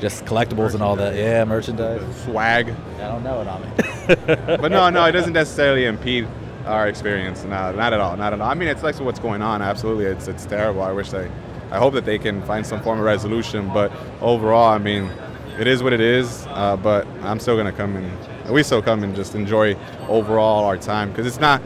just 0.00 0.24
collectibles 0.24 0.74
and 0.74 0.82
all 0.82 0.96
that. 0.96 1.14
Yeah, 1.14 1.44
merchandise, 1.44 2.02
swag. 2.24 2.74
I 2.96 3.08
don't 3.08 3.22
know 3.22 3.40
it 3.40 3.48
on 3.48 3.62
me. 3.62 4.56
but 4.56 4.72
no, 4.72 4.90
no, 4.90 5.04
it 5.04 5.12
doesn't 5.12 5.32
necessarily 5.32 5.84
impede 5.84 6.26
our 6.66 6.88
experience. 6.88 7.44
No, 7.44 7.72
not 7.72 7.92
at 7.92 8.00
all. 8.00 8.16
Not 8.16 8.32
at 8.32 8.40
all. 8.40 8.48
I 8.48 8.54
mean, 8.54 8.68
it's 8.68 8.82
like 8.82 8.98
what's 9.00 9.20
going 9.20 9.42
on. 9.42 9.62
Absolutely, 9.62 10.06
it's 10.06 10.28
it's 10.28 10.46
terrible. 10.46 10.82
I 10.82 10.92
wish 10.92 11.10
they 11.10 11.30
I 11.70 11.78
hope 11.78 11.94
that 11.94 12.04
they 12.04 12.18
can 12.18 12.42
find 12.42 12.66
some 12.66 12.80
form 12.80 12.98
of 12.98 13.04
resolution. 13.04 13.68
But 13.72 13.92
overall, 14.20 14.68
I 14.68 14.78
mean, 14.78 15.10
it 15.58 15.66
is 15.66 15.82
what 15.82 15.92
it 15.92 16.00
is. 16.00 16.46
Uh, 16.50 16.76
but 16.76 17.06
I'm 17.22 17.40
still 17.40 17.56
gonna 17.56 17.72
come 17.72 17.96
and 17.96 18.52
we 18.52 18.62
still 18.62 18.82
come 18.82 19.02
and 19.02 19.14
just 19.14 19.34
enjoy 19.34 19.74
overall 20.08 20.64
our 20.64 20.78
time 20.78 21.10
because 21.10 21.26
it's 21.26 21.40
not 21.40 21.62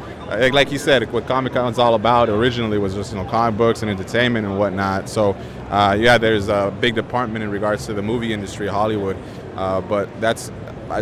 like 0.53 0.73
you 0.73 0.79
said 0.79 1.11
what 1.13 1.27
Comic 1.27 1.53
Con 1.53 1.71
is 1.71 1.79
all 1.79 1.95
about. 1.95 2.29
Originally 2.29 2.79
was 2.79 2.95
just 2.95 3.13
you 3.13 3.19
know 3.19 3.29
comic 3.29 3.57
books 3.57 3.83
and 3.83 3.91
entertainment 3.91 4.47
and 4.47 4.59
whatnot. 4.59 5.09
So 5.09 5.37
uh, 5.71 5.97
yeah, 5.99 6.19
there's 6.19 6.49
a 6.49 6.75
big 6.81 6.95
department 6.95 7.45
in 7.45 7.51
regards 7.51 7.87
to 7.87 7.95
the 7.95 8.03
movie 8.03 8.33
industry, 8.33 8.67
Hollywood. 8.67 9.17
Uh, 9.57 9.81
but 9.81 10.09
that's 10.21 10.51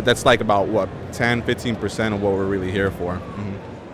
that's 0.01 0.25
like 0.25 0.41
about 0.41 0.67
what 0.67 0.89
10, 1.13 1.41
15 1.43 1.75
percent 1.75 2.13
of 2.13 2.21
what 2.21 2.33
we're 2.33 2.45
really 2.45 2.71
here 2.71 2.91
for. 2.91 3.15
Mm-hmm. 3.15 3.50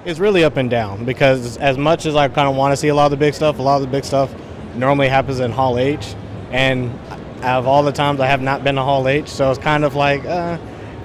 It's 0.07 0.19
really 0.19 0.45
up 0.45 0.55
and 0.55 0.69
down 0.69 1.03
because 1.03 1.57
as 1.57 1.77
much 1.77 2.05
as 2.05 2.15
I 2.15 2.29
kind 2.29 2.47
of 2.47 2.55
want 2.55 2.71
to 2.71 2.77
see 2.77 2.87
a 2.87 2.95
lot 2.95 3.07
of 3.07 3.11
the 3.11 3.17
big 3.17 3.33
stuff, 3.33 3.59
a 3.59 3.61
lot 3.61 3.75
of 3.75 3.81
the 3.81 3.89
big 3.89 4.05
stuff 4.05 4.33
normally 4.73 5.09
happens 5.09 5.41
in 5.41 5.51
Hall 5.51 5.77
H, 5.77 6.15
and 6.49 6.97
out 7.41 7.59
of 7.59 7.67
all 7.67 7.83
the 7.83 7.91
times 7.91 8.21
I 8.21 8.27
have 8.27 8.41
not 8.41 8.63
been 8.63 8.75
to 8.75 8.83
Hall 8.83 9.05
H, 9.09 9.27
so 9.27 9.51
it's 9.51 9.59
kind 9.59 9.83
of 9.83 9.95
like, 9.95 10.23
uh, 10.23 10.57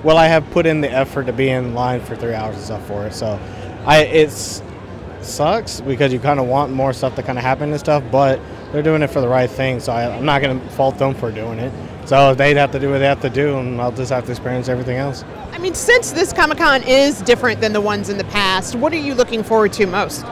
well, 0.05 0.19
I 0.19 0.29
have 0.29 0.49
put 0.53 0.67
in 0.67 0.81
the 0.83 0.89
effort 0.89 1.25
to 1.25 1.33
be 1.33 1.49
in 1.49 1.75
line 1.75 2.01
for 2.01 2.15
three 2.15 2.33
hours 2.33 2.55
and 2.55 2.65
stuff 2.65 2.87
for 2.87 3.05
it. 3.05 3.13
So, 3.13 3.41
I 3.87 4.03
it's 4.03 4.63
sucks 5.21 5.81
because 5.81 6.13
you 6.13 6.21
kind 6.21 6.39
of 6.39 6.47
want 6.47 6.73
more 6.73 6.93
stuff 6.93 7.17
to 7.17 7.25
kind 7.25 7.39
of 7.39 7.45
happen 7.45 7.71
and 7.71 7.81
stuff, 7.81 8.05
but 8.13 8.39
they're 8.71 8.83
doing 8.83 9.03
it 9.03 9.09
for 9.09 9.21
the 9.21 9.29
right 9.29 9.51
thing. 9.51 9.81
So 9.81 9.93
I, 9.93 10.15
I'm 10.15 10.25
not 10.25 10.43
going 10.43 10.61
to 10.61 10.69
fault 10.71 10.99
them 10.99 11.13
for 11.15 11.33
doing 11.33 11.59
it. 11.59 11.73
So 12.05 12.35
they'd 12.35 12.57
have 12.57 12.73
to 12.73 12.81
do 12.81 12.91
what 12.91 12.99
they 12.99 13.07
have 13.07 13.21
to 13.23 13.31
do, 13.31 13.59
and 13.59 13.81
I'll 13.81 13.93
just 13.93 14.11
have 14.13 14.25
to 14.27 14.33
experience 14.33 14.69
everything 14.69 14.97
else. 14.97 15.25
I 15.53 15.59
mean, 15.59 15.75
since 15.75 16.13
this 16.13 16.33
Comic 16.33 16.59
Con 16.59 16.83
is 16.83 17.23
different 17.23 17.61
than 17.61 17.73
the 17.73 17.81
ones 17.81 18.09
in 18.09 18.19
the 18.19 18.25
past, 18.25 18.75
what 18.75 18.93
are 18.93 18.97
you 18.97 19.15
looking 19.15 19.43
forward 19.43 19.73
to 19.75 19.87
most? 19.87 20.25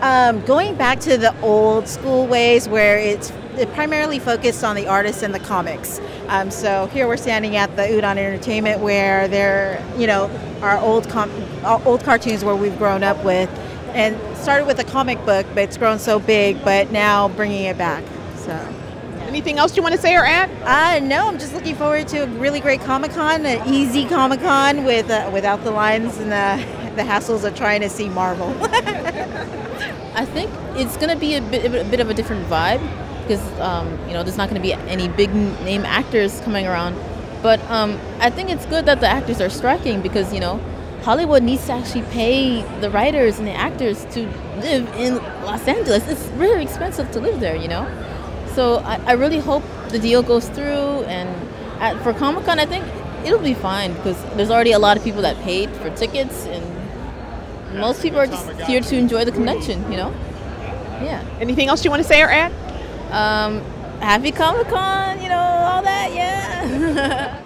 Um, 0.00 0.44
going 0.44 0.74
back 0.74 1.00
to 1.00 1.16
the 1.16 1.38
old 1.40 1.88
school 1.88 2.26
ways 2.26 2.68
where 2.68 2.98
it's 2.98 3.32
it 3.56 3.72
primarily 3.72 4.18
focused 4.18 4.64
on 4.64 4.74
the 4.74 4.88
artists 4.88 5.22
and 5.22 5.32
the 5.32 5.38
comics. 5.38 6.00
Um, 6.26 6.50
so 6.50 6.86
here 6.86 7.06
we're 7.06 7.16
standing 7.16 7.54
at 7.54 7.74
the 7.76 7.82
Udon 7.82 8.16
Entertainment 8.16 8.80
where 8.80 9.28
there, 9.28 9.80
you 9.96 10.08
know, 10.08 10.28
our 10.60 10.78
old 10.78 11.08
com- 11.08 11.30
our 11.62 11.80
old 11.86 12.02
cartoons 12.02 12.44
where 12.44 12.56
we've 12.56 12.76
grown 12.76 13.04
up 13.04 13.22
with, 13.24 13.48
and 13.94 14.18
started 14.36 14.66
with 14.66 14.80
a 14.80 14.84
comic 14.84 15.24
book, 15.24 15.46
but 15.54 15.62
it's 15.62 15.76
grown 15.76 16.00
so 16.00 16.18
big. 16.18 16.62
But 16.64 16.90
now 16.90 17.28
bringing 17.28 17.64
it 17.64 17.78
back. 17.78 18.02
So. 18.36 18.74
Anything 19.34 19.58
else 19.58 19.76
you 19.76 19.82
want 19.82 19.96
to 19.96 20.00
say 20.00 20.14
or 20.14 20.24
add? 20.24 20.48
Uh, 20.62 21.04
no, 21.04 21.26
I'm 21.26 21.40
just 21.40 21.52
looking 21.54 21.74
forward 21.74 22.06
to 22.06 22.18
a 22.18 22.26
really 22.38 22.60
great 22.60 22.80
Comic 22.82 23.10
Con, 23.10 23.44
an 23.44 23.66
easy 23.66 24.06
Comic 24.06 24.38
Con 24.38 24.84
with 24.84 25.10
uh, 25.10 25.28
without 25.34 25.64
the 25.64 25.72
lines 25.72 26.18
and 26.18 26.30
the, 26.30 26.94
the 26.94 27.02
hassles 27.02 27.42
of 27.42 27.56
trying 27.56 27.80
to 27.80 27.90
see 27.90 28.08
Marvel. 28.08 28.54
I 30.14 30.24
think 30.24 30.52
it's 30.76 30.96
going 30.98 31.08
to 31.08 31.16
be 31.16 31.34
a 31.34 31.42
bit, 31.42 31.64
a 31.64 31.84
bit 31.84 31.98
of 31.98 32.10
a 32.10 32.14
different 32.14 32.46
vibe 32.46 32.78
because 33.22 33.42
um, 33.58 33.98
you 34.06 34.12
know 34.12 34.22
there's 34.22 34.36
not 34.36 34.48
going 34.48 34.62
to 34.62 34.64
be 34.64 34.72
any 34.72 35.08
big 35.08 35.34
name 35.34 35.84
actors 35.84 36.40
coming 36.42 36.68
around. 36.68 36.94
But 37.42 37.60
um, 37.68 37.98
I 38.20 38.30
think 38.30 38.50
it's 38.50 38.66
good 38.66 38.86
that 38.86 39.00
the 39.00 39.08
actors 39.08 39.40
are 39.40 39.50
striking 39.50 40.00
because 40.00 40.32
you 40.32 40.38
know 40.38 40.60
Hollywood 41.02 41.42
needs 41.42 41.66
to 41.66 41.72
actually 41.72 42.02
pay 42.12 42.62
the 42.80 42.88
writers 42.88 43.40
and 43.40 43.48
the 43.48 43.54
actors 43.54 44.04
to 44.12 44.28
live 44.60 44.86
in 44.94 45.16
Los 45.42 45.66
Angeles. 45.66 46.06
It's 46.06 46.26
very 46.38 46.62
expensive 46.62 47.10
to 47.10 47.20
live 47.20 47.40
there, 47.40 47.56
you 47.56 47.66
know. 47.66 47.82
So 48.54 48.78
I, 48.78 48.96
I 49.04 49.12
really 49.12 49.38
hope 49.38 49.62
the 49.88 49.98
deal 49.98 50.22
goes 50.22 50.48
through. 50.48 51.04
And 51.04 51.28
at, 51.80 52.00
for 52.02 52.12
Comic 52.12 52.44
Con, 52.44 52.58
I 52.58 52.66
think 52.66 52.84
it'll 53.24 53.40
be 53.40 53.54
fine 53.54 53.92
because 53.94 54.22
there's 54.36 54.50
already 54.50 54.72
a 54.72 54.78
lot 54.78 54.96
of 54.96 55.04
people 55.04 55.22
that 55.22 55.36
paid 55.42 55.70
for 55.70 55.90
tickets, 55.90 56.46
and 56.46 57.78
most 57.78 58.02
people 58.02 58.20
are 58.20 58.26
just 58.26 58.50
here 58.62 58.80
to 58.80 58.96
enjoy 58.96 59.24
the 59.24 59.32
convention, 59.32 59.90
you 59.90 59.96
know. 59.96 60.10
Yeah. 61.02 61.24
Anything 61.40 61.68
else 61.68 61.84
you 61.84 61.90
want 61.90 62.02
to 62.02 62.08
say 62.08 62.22
or 62.22 62.30
add? 62.30 62.52
Um, 63.10 63.60
happy 64.00 64.30
Comic 64.30 64.68
Con, 64.68 65.20
you 65.20 65.28
know, 65.28 65.38
all 65.38 65.82
that, 65.82 66.12
yeah. 66.14 67.40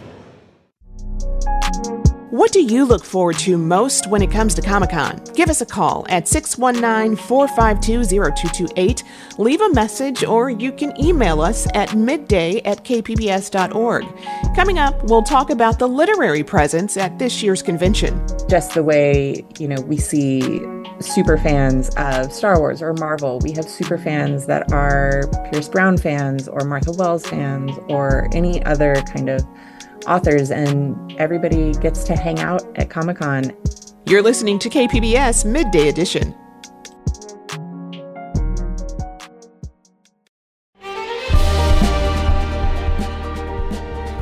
What 2.31 2.53
do 2.53 2.61
you 2.61 2.85
look 2.85 3.07
forward 3.07 3.39
to 3.39 3.57
most 3.57 4.07
when 4.11 4.21
it 4.21 4.31
comes 4.31 4.53
to 4.57 4.61
Comic 4.61 4.91
Con? 4.91 5.19
Give 5.35 5.49
us 5.49 5.63
a 5.63 5.67
call 5.67 6.05
at 6.11 6.29
619 6.29 7.17
452 7.17 8.05
0228, 8.05 9.03
leave 9.39 9.63
a 9.63 9.71
message, 9.71 10.25
or 10.25 10.51
you 10.51 10.71
can 10.71 10.93
email 11.03 11.41
us 11.41 11.67
at 11.73 11.97
midday 11.97 12.61
at 12.67 12.85
kpbs.org. 12.85 14.07
Coming 14.55 14.79
up, 14.79 15.03
we'll 15.05 15.23
talk 15.23 15.49
about 15.49 15.79
the 15.79 15.89
literary 15.89 16.45
presence 16.45 16.99
at 16.99 17.19
this 17.19 17.43
year's 17.43 17.63
convention. 17.63 18.23
Just 18.47 18.75
the 18.75 18.83
way, 18.83 19.43
you 19.59 19.67
know, 19.67 19.81
we 19.81 19.97
see 19.97 20.61
super 21.01 21.39
fans 21.39 21.89
of 21.97 22.31
Star 22.31 22.59
Wars 22.59 22.83
or 22.83 22.93
Marvel. 22.93 23.39
We 23.39 23.53
have 23.53 23.67
super 23.67 23.97
fans 23.97 24.45
that 24.45 24.71
are 24.71 25.23
Pierce 25.51 25.71
Brown 25.71 25.97
fans 25.97 26.47
or 26.47 26.67
Martha 26.67 26.93
Wells 26.93 27.25
fans 27.27 27.73
or 27.89 28.29
any 28.35 28.63
other 28.67 28.97
kind 29.15 29.31
of 29.31 29.47
authors, 30.07 30.51
and 30.51 31.13
everybody 31.19 31.73
gets 31.75 32.05
to 32.05 32.17
hang 32.17 32.39
out 32.41 32.63
at 32.79 32.91
Comic 32.91 33.19
Con. 33.19 33.53
You're 34.07 34.23
listening 34.23 34.59
to 34.61 34.69
KPBS 34.69 35.45
Midday 35.45 35.89
Edition. 35.89 36.35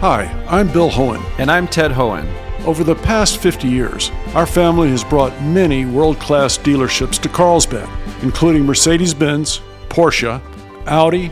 Hi, 0.00 0.24
I'm 0.48 0.70
Bill 0.72 0.90
Hoehn. 0.90 1.24
And 1.38 1.50
I'm 1.50 1.66
Ted 1.66 1.90
Hoehn. 1.90 2.26
Over 2.64 2.84
the 2.84 2.94
past 2.96 3.38
50 3.38 3.66
years, 3.66 4.10
our 4.34 4.46
family 4.46 4.90
has 4.90 5.02
brought 5.02 5.40
many 5.42 5.86
world 5.86 6.18
class 6.18 6.58
dealerships 6.58 7.20
to 7.22 7.28
Carlsbad, 7.28 7.88
including 8.22 8.66
Mercedes 8.66 9.14
Benz, 9.14 9.60
Porsche, 9.88 10.40
Audi, 10.86 11.30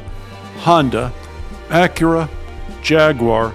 Honda, 0.59 1.13
Acura, 1.69 2.29
Jaguar, 2.83 3.55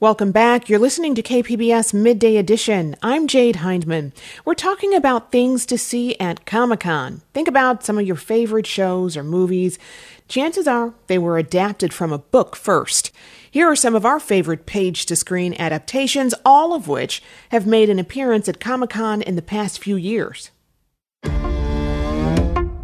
Welcome 0.00 0.32
back. 0.32 0.70
You're 0.70 0.78
listening 0.78 1.14
to 1.16 1.22
KPBS 1.22 1.92
Midday 1.92 2.38
Edition. 2.38 2.96
I'm 3.02 3.26
Jade 3.26 3.56
Hindman. 3.56 4.14
We're 4.46 4.54
talking 4.54 4.94
about 4.94 5.30
things 5.30 5.66
to 5.66 5.76
see 5.76 6.18
at 6.18 6.46
Comic 6.46 6.80
Con. 6.80 7.20
Think 7.34 7.48
about 7.48 7.84
some 7.84 7.98
of 7.98 8.06
your 8.06 8.16
favorite 8.16 8.66
shows 8.66 9.14
or 9.14 9.22
movies. 9.22 9.78
Chances 10.26 10.66
are 10.66 10.94
they 11.08 11.18
were 11.18 11.36
adapted 11.36 11.92
from 11.92 12.14
a 12.14 12.18
book 12.18 12.56
first. 12.56 13.10
Here 13.50 13.70
are 13.70 13.76
some 13.76 13.94
of 13.94 14.06
our 14.06 14.18
favorite 14.18 14.64
page 14.64 15.04
to 15.04 15.16
screen 15.16 15.52
adaptations, 15.58 16.32
all 16.46 16.72
of 16.72 16.88
which 16.88 17.22
have 17.50 17.66
made 17.66 17.90
an 17.90 17.98
appearance 17.98 18.48
at 18.48 18.58
Comic 18.58 18.88
Con 18.88 19.20
in 19.20 19.36
the 19.36 19.42
past 19.42 19.84
few 19.84 19.96
years. 19.96 20.50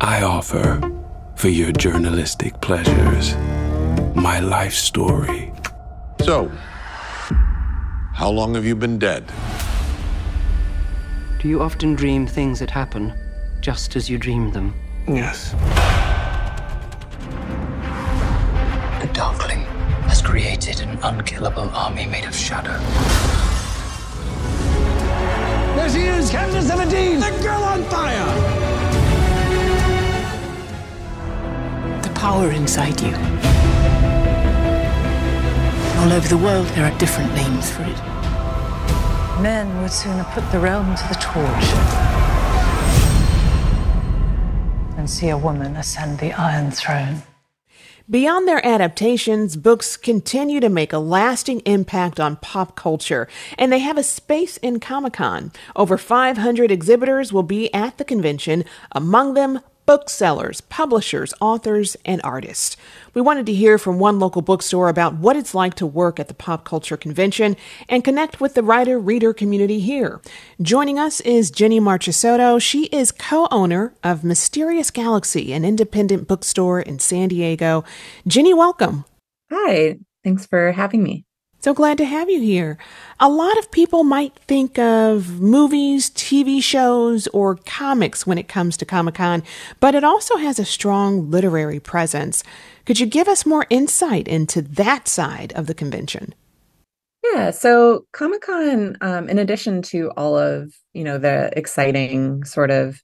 I 0.03 0.21
offer, 0.23 0.83
for 1.37 1.49
your 1.49 1.73
journalistic 1.73 2.61
pleasures, 2.61 3.35
my 4.15 4.41
life 4.41 4.75
story. 4.75 5.51
So, 6.23 6.53
how 8.17 8.31
long 8.31 8.55
have 8.55 8.65
you 8.65 8.75
been 8.75 8.99
dead? 8.99 9.31
Do 11.39 11.49
you 11.49 11.61
often 11.61 11.95
dream 11.95 12.27
things 12.27 12.61
that 12.61 12.71
happen 12.71 13.13
just 13.61 13.95
as 13.95 14.09
you 14.09 14.17
dreamed 14.17 14.55
them? 14.55 14.75
Yes. 15.07 15.51
The 19.03 19.13
Darkling 19.13 19.61
has 20.09 20.23
created 20.23 20.81
an 20.81 20.99
unkillable 21.03 21.69
army 21.75 22.07
made 22.07 22.25
of 22.25 22.35
shadow. 22.35 22.79
There 25.77 25.91
she 25.91 26.07
is, 26.07 26.31
Captain 26.31 26.63
17! 26.63 27.21
The 27.21 27.39
girl 27.43 27.63
on 27.65 27.85
fire! 27.85 28.25
The 32.01 32.11
power 32.15 32.51
inside 32.51 32.99
you. 33.03 34.26
All 35.99 36.13
over 36.13 36.29
the 36.29 36.37
world, 36.37 36.67
there 36.69 36.85
are 36.85 36.99
different 36.99 37.35
names 37.35 37.71
for 37.71 37.83
it. 37.83 37.97
Men 39.43 39.83
would 39.83 39.91
sooner 39.91 40.25
put 40.25 40.51
the 40.53 40.59
realm 40.59 40.95
to 40.95 41.09
the 41.09 41.15
torch 41.15 41.67
than 44.97 45.09
see 45.09 45.29
a 45.29 45.39
woman 45.39 45.77
ascend 45.77 46.19
the 46.19 46.33
Iron 46.33 46.71
Throne. 46.71 47.23
Beyond 48.09 48.47
their 48.47 48.65
adaptations, 48.65 49.57
books 49.57 49.97
continue 49.97 50.61
to 50.61 50.69
make 50.69 50.93
a 50.93 50.99
lasting 50.99 51.61
impact 51.61 52.21
on 52.21 52.37
pop 52.37 52.77
culture, 52.77 53.27
and 53.59 53.73
they 53.73 53.81
have 53.81 53.99
a 53.99 54.05
space 54.05 54.59
in 54.59 54.79
Comic 54.79 55.15
Con. 55.15 55.51
Over 55.75 55.99
500 55.99 56.71
exhibitors 56.71 57.33
will 57.33 57.43
be 57.43 57.73
at 57.75 57.99
the 57.99 58.05
convention, 58.05 58.65
among 58.93 59.35
them 59.35 59.61
booksellers, 59.87 60.61
publishers, 60.61 61.33
authors, 61.41 61.97
and 62.05 62.21
artists. 62.23 62.77
We 63.15 63.23
wanted 63.23 63.47
to 63.47 63.55
hear 63.55 63.79
from 63.79 63.99
one 63.99 64.19
local 64.19 64.43
bookstore 64.43 64.89
about 64.89 65.15
what 65.15 65.37
it's 65.37 65.55
like 65.55 65.75
to 65.75 65.87
work 65.87 66.21
at 66.21 66.29
the 66.29 66.35
Pop 66.35 66.65
Culture 66.65 66.97
Convention 66.97 67.57
and 67.89 68.05
connect 68.05 68.41
with 68.41 68.55
the 68.55 68.63
writer 68.63 68.99
reader 68.99 69.33
community 69.33 69.81
here. 69.81 70.21
Joining 70.61 70.99
us 70.99 71.21
is 71.21 71.51
Jenny 71.51 71.81
Marchesotto. 71.81 72.61
She 72.61 72.87
is 72.87 73.13
co 73.13 73.49
owner 73.51 73.95
of 74.03 74.25
Mysterious 74.25 74.91
Galaxy, 74.91 75.53
an 75.53 75.65
independent 75.65 76.29
bookstore 76.29 76.81
in 76.81 76.99
San 76.99 77.29
Diego. 77.29 77.85
Jenny, 78.27 78.53
welcome. 78.53 79.05
Hi, 79.51 79.99
thanks 80.25 80.45
for 80.47 80.73
having 80.73 81.03
me. 81.03 81.25
So 81.61 81.75
glad 81.75 81.99
to 81.99 82.05
have 82.05 82.31
you 82.31 82.41
here. 82.41 82.79
A 83.19 83.29
lot 83.29 83.59
of 83.59 83.71
people 83.73 84.05
might 84.05 84.35
think 84.47 84.79
of 84.79 85.41
movies, 85.41 86.11
TV 86.11 86.63
shows, 86.63 87.27
or 87.29 87.57
comics 87.57 88.27
when 88.27 88.39
it 88.39 88.47
comes 88.47 88.77
to 88.77 88.85
Comic 88.85 89.17
Con, 89.17 89.43
but 89.81 89.95
it 89.95 90.05
also 90.05 90.37
has 90.37 90.59
a 90.59 90.65
strong 90.65 91.31
literary 91.31 91.81
presence. 91.81 92.45
Could 92.85 93.01
you 93.01 93.07
give 93.07 93.27
us 93.27 93.45
more 93.45 93.67
insight 93.69 94.29
into 94.29 94.63
that 94.63 95.09
side 95.09 95.53
of 95.55 95.67
the 95.67 95.75
convention? 95.75 96.35
Yeah, 97.33 97.51
so 97.51 98.07
Comic 98.13 98.43
Con, 98.43 98.97
um, 99.01 99.29
in 99.29 99.39
addition 99.39 99.83
to 99.83 100.11
all 100.17 100.39
of 100.39 100.73
you 100.93 101.03
know 101.03 101.19
the 101.19 101.51
exciting 101.57 102.45
sort 102.45 102.71
of 102.71 103.03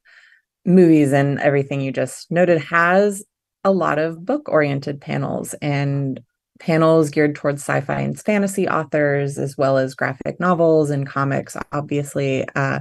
movies 0.65 1.13
and 1.13 1.41
everything 1.41 1.81
you 1.81 1.91
just 1.91 2.31
noted, 2.31 2.59
has 2.59 3.25
a 3.65 3.73
lot 3.73 3.99
of 3.99 4.25
book 4.25 4.49
oriented 4.49 5.01
panels 5.01 5.55
and 5.55 6.21
panels 6.61 7.11
geared 7.11 7.35
towards 7.35 7.63
sci-fi 7.63 8.01
and 8.01 8.21
fantasy 8.21 8.69
authors 8.69 9.39
as 9.39 9.57
well 9.57 9.79
as 9.79 9.95
graphic 9.95 10.39
novels 10.39 10.91
and 10.91 11.07
comics 11.07 11.57
obviously 11.73 12.47
uh, 12.55 12.81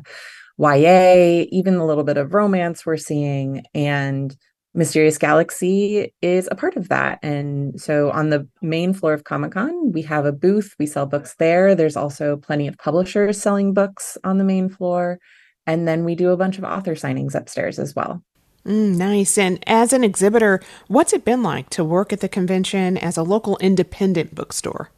ya 0.57 1.45
even 1.51 1.75
a 1.75 1.85
little 1.85 2.03
bit 2.03 2.17
of 2.17 2.33
romance 2.33 2.85
we're 2.85 2.97
seeing 2.97 3.63
and 3.73 4.35
mysterious 4.73 5.17
galaxy 5.17 6.13
is 6.21 6.47
a 6.49 6.55
part 6.55 6.77
of 6.77 6.89
that. 6.89 7.19
And 7.21 7.79
so 7.79 8.09
on 8.11 8.29
the 8.29 8.47
main 8.61 8.93
floor 8.93 9.13
of 9.13 9.23
comic-con 9.23 9.91
we 9.91 10.01
have 10.03 10.25
a 10.25 10.31
booth 10.31 10.75
we 10.79 10.85
sell 10.85 11.05
books 11.05 11.35
there. 11.35 11.75
There's 11.75 11.97
also 11.97 12.37
plenty 12.37 12.67
of 12.67 12.77
publishers 12.77 13.41
selling 13.41 13.73
books 13.73 14.17
on 14.23 14.37
the 14.37 14.43
main 14.43 14.69
floor. 14.69 15.19
And 15.67 15.87
then 15.87 16.05
we 16.05 16.15
do 16.15 16.31
a 16.31 16.37
bunch 16.37 16.57
of 16.57 16.63
author 16.63 16.95
signings 16.95 17.35
upstairs 17.35 17.79
as 17.79 17.95
well 17.95 18.23
Mm, 18.65 18.97
nice. 18.97 19.37
And 19.37 19.63
as 19.67 19.91
an 19.93 20.03
exhibitor, 20.03 20.61
what's 20.87 21.13
it 21.13 21.25
been 21.25 21.43
like 21.43 21.69
to 21.71 21.83
work 21.83 22.13
at 22.13 22.19
the 22.19 22.29
convention 22.29 22.97
as 22.97 23.17
a 23.17 23.23
local 23.23 23.57
independent 23.57 24.35
bookstore? 24.35 24.91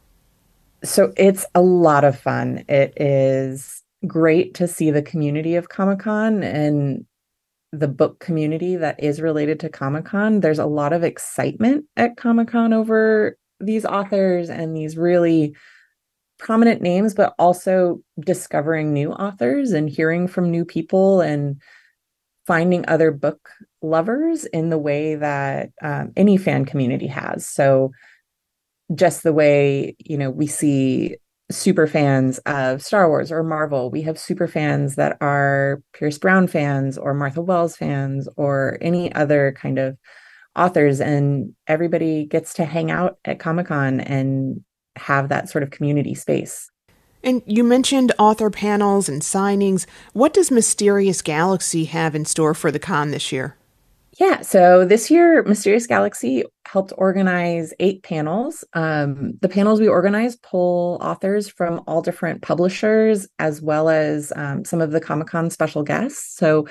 So 0.82 1.12
it's 1.16 1.46
a 1.54 1.62
lot 1.62 2.04
of 2.04 2.18
fun. 2.18 2.64
It 2.68 2.92
is 3.00 3.82
great 4.06 4.54
to 4.54 4.68
see 4.68 4.90
the 4.90 5.02
community 5.02 5.54
of 5.54 5.70
Comic 5.70 6.00
Con 6.00 6.42
and 6.42 7.06
the 7.72 7.88
book 7.88 8.20
community 8.20 8.76
that 8.76 9.02
is 9.02 9.20
related 9.20 9.58
to 9.60 9.68
Comic 9.68 10.04
Con. 10.04 10.40
There's 10.40 10.58
a 10.58 10.66
lot 10.66 10.92
of 10.92 11.02
excitement 11.02 11.86
at 11.96 12.16
Comic 12.16 12.48
Con 12.48 12.72
over 12.72 13.38
these 13.60 13.86
authors 13.86 14.50
and 14.50 14.76
these 14.76 14.96
really 14.96 15.56
prominent 16.38 16.82
names, 16.82 17.14
but 17.14 17.34
also 17.38 18.00
discovering 18.20 18.92
new 18.92 19.12
authors 19.12 19.72
and 19.72 19.88
hearing 19.88 20.28
from 20.28 20.50
new 20.50 20.64
people 20.64 21.20
and 21.20 21.60
finding 22.46 22.84
other 22.88 23.10
book 23.10 23.50
lovers 23.82 24.44
in 24.46 24.70
the 24.70 24.78
way 24.78 25.14
that 25.14 25.70
um, 25.82 26.12
any 26.16 26.36
fan 26.36 26.64
community 26.64 27.06
has. 27.06 27.46
So, 27.46 27.92
just 28.94 29.22
the 29.22 29.32
way, 29.32 29.96
you 29.98 30.18
know, 30.18 30.30
we 30.30 30.46
see 30.46 31.16
super 31.50 31.86
fans 31.86 32.38
of 32.40 32.82
Star 32.82 33.08
Wars 33.08 33.30
or 33.30 33.42
Marvel, 33.42 33.90
we 33.90 34.02
have 34.02 34.18
super 34.18 34.48
fans 34.48 34.96
that 34.96 35.16
are 35.20 35.82
Pierce 35.92 36.18
Brown 36.18 36.46
fans 36.46 36.96
or 36.96 37.14
Martha 37.14 37.42
Wells 37.42 37.76
fans 37.76 38.28
or 38.36 38.78
any 38.80 39.12
other 39.14 39.52
kind 39.52 39.78
of 39.78 39.96
authors. 40.56 41.00
And 41.00 41.54
everybody 41.66 42.26
gets 42.26 42.54
to 42.54 42.64
hang 42.64 42.90
out 42.90 43.18
at 43.24 43.38
Comic 43.38 43.66
Con 43.66 44.00
and 44.00 44.62
have 44.96 45.28
that 45.28 45.48
sort 45.48 45.62
of 45.64 45.70
community 45.70 46.14
space. 46.14 46.70
And 47.24 47.42
you 47.46 47.64
mentioned 47.64 48.12
author 48.18 48.50
panels 48.50 49.08
and 49.08 49.22
signings. 49.22 49.86
What 50.12 50.34
does 50.34 50.50
Mysterious 50.50 51.22
Galaxy 51.22 51.86
have 51.86 52.14
in 52.14 52.26
store 52.26 52.52
for 52.52 52.70
the 52.70 52.78
con 52.78 53.10
this 53.10 53.32
year? 53.32 53.56
Yeah, 54.20 54.42
so 54.42 54.84
this 54.84 55.10
year, 55.10 55.42
Mysterious 55.42 55.88
Galaxy 55.88 56.44
helped 56.66 56.92
organize 56.96 57.72
eight 57.80 58.04
panels. 58.04 58.62
Um, 58.74 59.38
the 59.40 59.48
panels 59.48 59.80
we 59.80 59.88
organized 59.88 60.42
pull 60.42 60.98
authors 61.00 61.48
from 61.48 61.82
all 61.88 62.02
different 62.02 62.42
publishers, 62.42 63.26
as 63.40 63.60
well 63.60 63.88
as 63.88 64.32
um, 64.36 64.64
some 64.64 64.80
of 64.80 64.92
the 64.92 65.00
Comic 65.00 65.28
Con 65.28 65.50
special 65.50 65.82
guests. 65.82 66.36
So 66.36 66.68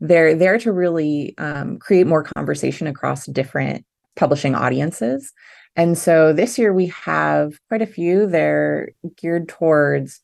they're 0.00 0.34
there 0.34 0.58
to 0.58 0.72
really 0.72 1.34
um, 1.36 1.78
create 1.78 2.06
more 2.06 2.22
conversation 2.22 2.86
across 2.86 3.26
different 3.26 3.84
publishing 4.16 4.54
audiences. 4.54 5.32
And 5.78 5.96
so 5.96 6.32
this 6.32 6.58
year 6.58 6.74
we 6.74 6.86
have 6.88 7.60
quite 7.68 7.82
a 7.82 7.86
few. 7.86 8.26
They're 8.26 8.88
geared 9.16 9.48
towards 9.48 10.20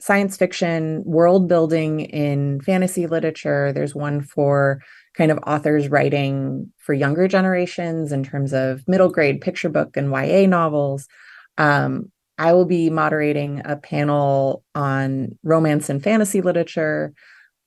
science 0.00 0.36
fiction, 0.36 1.02
world 1.04 1.48
building 1.48 2.00
in 2.00 2.60
fantasy 2.60 3.08
literature. 3.08 3.72
There's 3.72 3.96
one 3.96 4.20
for 4.20 4.80
kind 5.14 5.32
of 5.32 5.40
authors 5.44 5.88
writing 5.88 6.72
for 6.78 6.94
younger 6.94 7.26
generations 7.26 8.12
in 8.12 8.22
terms 8.22 8.52
of 8.52 8.86
middle 8.86 9.10
grade 9.10 9.40
picture 9.40 9.68
book 9.68 9.96
and 9.96 10.12
YA 10.12 10.46
novels. 10.46 11.08
Um, 11.58 12.12
I 12.38 12.52
will 12.52 12.64
be 12.64 12.88
moderating 12.88 13.60
a 13.64 13.76
panel 13.76 14.62
on 14.76 15.36
romance 15.42 15.90
and 15.90 16.02
fantasy 16.02 16.42
literature. 16.42 17.12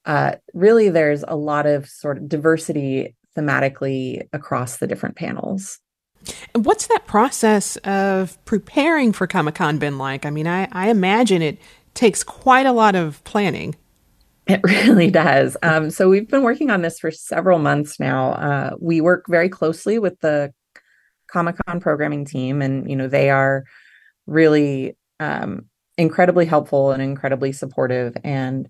Uh, 0.05 0.35
really, 0.53 0.87
there's 0.87 1.25
a 1.27 1.35
lot 1.35 1.65
of 1.65 1.87
sort 1.89 2.17
of 2.17 2.29
diversity 2.29 3.13
thematically 3.37 4.21
across 4.31 4.77
the 4.77 4.87
different 4.87 5.17
panels. 5.17 5.79
What's 6.53 6.87
that 6.87 7.05
process 7.05 7.75
of 7.77 8.43
preparing 8.45 9.11
for 9.11 9.27
Comic 9.27 9.55
Con 9.55 9.77
been 9.77 9.97
like? 9.97 10.25
I 10.25 10.29
mean, 10.29 10.47
I, 10.47 10.67
I 10.71 10.89
imagine 10.89 11.41
it 11.41 11.59
takes 11.93 12.23
quite 12.23 12.65
a 12.65 12.71
lot 12.71 12.95
of 12.95 13.23
planning. 13.23 13.75
It 14.47 14.61
really 14.63 15.09
does. 15.09 15.57
Um, 15.63 15.89
so 15.89 16.09
we've 16.09 16.27
been 16.27 16.43
working 16.43 16.69
on 16.69 16.81
this 16.81 16.99
for 16.99 17.11
several 17.11 17.59
months 17.59 17.99
now. 17.99 18.31
Uh, 18.33 18.75
we 18.79 19.01
work 19.01 19.25
very 19.27 19.49
closely 19.49 19.99
with 19.99 20.19
the 20.21 20.53
Comic 21.27 21.55
Con 21.65 21.79
programming 21.79 22.25
team, 22.25 22.61
and 22.61 22.89
you 22.89 22.95
know 22.95 23.07
they 23.07 23.29
are 23.29 23.63
really 24.27 24.95
um, 25.19 25.65
incredibly 25.97 26.45
helpful 26.45 26.91
and 26.91 27.01
incredibly 27.01 27.51
supportive. 27.51 28.15
And 28.23 28.69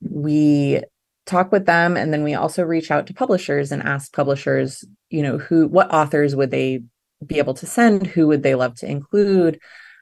we 0.00 0.82
talk 1.26 1.50
with 1.50 1.66
them, 1.66 1.96
and 1.96 2.12
then 2.12 2.22
we 2.22 2.34
also 2.34 2.62
reach 2.62 2.90
out 2.90 3.06
to 3.06 3.14
publishers 3.14 3.72
and 3.72 3.82
ask 3.82 4.12
publishers, 4.12 4.84
you 5.10 5.22
know, 5.22 5.38
who 5.38 5.66
what 5.68 5.92
authors 5.92 6.36
would 6.36 6.50
they 6.50 6.82
be 7.24 7.38
able 7.38 7.54
to 7.54 7.66
send, 7.66 8.06
who 8.06 8.26
would 8.26 8.42
they 8.42 8.54
love 8.54 8.74
to 8.76 8.90
include, 8.90 9.60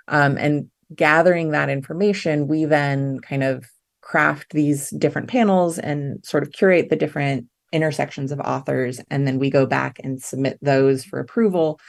um, 0.08 0.36
and 0.36 0.70
gathering 0.94 1.50
that 1.50 1.70
information, 1.70 2.48
we 2.48 2.64
then 2.64 3.20
kind 3.20 3.42
of 3.42 3.64
craft 4.00 4.52
these 4.52 4.90
different 4.90 5.28
panels 5.28 5.78
and 5.78 6.24
sort 6.24 6.42
of 6.42 6.52
curate 6.52 6.90
the 6.90 6.96
different 6.96 7.46
intersections 7.72 8.32
of 8.32 8.40
authors, 8.40 9.00
and 9.10 9.26
then 9.26 9.38
we 9.38 9.48
go 9.48 9.64
back 9.64 9.98
and 10.04 10.22
submit 10.22 10.58
those 10.60 11.04
for 11.04 11.18
approval 11.20 11.80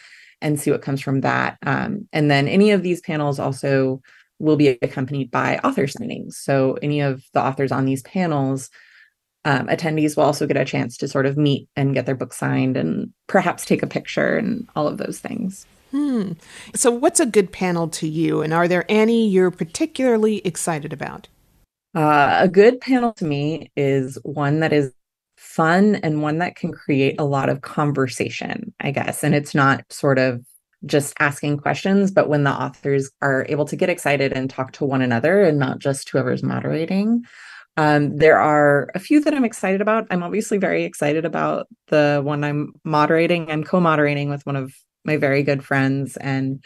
and 0.41 0.59
see 0.59 0.71
what 0.71 0.81
comes 0.81 1.01
from 1.01 1.21
that. 1.21 1.57
Um, 1.65 2.07
and 2.13 2.29
then 2.29 2.47
any 2.47 2.71
of 2.71 2.83
these 2.83 3.01
panels 3.01 3.39
also 3.39 4.01
will 4.39 4.57
be 4.57 4.77
accompanied 4.81 5.31
by 5.31 5.57
author 5.63 5.87
signings. 5.87 6.33
So 6.33 6.77
any 6.81 7.01
of 7.01 7.23
the 7.33 7.41
authors 7.41 7.71
on 7.71 7.85
these 7.85 8.01
panels 8.03 8.69
um, 9.45 9.67
attendees 9.67 10.15
will 10.15 10.23
also 10.23 10.47
get 10.47 10.57
a 10.57 10.65
chance 10.65 10.97
to 10.97 11.07
sort 11.07 11.25
of 11.25 11.37
meet 11.37 11.67
and 11.75 11.93
get 11.93 12.05
their 12.05 12.15
book 12.15 12.33
signed 12.33 12.77
and 12.77 13.11
perhaps 13.27 13.65
take 13.65 13.83
a 13.83 13.87
picture 13.87 14.37
and 14.37 14.67
all 14.75 14.87
of 14.87 14.97
those 14.97 15.19
things. 15.19 15.65
Hmm. 15.91 16.31
So, 16.73 16.89
what's 16.89 17.19
a 17.19 17.25
good 17.25 17.51
panel 17.51 17.87
to 17.89 18.07
you? 18.07 18.41
And 18.41 18.53
are 18.53 18.67
there 18.67 18.85
any 18.89 19.27
you're 19.27 19.51
particularly 19.51 20.37
excited 20.39 20.91
about? 20.91 21.27
Uh, 21.93 22.39
a 22.41 22.47
good 22.47 22.81
panel 22.81 23.13
to 23.13 23.25
me 23.25 23.71
is 23.75 24.17
one 24.23 24.61
that 24.61 24.73
is 24.73 24.91
fun 25.37 25.95
and 25.97 26.23
one 26.23 26.39
that 26.39 26.55
can 26.55 26.71
create 26.71 27.15
a 27.19 27.25
lot 27.25 27.49
of 27.49 27.61
conversation, 27.61 28.73
I 28.79 28.89
guess. 28.89 29.23
And 29.23 29.35
it's 29.35 29.53
not 29.53 29.83
sort 29.91 30.17
of 30.17 30.43
just 30.85 31.13
asking 31.19 31.57
questions, 31.57 32.09
but 32.11 32.27
when 32.27 32.43
the 32.43 32.51
authors 32.51 33.11
are 33.21 33.45
able 33.47 33.65
to 33.65 33.75
get 33.75 33.89
excited 33.89 34.33
and 34.33 34.49
talk 34.49 34.71
to 34.73 34.85
one 34.85 35.01
another 35.01 35.43
and 35.43 35.59
not 35.59 35.79
just 35.79 36.09
whoever's 36.09 36.43
moderating. 36.43 37.23
Um, 37.75 38.17
there 38.17 38.39
are 38.39 38.89
a 38.93 38.99
few 38.99 39.21
that 39.21 39.33
I'm 39.33 39.45
excited 39.45 39.81
about. 39.81 40.07
I'm 40.11 40.23
obviously 40.23 40.57
very 40.57 40.83
excited 40.83 41.25
about 41.25 41.67
the 41.87 42.21
one 42.23 42.43
I'm 42.43 42.73
moderating. 42.83 43.49
I'm 43.49 43.63
co 43.63 43.79
moderating 43.79 44.29
with 44.29 44.45
one 44.45 44.55
of 44.55 44.73
my 45.05 45.17
very 45.17 45.43
good 45.43 45.63
friends, 45.63 46.15
and 46.17 46.63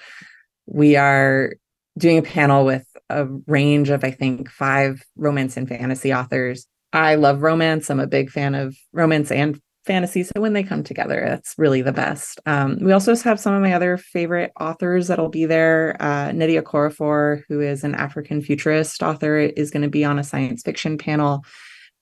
we 0.65 0.95
are 0.95 1.53
doing 1.97 2.17
a 2.17 2.23
panel 2.23 2.65
with 2.65 2.85
a 3.09 3.25
range 3.47 3.89
of, 3.89 4.03
I 4.03 4.11
think, 4.11 4.49
five 4.49 5.01
romance 5.15 5.57
and 5.57 5.67
fantasy 5.67 6.13
authors. 6.13 6.67
I 6.93 7.15
love 7.15 7.41
romance. 7.41 7.89
I'm 7.89 7.99
a 7.99 8.07
big 8.07 8.29
fan 8.29 8.55
of 8.55 8.75
romance 8.91 9.31
and 9.31 9.59
fantasy. 9.87 10.23
So 10.23 10.33
when 10.39 10.53
they 10.53 10.63
come 10.63 10.83
together, 10.83 11.25
that's 11.27 11.55
really 11.57 11.81
the 11.81 11.91
best. 11.91 12.39
Um, 12.45 12.77
we 12.81 12.91
also 12.91 13.15
have 13.15 13.39
some 13.39 13.53
of 13.53 13.61
my 13.61 13.73
other 13.73 13.97
favorite 13.97 14.51
authors 14.59 15.07
that'll 15.07 15.29
be 15.29 15.45
there. 15.45 15.97
Uh, 15.99 16.29
Nnedi 16.29 16.61
Okorafor, 16.61 17.43
who 17.47 17.61
is 17.61 17.83
an 17.83 17.95
African 17.95 18.41
futurist 18.41 19.01
author, 19.01 19.37
is 19.37 19.71
going 19.71 19.83
to 19.83 19.89
be 19.89 20.05
on 20.05 20.19
a 20.19 20.23
science 20.23 20.61
fiction 20.61 20.97
panel. 20.97 21.43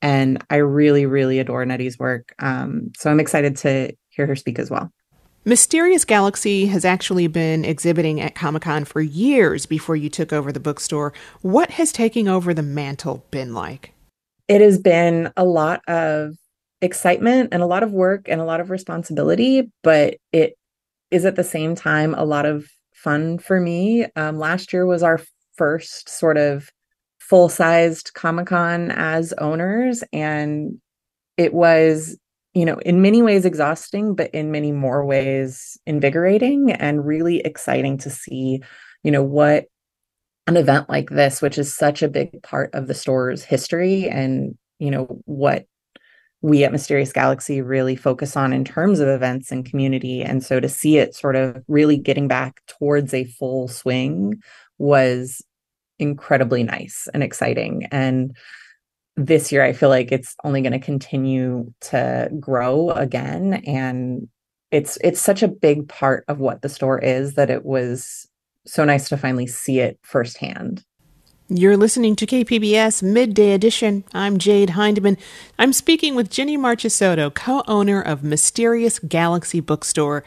And 0.02 0.44
I 0.50 0.58
really, 0.58 1.06
really 1.06 1.40
adore 1.40 1.64
Nnedi's 1.64 1.98
work. 1.98 2.34
Um, 2.40 2.92
so 2.98 3.10
I'm 3.10 3.20
excited 3.20 3.56
to 3.58 3.96
hear 4.10 4.28
her 4.28 4.36
speak 4.36 4.60
as 4.60 4.70
well. 4.70 4.92
Mysterious 5.48 6.06
Galaxy 6.06 6.66
has 6.66 6.84
actually 6.84 7.28
been 7.28 7.64
exhibiting 7.64 8.20
at 8.20 8.34
Comic 8.34 8.64
Con 8.64 8.84
for 8.84 9.00
years 9.00 9.68
before 9.68 9.96
you 9.96 10.10
took 10.10 10.34
over 10.34 10.52
the 10.52 10.60
bookstore. 10.60 11.14
What 11.44 11.70
has 11.72 11.92
taking 11.92 12.28
over 12.28 12.52
the 12.52 12.64
mantle 12.64 13.24
been 13.30 13.54
like? 13.54 13.94
It 14.48 14.62
has 14.62 14.80
been 14.80 15.32
a 15.38 15.46
lot 15.46 15.82
of 15.88 16.36
excitement 16.86 17.50
and 17.52 17.62
a 17.62 17.68
lot 17.68 17.84
of 17.84 17.92
work 17.92 18.28
and 18.30 18.40
a 18.40 18.46
lot 18.46 18.62
of 18.62 18.70
responsibility, 18.70 19.70
but 19.84 20.18
it 20.32 20.58
is 21.12 21.26
at 21.26 21.36
the 21.36 21.44
same 21.44 21.76
time 21.76 22.14
a 22.16 22.26
lot 22.26 22.46
of 22.46 22.68
fun 22.94 23.38
for 23.38 23.60
me. 23.60 24.06
Um, 24.16 24.40
last 24.40 24.72
year 24.72 24.86
was 24.86 25.04
our 25.04 25.20
first 25.56 26.10
sort 26.10 26.38
of 26.38 26.70
full 27.20 27.50
sized 27.50 28.14
Comic 28.14 28.48
Con 28.48 28.92
as 28.92 29.34
owners, 29.34 30.04
and 30.14 30.80
it 31.38 31.54
was, 31.54 32.18
you 32.54 32.66
know, 32.66 32.78
in 32.80 33.02
many 33.02 33.22
ways 33.22 33.46
exhausting, 33.46 34.16
but 34.16 34.30
in 34.32 34.52
many 34.52 34.72
more 34.72 35.06
ways 35.06 35.78
invigorating 35.86 36.72
and 36.72 37.06
really 37.06 37.40
exciting 37.40 37.98
to 38.00 38.10
see, 38.10 38.62
you 39.04 39.12
know, 39.12 39.24
what 39.24 39.66
an 40.48 40.58
event 40.58 40.90
like 40.90 41.10
this, 41.10 41.42
which 41.42 41.58
is 41.58 41.76
such 41.76 42.04
a 42.04 42.08
big 42.08 42.42
part 42.44 42.74
of 42.74 42.88
the 42.88 42.94
store's 42.94 43.44
history 43.44 44.08
and, 44.08 44.58
you 44.80 44.92
know, 44.92 45.22
what 45.26 45.66
we 46.46 46.64
at 46.64 46.72
Mysterious 46.72 47.12
Galaxy 47.12 47.60
really 47.60 47.96
focus 47.96 48.38
on 48.38 48.54
in 48.54 48.64
terms 48.64 49.00
of 49.00 49.08
events 49.08 49.52
and 49.52 49.66
community. 49.66 50.22
And 50.22 50.44
so 50.44 50.60
to 50.60 50.70
see 50.70 51.00
it 51.00 51.16
sort 51.16 51.36
of 51.36 51.64
really 51.68 51.98
getting 51.98 52.28
back 52.28 52.62
towards 52.68 53.16
a 53.16 53.24
full 53.24 53.68
swing 53.68 54.36
was 54.78 55.44
incredibly 55.98 56.62
nice 56.62 57.08
and 57.16 57.24
exciting. 57.24 57.88
And 57.92 58.38
this 59.18 59.52
year, 59.52 59.64
I 59.64 59.74
feel 59.74 59.90
like 59.90 60.12
it's 60.12 60.36
only 60.44 60.62
going 60.62 60.74
to 60.74 60.80
continue 60.80 61.74
to 61.82 62.30
grow 62.40 62.92
again. 62.92 63.64
And 63.66 64.28
it's 64.70 65.00
it's 65.04 65.22
such 65.22 65.42
a 65.42 65.48
big 65.48 65.90
part 65.90 66.26
of 66.28 66.38
what 66.38 66.62
the 66.62 66.70
store 66.70 67.00
is 67.00 67.34
that 67.34 67.50
it 67.50 67.66
was 67.66 68.30
so 68.68 68.86
nice 68.86 69.10
to 69.10 69.18
finally 69.18 69.48
see 69.48 69.80
it 69.80 69.98
firsthand. 70.04 70.84
You're 71.48 71.78
listening 71.78 72.16
to 72.16 72.26
KPBS 72.26 73.04
Midday 73.04 73.52
Edition. 73.54 74.04
I'm 74.16 74.40
Jade 74.40 74.72
Hindman. 74.72 75.16
I'm 75.60 75.74
speaking 75.74 76.16
with 76.16 76.32
Jenny 76.32 76.58
Marchesotto, 76.58 77.32
co 77.32 77.62
owner 77.68 78.02
of 78.02 78.24
Mysterious 78.24 78.98
Galaxy 78.98 79.60
Bookstore. 79.60 80.24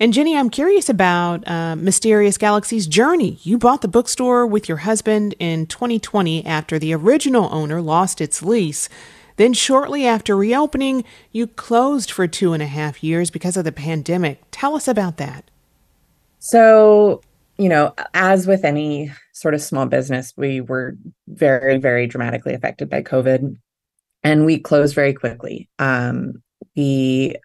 And 0.00 0.12
Jenny, 0.12 0.36
I'm 0.36 0.50
curious 0.50 0.88
about 0.88 1.46
uh, 1.46 1.76
Mysterious 1.76 2.36
Galaxy's 2.36 2.88
journey. 2.88 3.38
You 3.42 3.58
bought 3.58 3.80
the 3.80 3.86
bookstore 3.86 4.44
with 4.44 4.68
your 4.68 4.78
husband 4.78 5.36
in 5.38 5.66
2020 5.66 6.44
after 6.44 6.80
the 6.80 6.92
original 6.94 7.48
owner 7.54 7.80
lost 7.80 8.20
its 8.20 8.42
lease. 8.42 8.88
Then, 9.36 9.52
shortly 9.52 10.04
after 10.04 10.36
reopening, 10.36 11.04
you 11.30 11.46
closed 11.46 12.10
for 12.10 12.26
two 12.26 12.54
and 12.54 12.62
a 12.62 12.66
half 12.66 13.04
years 13.04 13.30
because 13.30 13.56
of 13.56 13.64
the 13.64 13.70
pandemic. 13.70 14.42
Tell 14.50 14.74
us 14.74 14.88
about 14.88 15.18
that. 15.18 15.48
So, 16.40 17.20
you 17.56 17.68
know, 17.68 17.94
as 18.14 18.48
with 18.48 18.64
any 18.64 19.12
sort 19.36 19.52
of 19.52 19.60
small 19.60 19.84
business, 19.84 20.32
we 20.34 20.62
were 20.62 20.96
very, 21.28 21.76
very 21.76 22.06
dramatically 22.06 22.54
affected 22.54 22.88
by 22.88 23.02
COVID 23.02 23.54
and 24.24 24.46
we 24.46 24.58
closed 24.58 24.94
very 24.94 25.12
quickly. 25.12 25.68
Um, 25.78 26.42
we, 26.74 27.36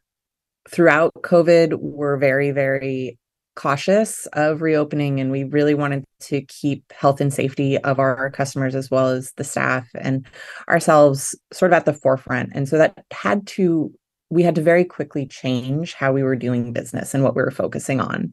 throughout 0.69 1.11
COVID, 1.15 1.77
were 1.81 2.15
very, 2.15 2.51
very 2.51 3.19
cautious 3.57 4.25
of 4.27 4.61
reopening 4.61 5.19
and 5.19 5.31
we 5.31 5.43
really 5.43 5.73
wanted 5.73 6.05
to 6.21 6.41
keep 6.43 6.81
health 6.93 7.19
and 7.19 7.33
safety 7.33 7.77
of 7.79 7.99
our 7.99 8.31
customers 8.31 8.73
as 8.73 8.89
well 8.89 9.09
as 9.09 9.33
the 9.33 9.43
staff 9.43 9.89
and 9.99 10.25
ourselves 10.69 11.37
sort 11.51 11.73
of 11.73 11.75
at 11.75 11.83
the 11.83 11.93
forefront. 11.93 12.51
And 12.55 12.69
so 12.69 12.77
that 12.77 13.03
had 13.11 13.45
to, 13.47 13.93
we 14.29 14.43
had 14.43 14.55
to 14.55 14.61
very 14.61 14.85
quickly 14.85 15.25
change 15.27 15.93
how 15.93 16.13
we 16.13 16.23
were 16.23 16.37
doing 16.37 16.71
business 16.71 17.13
and 17.13 17.21
what 17.21 17.35
we 17.35 17.41
were 17.41 17.51
focusing 17.51 17.99
on. 17.99 18.31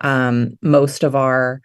Um, 0.00 0.56
most 0.62 1.04
of 1.04 1.14
our 1.14 1.60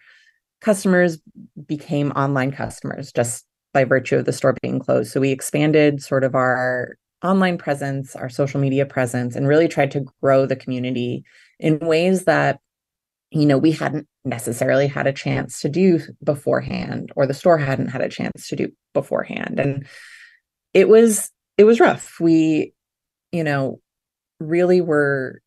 customers 0.60 1.18
became 1.66 2.10
online 2.12 2.52
customers 2.52 3.12
just 3.12 3.44
by 3.72 3.84
virtue 3.84 4.16
of 4.16 4.24
the 4.24 4.32
store 4.32 4.56
being 4.62 4.78
closed. 4.78 5.12
So 5.12 5.20
we 5.20 5.30
expanded 5.30 6.02
sort 6.02 6.24
of 6.24 6.34
our 6.34 6.96
online 7.22 7.58
presence, 7.58 8.16
our 8.16 8.28
social 8.28 8.60
media 8.60 8.86
presence, 8.86 9.36
and 9.36 9.46
really 9.46 9.68
tried 9.68 9.90
to 9.92 10.04
grow 10.22 10.46
the 10.46 10.56
community 10.56 11.24
in 11.58 11.78
ways 11.78 12.24
that, 12.24 12.58
you 13.30 13.46
know, 13.46 13.58
we 13.58 13.72
hadn't 13.72 14.08
necessarily 14.24 14.86
had 14.86 15.06
a 15.06 15.12
chance 15.12 15.60
to 15.60 15.68
do 15.68 16.00
beforehand, 16.24 17.12
or 17.16 17.26
the 17.26 17.34
store 17.34 17.58
hadn't 17.58 17.88
had 17.88 18.00
a 18.00 18.08
chance 18.08 18.48
to 18.48 18.56
do 18.56 18.68
beforehand. 18.92 19.60
And 19.60 19.86
it 20.74 20.88
was 20.88 21.30
it 21.56 21.64
was 21.64 21.78
rough. 21.78 22.18
We, 22.20 22.72
you 23.32 23.44
know, 23.44 23.80
really 24.40 24.80
were 24.80 25.40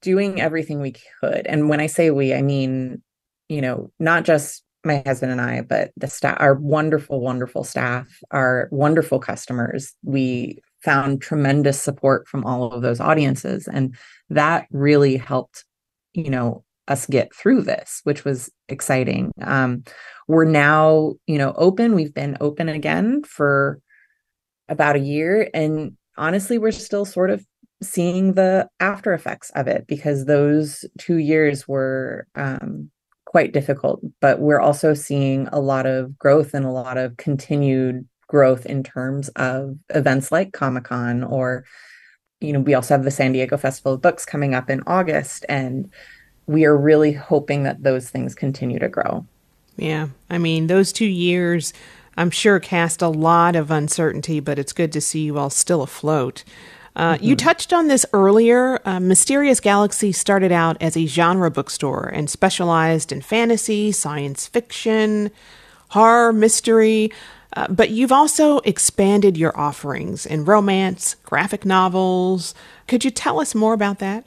doing 0.00 0.40
everything 0.40 0.80
we 0.80 0.94
could. 1.20 1.46
And 1.46 1.68
when 1.68 1.80
I 1.80 1.86
say 1.86 2.10
we, 2.10 2.34
I 2.34 2.42
mean, 2.42 3.02
you 3.48 3.60
know, 3.60 3.90
not 3.98 4.24
just 4.24 4.62
my 4.84 5.02
husband 5.04 5.32
and 5.32 5.40
I, 5.40 5.62
but 5.62 5.90
the 5.96 6.06
staff, 6.06 6.36
our 6.40 6.54
wonderful, 6.54 7.20
wonderful 7.20 7.64
staff, 7.64 8.08
our 8.30 8.68
wonderful 8.70 9.18
customers. 9.18 9.94
We 10.02 10.60
found 10.82 11.20
tremendous 11.20 11.80
support 11.80 12.28
from 12.28 12.44
all 12.44 12.72
of 12.72 12.82
those 12.82 13.00
audiences. 13.00 13.68
And 13.68 13.96
that 14.30 14.66
really 14.70 15.16
helped, 15.16 15.64
you 16.12 16.30
know, 16.30 16.64
us 16.86 17.06
get 17.06 17.34
through 17.34 17.62
this, 17.62 18.00
which 18.04 18.24
was 18.24 18.50
exciting. 18.68 19.32
Um, 19.42 19.84
we're 20.26 20.44
now, 20.44 21.14
you 21.26 21.38
know, 21.38 21.52
open. 21.56 21.94
We've 21.94 22.14
been 22.14 22.36
open 22.40 22.68
again 22.68 23.22
for 23.24 23.80
about 24.68 24.96
a 24.96 25.00
year. 25.00 25.50
And 25.52 25.96
honestly, 26.16 26.58
we're 26.58 26.70
still 26.70 27.04
sort 27.04 27.30
of 27.30 27.44
seeing 27.82 28.34
the 28.34 28.68
after 28.80 29.12
effects 29.12 29.50
of 29.54 29.68
it 29.68 29.86
because 29.86 30.24
those 30.24 30.84
two 30.98 31.18
years 31.18 31.68
were 31.68 32.26
um, 32.34 32.90
quite 33.28 33.52
difficult. 33.52 34.00
But 34.20 34.40
we're 34.40 34.60
also 34.60 34.94
seeing 34.94 35.48
a 35.48 35.60
lot 35.60 35.84
of 35.84 36.18
growth 36.18 36.54
and 36.54 36.64
a 36.64 36.70
lot 36.70 36.96
of 36.96 37.18
continued 37.18 38.08
growth 38.26 38.64
in 38.64 38.82
terms 38.82 39.28
of 39.36 39.76
events 39.90 40.32
like 40.32 40.54
Comic 40.54 40.84
Con 40.84 41.22
or 41.22 41.64
you 42.40 42.54
know 42.54 42.60
we 42.60 42.72
also 42.72 42.94
have 42.94 43.04
the 43.04 43.10
San 43.10 43.32
Diego 43.32 43.58
Festival 43.58 43.94
of 43.94 44.02
Books 44.02 44.24
coming 44.24 44.54
up 44.54 44.70
in 44.70 44.82
August 44.86 45.44
and 45.48 45.90
we 46.46 46.64
are 46.64 46.76
really 46.76 47.12
hoping 47.12 47.64
that 47.64 47.82
those 47.82 48.08
things 48.08 48.34
continue 48.34 48.78
to 48.78 48.88
grow. 48.88 49.26
Yeah. 49.76 50.08
I 50.30 50.38
mean, 50.38 50.66
those 50.66 50.90
2 50.90 51.04
years 51.04 51.74
I'm 52.16 52.30
sure 52.30 52.58
cast 52.60 53.02
a 53.02 53.08
lot 53.08 53.54
of 53.56 53.70
uncertainty, 53.70 54.40
but 54.40 54.58
it's 54.58 54.72
good 54.72 54.92
to 54.92 55.00
see 55.02 55.20
you 55.24 55.38
all 55.38 55.50
still 55.50 55.82
afloat. 55.82 56.44
Uh, 56.96 57.14
mm-hmm. 57.14 57.24
You 57.24 57.36
touched 57.36 57.72
on 57.72 57.88
this 57.88 58.04
earlier. 58.12 58.80
Uh, 58.84 59.00
Mysterious 59.00 59.60
Galaxy 59.60 60.12
started 60.12 60.52
out 60.52 60.76
as 60.80 60.96
a 60.96 61.06
genre 61.06 61.50
bookstore 61.50 62.10
and 62.12 62.28
specialized 62.28 63.12
in 63.12 63.22
fantasy, 63.22 63.92
science 63.92 64.46
fiction, 64.46 65.30
horror, 65.90 66.32
mystery. 66.32 67.10
Uh, 67.56 67.66
but 67.68 67.90
you've 67.90 68.12
also 68.12 68.58
expanded 68.58 69.36
your 69.36 69.58
offerings 69.58 70.26
in 70.26 70.44
romance, 70.44 71.16
graphic 71.24 71.64
novels. 71.64 72.54
Could 72.86 73.04
you 73.04 73.10
tell 73.10 73.40
us 73.40 73.54
more 73.54 73.72
about 73.72 73.98
that? 74.00 74.26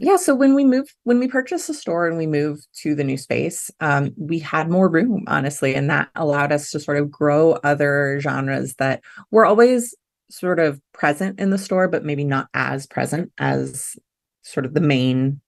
Yeah, 0.00 0.16
so 0.16 0.32
when 0.32 0.54
we 0.54 0.64
moved, 0.64 0.94
when 1.02 1.18
we 1.18 1.26
purchased 1.26 1.66
the 1.66 1.74
store 1.74 2.06
and 2.06 2.16
we 2.16 2.26
moved 2.26 2.68
to 2.82 2.94
the 2.94 3.02
new 3.02 3.16
space, 3.16 3.68
um, 3.80 4.14
we 4.16 4.38
had 4.38 4.70
more 4.70 4.88
room, 4.88 5.24
honestly, 5.26 5.74
and 5.74 5.90
that 5.90 6.08
allowed 6.14 6.52
us 6.52 6.70
to 6.70 6.78
sort 6.78 6.98
of 6.98 7.10
grow 7.10 7.54
other 7.64 8.20
genres 8.20 8.74
that 8.74 9.02
were 9.32 9.44
always 9.44 9.96
sort 10.30 10.58
of 10.58 10.80
present 10.92 11.40
in 11.40 11.50
the 11.50 11.58
store, 11.58 11.88
but 11.88 12.04
maybe 12.04 12.24
not 12.24 12.48
as 12.54 12.86
present 12.86 13.32
as 13.38 13.96
sort 14.42 14.66
of 14.66 14.74
the 14.74 14.80
main 14.80 15.40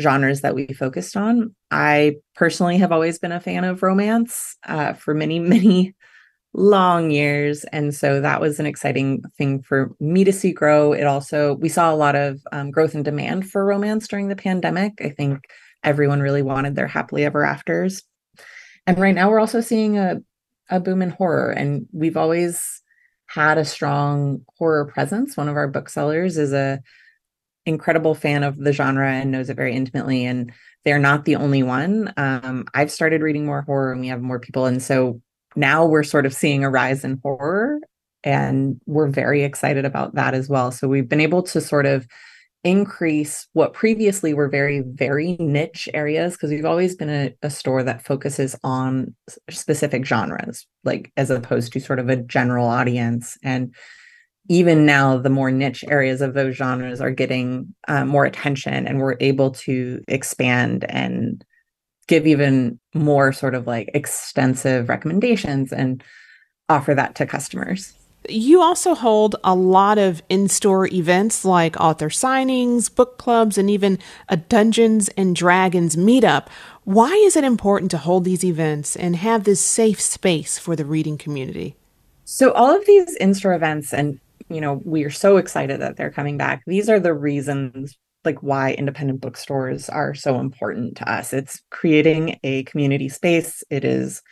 genres 0.00 0.40
that 0.42 0.54
we 0.54 0.66
focused 0.68 1.16
on. 1.16 1.54
I 1.70 2.16
personally 2.34 2.78
have 2.78 2.92
always 2.92 3.18
been 3.18 3.32
a 3.32 3.40
fan 3.40 3.64
of 3.64 3.82
romance 3.82 4.56
uh, 4.66 4.92
for 4.92 5.14
many, 5.14 5.38
many 5.38 5.94
long 6.54 7.10
years. 7.10 7.64
And 7.72 7.94
so 7.94 8.20
that 8.20 8.40
was 8.40 8.58
an 8.58 8.66
exciting 8.66 9.22
thing 9.36 9.62
for 9.62 9.94
me 10.00 10.24
to 10.24 10.32
see 10.32 10.52
grow. 10.52 10.92
It 10.92 11.04
also, 11.04 11.54
we 11.54 11.68
saw 11.68 11.92
a 11.92 11.96
lot 11.96 12.16
of 12.16 12.40
um, 12.52 12.70
growth 12.70 12.94
and 12.94 13.04
demand 13.04 13.50
for 13.50 13.64
romance 13.64 14.08
during 14.08 14.28
the 14.28 14.36
pandemic. 14.36 14.94
I 15.00 15.10
think 15.10 15.40
everyone 15.84 16.20
really 16.20 16.42
wanted 16.42 16.74
their 16.74 16.86
happily 16.86 17.24
ever 17.24 17.44
afters. 17.44 18.02
And 18.86 18.98
right 18.98 19.14
now 19.14 19.30
we're 19.30 19.40
also 19.40 19.60
seeing 19.60 19.98
a, 19.98 20.16
a 20.70 20.80
boom 20.80 21.02
in 21.02 21.10
horror. 21.10 21.50
And 21.50 21.86
we've 21.92 22.16
always 22.16 22.82
had 23.28 23.58
a 23.58 23.64
strong 23.64 24.44
horror 24.56 24.86
presence. 24.86 25.36
One 25.36 25.48
of 25.48 25.56
our 25.56 25.68
booksellers 25.68 26.36
is 26.36 26.52
a 26.52 26.80
incredible 27.66 28.14
fan 28.14 28.42
of 28.42 28.56
the 28.56 28.72
genre 28.72 29.10
and 29.10 29.30
knows 29.30 29.50
it 29.50 29.56
very 29.56 29.74
intimately. 29.74 30.24
And 30.24 30.52
they're 30.84 30.98
not 30.98 31.24
the 31.24 31.36
only 31.36 31.62
one. 31.62 32.12
Um, 32.16 32.66
I've 32.74 32.90
started 32.90 33.22
reading 33.22 33.44
more 33.44 33.62
horror 33.62 33.92
and 33.92 34.00
we 34.00 34.08
have 34.08 34.22
more 34.22 34.40
people. 34.40 34.66
And 34.66 34.82
so 34.82 35.20
now 35.54 35.84
we're 35.84 36.02
sort 36.02 36.26
of 36.26 36.32
seeing 36.32 36.64
a 36.64 36.70
rise 36.70 37.04
in 37.04 37.20
horror 37.22 37.80
and 38.24 38.80
we're 38.86 39.08
very 39.08 39.44
excited 39.44 39.84
about 39.84 40.14
that 40.14 40.34
as 40.34 40.48
well. 40.48 40.70
So 40.70 40.88
we've 40.88 41.08
been 41.08 41.20
able 41.20 41.42
to 41.44 41.60
sort 41.60 41.86
of 41.86 42.06
increase 42.68 43.48
what 43.54 43.72
previously 43.72 44.34
were 44.34 44.48
very 44.48 44.80
very 44.80 45.36
niche 45.38 45.88
areas 45.94 46.34
because 46.34 46.50
we've 46.50 46.66
always 46.66 46.94
been 46.94 47.08
a, 47.08 47.34
a, 47.42 47.48
store 47.48 47.82
that 47.82 48.04
focuses 48.04 48.54
on 48.62 49.14
specific 49.48 50.04
genres 50.04 50.66
like 50.84 51.10
as 51.16 51.30
opposed 51.30 51.72
to 51.72 51.80
sort 51.80 51.98
of 51.98 52.08
a 52.08 52.16
general 52.16 52.66
audience. 52.66 53.38
And 53.42 53.74
even 54.48 54.84
now 54.84 55.16
the 55.16 55.30
more 55.30 55.50
niche 55.50 55.84
areas 55.88 56.20
of 56.20 56.34
those 56.34 56.56
genres 56.56 57.00
are 57.00 57.10
getting 57.10 57.74
uh, 57.88 58.04
more 58.04 58.24
attention 58.24 58.86
and 58.86 58.98
we're 58.98 59.16
able 59.20 59.50
to 59.50 60.02
expand 60.08 60.84
and 60.88 61.44
give 62.06 62.26
even 62.26 62.78
more 62.94 63.32
sort 63.32 63.54
of 63.54 63.66
like 63.66 63.90
extensive 63.94 64.88
recommendations 64.88 65.72
and 65.72 66.02
offer 66.68 66.94
that 66.94 67.14
to 67.14 67.26
customers 67.26 67.97
you 68.28 68.60
also 68.62 68.94
hold 68.94 69.36
a 69.44 69.54
lot 69.54 69.98
of 69.98 70.22
in 70.28 70.48
store 70.48 70.86
events 70.86 71.44
like 71.44 71.78
author 71.80 72.08
signings, 72.08 72.94
book 72.94 73.18
clubs, 73.18 73.58
and 73.58 73.70
even 73.70 73.98
a 74.28 74.36
Dungeons 74.36 75.08
and 75.16 75.34
Dragons 75.34 75.96
meetup. 75.96 76.48
Why 76.84 77.12
is 77.12 77.36
it 77.36 77.44
important 77.44 77.90
to 77.90 77.98
hold 77.98 78.24
these 78.24 78.44
events 78.44 78.96
and 78.96 79.16
have 79.16 79.44
this 79.44 79.60
safe 79.60 80.00
space 80.00 80.58
for 80.58 80.76
the 80.76 80.84
reading 80.84 81.18
community? 81.18 81.76
So, 82.24 82.52
all 82.52 82.74
of 82.74 82.86
these 82.86 83.14
in 83.16 83.34
store 83.34 83.54
events, 83.54 83.92
and 83.92 84.20
you 84.48 84.60
know, 84.60 84.80
we 84.84 85.04
are 85.04 85.10
so 85.10 85.36
excited 85.36 85.80
that 85.80 85.96
they're 85.96 86.10
coming 86.10 86.36
back. 86.36 86.62
These 86.66 86.88
are 86.88 87.00
the 87.00 87.14
reasons 87.14 87.96
like 88.24 88.42
why 88.42 88.72
independent 88.72 89.20
bookstores 89.20 89.88
are 89.88 90.14
so 90.14 90.40
important 90.40 90.96
to 90.98 91.10
us. 91.10 91.32
It's 91.32 91.62
creating 91.70 92.38
a 92.42 92.64
community 92.64 93.08
space. 93.08 93.62
It 93.70 93.84
is 93.84 94.22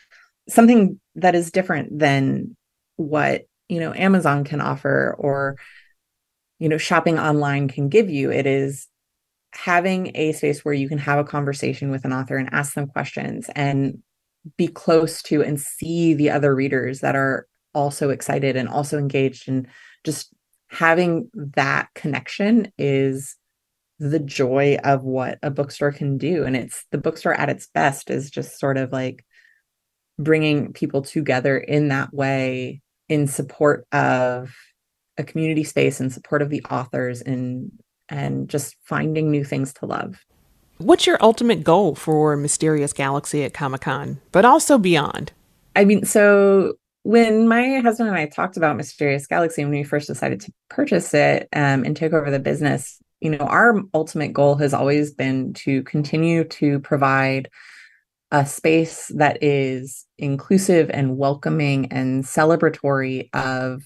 something 0.49 1.01
that 1.14 1.34
is 1.34 1.51
different 1.51 1.99
than 1.99 2.57
what 2.97 3.42
you 3.69 3.81
know 3.81 3.93
amazon 3.95 4.45
can 4.45 4.61
offer 4.61 5.14
or 5.19 5.57
you 6.59 6.69
know 6.69 6.79
shopping 6.79 7.19
online 7.19 7.69
can 7.69 7.89
give 7.89 8.11
you 8.11 8.31
it 8.31 8.47
is 8.47 8.89
having 9.53 10.12
a 10.14 10.33
space 10.33 10.64
where 10.64 10.75
you 10.75 10.89
can 10.89 10.99
have 10.99 11.19
a 11.19 11.25
conversation 11.25 11.91
with 11.91 12.05
an 12.05 12.12
author 12.12 12.37
and 12.37 12.53
ask 12.53 12.75
them 12.75 12.87
questions 12.87 13.49
and 13.55 14.03
be 14.57 14.69
close 14.69 15.23
to 15.23 15.43
and 15.43 15.61
see 15.61 16.14
the 16.14 16.31
other 16.31 16.55
readers 16.55 17.01
that 17.01 17.17
are 17.17 17.47
also 17.75 18.11
excited 18.11 18.57
and 18.57 18.69
also 18.69 18.99
engaged. 18.99 19.49
And 19.49 19.67
just 20.05 20.35
having 20.69 21.31
that 21.35 21.89
connection 21.95 22.73
is 22.79 23.37
the 23.99 24.19
joy 24.19 24.79
of 24.85 25.03
what 25.03 25.39
a 25.43 25.51
bookstore 25.51 25.93
can 25.93 26.19
do. 26.19 26.45
And 26.45 26.55
it's 26.55 26.85
the 26.91 26.99
bookstore 26.99 27.35
at 27.35 27.49
its 27.49 27.67
best 27.67 28.11
is 28.11 28.31
just 28.31 28.59
sort 28.59 28.77
of 28.77 28.93
like 28.93 29.25
bringing 30.19 30.73
people 30.73 31.03
together 31.03 31.59
in 31.59 31.89
that 31.89 32.12
way 32.12 32.83
in 33.09 33.27
support 33.27 33.87
of 33.93 34.55
a 35.19 35.25
community 35.25 35.65
space 35.65 36.01
in 36.01 36.11
support 36.11 36.43
of 36.43 36.51
the 36.51 36.63
authors 36.71 37.23
and 37.23 37.71
and 38.09 38.49
just 38.49 38.77
finding 38.85 39.31
new 39.31 39.45
things 39.45 39.73
to 39.75 39.87
love. 39.87 40.25
What's 40.79 41.07
your 41.07 41.19
ultimate 41.21 41.65
goal 41.65 41.95
for 41.95 42.37
Mysterious 42.37 42.93
Galaxy 42.93 43.43
at 43.43 43.55
Comic 43.55 43.81
Con, 43.81 44.21
but 44.31 44.45
also 44.45 44.79
beyond? 44.79 45.33
I 45.75 45.85
mean, 45.85 46.05
so 46.05 46.75
when 47.03 47.49
my 47.49 47.79
husband 47.81 48.09
and 48.09 48.19
I 48.19 48.27
talked 48.27 48.57
about 48.57 48.77
Mysterious 48.77 49.27
Galaxy 49.27 49.65
when 49.65 49.73
we 49.73 49.85
first 49.85 50.07
decided 50.07 50.41
to 50.43 50.53
purchase 50.69 51.15
it 51.15 51.49
um, 51.53 51.85
and 51.85 51.97
take 51.97 52.13
over 52.13 52.31
the 52.31 52.39
business, 52.39 53.01
you 53.21 53.31
know, 53.31 53.39
our 53.39 53.81
ultimate 53.95 54.33
goal 54.33 54.57
has 54.57 54.75
always 54.75 55.13
been 55.13 55.55
to 55.55 55.83
continue 55.85 56.45
to 56.45 56.79
provide 56.81 57.49
a 58.33 58.45
space 58.45 59.11
that 59.14 59.39
is 59.43 60.05
inclusive 60.18 60.91
and 60.93 61.16
welcoming 61.16 61.87
and 61.93 62.24
celebratory 62.24 63.29
of 63.33 63.83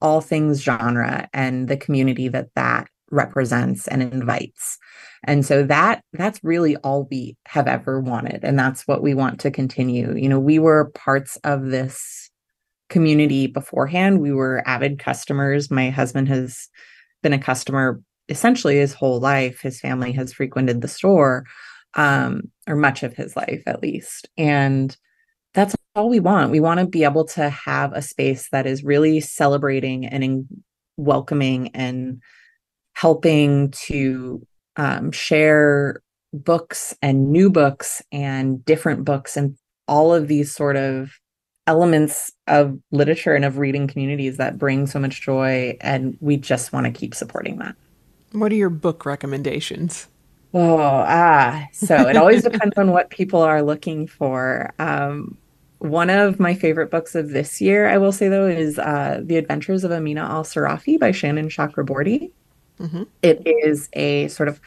all 0.00 0.20
things 0.20 0.60
genre 0.60 1.28
and 1.32 1.68
the 1.68 1.76
community 1.76 2.28
that 2.28 2.48
that 2.54 2.88
represents 3.10 3.86
and 3.88 4.02
invites. 4.02 4.78
And 5.24 5.46
so 5.46 5.62
that 5.64 6.02
that's 6.12 6.40
really 6.42 6.76
all 6.78 7.06
we 7.10 7.36
have 7.46 7.68
ever 7.68 8.00
wanted 8.00 8.40
and 8.42 8.58
that's 8.58 8.86
what 8.88 9.02
we 9.02 9.14
want 9.14 9.40
to 9.40 9.50
continue. 9.50 10.16
You 10.16 10.28
know 10.28 10.40
we 10.40 10.58
were 10.58 10.90
parts 10.94 11.36
of 11.44 11.66
this 11.66 12.30
community 12.88 13.46
beforehand. 13.46 14.20
We 14.20 14.32
were 14.32 14.62
avid 14.66 14.98
customers. 14.98 15.70
My 15.70 15.90
husband 15.90 16.28
has 16.28 16.68
been 17.22 17.32
a 17.32 17.38
customer 17.38 18.02
essentially 18.28 18.76
his 18.76 18.92
whole 18.92 19.20
life. 19.20 19.60
His 19.60 19.80
family 19.80 20.12
has 20.12 20.32
frequented 20.32 20.80
the 20.80 20.88
store 20.88 21.44
um, 21.94 22.42
or 22.66 22.76
much 22.76 23.02
of 23.02 23.14
his 23.14 23.36
life 23.36 23.62
at 23.66 23.82
least. 23.82 24.28
And 24.36 24.96
that's 25.54 25.74
all 25.94 26.08
we 26.08 26.20
want. 26.20 26.50
We 26.50 26.60
want 26.60 26.80
to 26.80 26.86
be 26.86 27.04
able 27.04 27.24
to 27.26 27.50
have 27.50 27.92
a 27.92 28.02
space 28.02 28.48
that 28.50 28.66
is 28.66 28.84
really 28.84 29.20
celebrating 29.20 30.06
and 30.06 30.24
in- 30.24 30.48
welcoming 30.96 31.68
and 31.74 32.22
helping 32.94 33.70
to 33.70 34.46
um, 34.76 35.12
share 35.12 36.02
books 36.32 36.94
and 37.02 37.30
new 37.30 37.50
books 37.50 38.02
and 38.10 38.64
different 38.64 39.04
books 39.04 39.36
and 39.36 39.56
all 39.86 40.14
of 40.14 40.28
these 40.28 40.54
sort 40.54 40.76
of 40.76 41.10
elements 41.66 42.32
of 42.46 42.78
literature 42.90 43.34
and 43.34 43.44
of 43.44 43.58
reading 43.58 43.86
communities 43.86 44.38
that 44.38 44.58
bring 44.58 44.86
so 44.86 44.98
much 44.98 45.20
joy. 45.20 45.76
And 45.80 46.16
we 46.20 46.36
just 46.36 46.72
want 46.72 46.86
to 46.86 46.92
keep 46.92 47.14
supporting 47.14 47.58
that. 47.58 47.76
What 48.32 48.50
are 48.50 48.56
your 48.56 48.70
book 48.70 49.04
recommendations? 49.04 50.08
Oh, 50.54 50.78
ah. 50.78 51.66
So 51.72 52.08
it 52.08 52.16
always 52.16 52.42
depends 52.42 52.76
on 52.76 52.90
what 52.90 53.10
people 53.10 53.40
are 53.40 53.62
looking 53.62 54.06
for. 54.06 54.72
Um, 54.78 55.36
one 55.78 56.10
of 56.10 56.38
my 56.38 56.54
favorite 56.54 56.90
books 56.90 57.14
of 57.14 57.30
this 57.30 57.60
year, 57.60 57.88
I 57.88 57.98
will 57.98 58.12
say 58.12 58.28
though, 58.28 58.46
is 58.46 58.78
uh, 58.78 59.20
The 59.22 59.36
Adventures 59.36 59.82
of 59.82 59.90
Amina 59.90 60.22
al 60.22 60.44
Sirafi 60.44 60.98
by 60.98 61.10
Shannon 61.10 61.48
Chakraborty. 61.48 62.30
Mm-hmm. 62.78 63.02
It 63.22 63.42
is 63.44 63.88
a 63.94 64.28
sort 64.28 64.48
of 64.48 64.60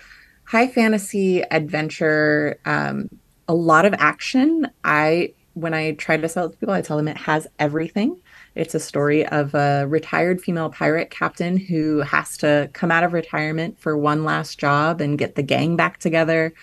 high 0.45 0.67
fantasy 0.67 1.41
adventure, 1.41 2.59
um, 2.65 3.09
a 3.47 3.53
lot 3.53 3.85
of 3.85 3.93
action. 3.93 4.67
I 4.83 5.33
when 5.53 5.73
I 5.73 5.93
try 5.93 6.17
to 6.17 6.27
sell 6.27 6.47
it 6.47 6.51
to 6.51 6.57
people, 6.57 6.73
I 6.73 6.81
tell 6.81 6.97
them 6.97 7.07
it 7.07 7.17
has 7.17 7.47
everything. 7.59 8.19
It's 8.55 8.73
a 8.73 8.79
story 8.79 9.25
of 9.27 9.53
a 9.53 9.85
retired 9.85 10.41
female 10.41 10.69
pirate 10.69 11.09
captain 11.09 11.57
who 11.57 11.99
has 11.99 12.37
to 12.37 12.69
come 12.71 12.89
out 12.89 13.03
of 13.03 13.11
retirement 13.11 13.79
for 13.79 13.97
one 13.97 14.23
last 14.23 14.57
job 14.57 15.01
and 15.01 15.17
get 15.17 15.35
the 15.35 15.43
gang 15.43 15.75
back 15.75 15.99
together. 15.99 16.53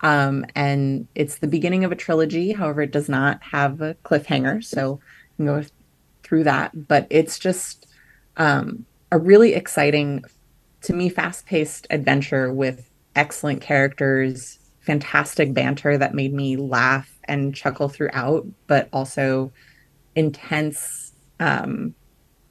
Um, 0.00 0.46
and 0.54 1.08
it's 1.14 1.38
the 1.38 1.48
beginning 1.48 1.84
of 1.84 1.92
a 1.92 1.96
trilogy. 1.96 2.52
However, 2.52 2.82
it 2.82 2.92
does 2.92 3.08
not 3.08 3.42
have 3.42 3.80
a 3.80 3.94
cliffhanger, 4.04 4.62
so 4.64 5.00
you 5.38 5.44
can 5.44 5.46
go 5.46 5.64
through 6.22 6.44
that. 6.44 6.86
But 6.88 7.08
it's 7.10 7.38
just 7.38 7.86
um, 8.36 8.86
a 9.10 9.18
really 9.18 9.54
exciting, 9.54 10.24
to 10.82 10.92
me, 10.92 11.08
fast-paced 11.08 11.88
adventure 11.90 12.52
with 12.52 12.88
excellent 13.16 13.60
characters, 13.60 14.60
fantastic 14.80 15.52
banter 15.52 15.98
that 15.98 16.14
made 16.14 16.32
me 16.32 16.56
laugh 16.56 17.18
and 17.24 17.54
chuckle 17.54 17.88
throughout, 17.88 18.46
but 18.68 18.88
also 18.92 19.52
intense 20.14 21.09
um, 21.40 21.94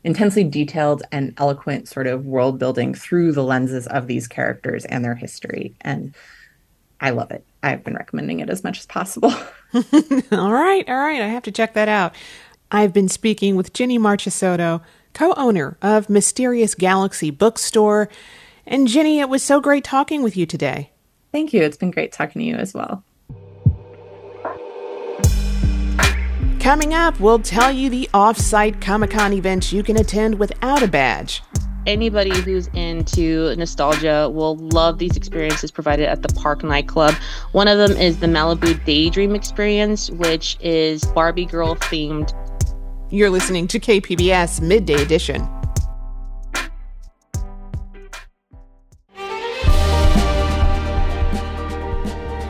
intensely 0.03 0.43
detailed 0.43 1.03
and 1.11 1.33
eloquent 1.37 1.87
sort 1.87 2.07
of 2.07 2.25
world 2.25 2.59
building 2.59 2.93
through 2.93 3.31
the 3.31 3.43
lenses 3.43 3.87
of 3.87 4.07
these 4.07 4.27
characters 4.27 4.85
and 4.85 5.05
their 5.05 5.15
history. 5.15 5.75
And 5.81 6.13
I 6.99 7.11
love 7.11 7.31
it. 7.31 7.45
I've 7.63 7.83
been 7.83 7.95
recommending 7.95 8.39
it 8.39 8.49
as 8.49 8.63
much 8.63 8.79
as 8.79 8.85
possible. 8.85 9.31
all 9.73 10.51
right, 10.51 10.87
all 10.87 10.97
right. 10.97 11.21
I 11.21 11.27
have 11.27 11.43
to 11.43 11.51
check 11.51 11.73
that 11.75 11.87
out. 11.87 12.13
I've 12.71 12.93
been 12.93 13.09
speaking 13.09 13.55
with 13.55 13.73
Jenny 13.73 13.97
Marchesotto, 13.97 14.81
co 15.13 15.33
owner 15.33 15.77
of 15.81 16.09
Mysterious 16.09 16.75
Galaxy 16.75 17.31
Bookstore. 17.31 18.09
And 18.65 18.87
Jenny, 18.87 19.19
it 19.19 19.29
was 19.29 19.43
so 19.43 19.59
great 19.59 19.83
talking 19.83 20.23
with 20.23 20.37
you 20.37 20.45
today. 20.45 20.91
Thank 21.31 21.53
you. 21.53 21.61
It's 21.61 21.77
been 21.77 21.91
great 21.91 22.11
talking 22.11 22.41
to 22.41 22.47
you 22.47 22.55
as 22.55 22.73
well. 22.73 23.03
Coming 26.69 26.93
up, 26.93 27.19
we'll 27.19 27.39
tell 27.39 27.71
you 27.71 27.89
the 27.89 28.07
off 28.13 28.37
site 28.37 28.79
Comic 28.79 29.09
Con 29.09 29.33
events 29.33 29.73
you 29.73 29.81
can 29.81 29.97
attend 29.97 30.37
without 30.37 30.83
a 30.83 30.87
badge. 30.87 31.41
Anybody 31.87 32.29
who's 32.41 32.67
into 32.75 33.55
nostalgia 33.55 34.29
will 34.31 34.55
love 34.55 34.99
these 34.99 35.17
experiences 35.17 35.71
provided 35.71 36.07
at 36.07 36.21
the 36.21 36.31
Park 36.35 36.63
Nightclub. 36.63 37.15
One 37.53 37.67
of 37.67 37.79
them 37.79 37.97
is 37.97 38.19
the 38.19 38.27
Malibu 38.27 38.85
Daydream 38.85 39.33
Experience, 39.33 40.11
which 40.11 40.59
is 40.61 41.03
Barbie 41.05 41.47
Girl 41.47 41.75
themed. 41.75 42.35
You're 43.09 43.31
listening 43.31 43.67
to 43.69 43.79
KPBS 43.79 44.61
Midday 44.61 45.01
Edition. 45.01 45.41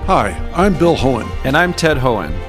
Hi, 0.07 0.51
I'm 0.53 0.77
Bill 0.77 0.97
Hoehn. 0.97 1.31
And 1.45 1.55
I'm 1.55 1.73
Ted 1.73 1.95
Hoehn. 1.95 2.48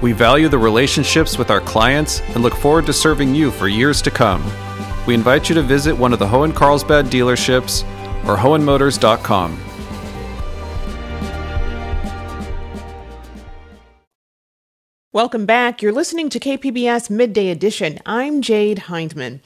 We 0.00 0.12
value 0.12 0.48
the 0.48 0.58
relationships 0.58 1.36
with 1.36 1.50
our 1.50 1.60
clients 1.60 2.20
and 2.20 2.42
look 2.42 2.54
forward 2.54 2.86
to 2.86 2.92
serving 2.92 3.34
you 3.34 3.50
for 3.50 3.68
years 3.68 4.00
to 4.02 4.10
come. 4.10 4.44
We 5.06 5.14
invite 5.14 5.48
you 5.48 5.54
to 5.56 5.62
visit 5.62 5.96
one 5.96 6.12
of 6.12 6.18
the 6.18 6.26
Hoehn 6.26 6.54
Carlsbad 6.54 7.06
dealerships 7.06 7.82
or 8.28 8.36
hoehnmotors.com. 8.36 9.58
Welcome 15.10 15.46
back. 15.46 15.82
You're 15.82 15.90
listening 15.90 16.28
to 16.28 16.38
KPBS 16.38 17.10
Midday 17.10 17.48
Edition. 17.48 17.98
I'm 18.06 18.40
Jade 18.40 18.80
Hindman. 18.80 19.40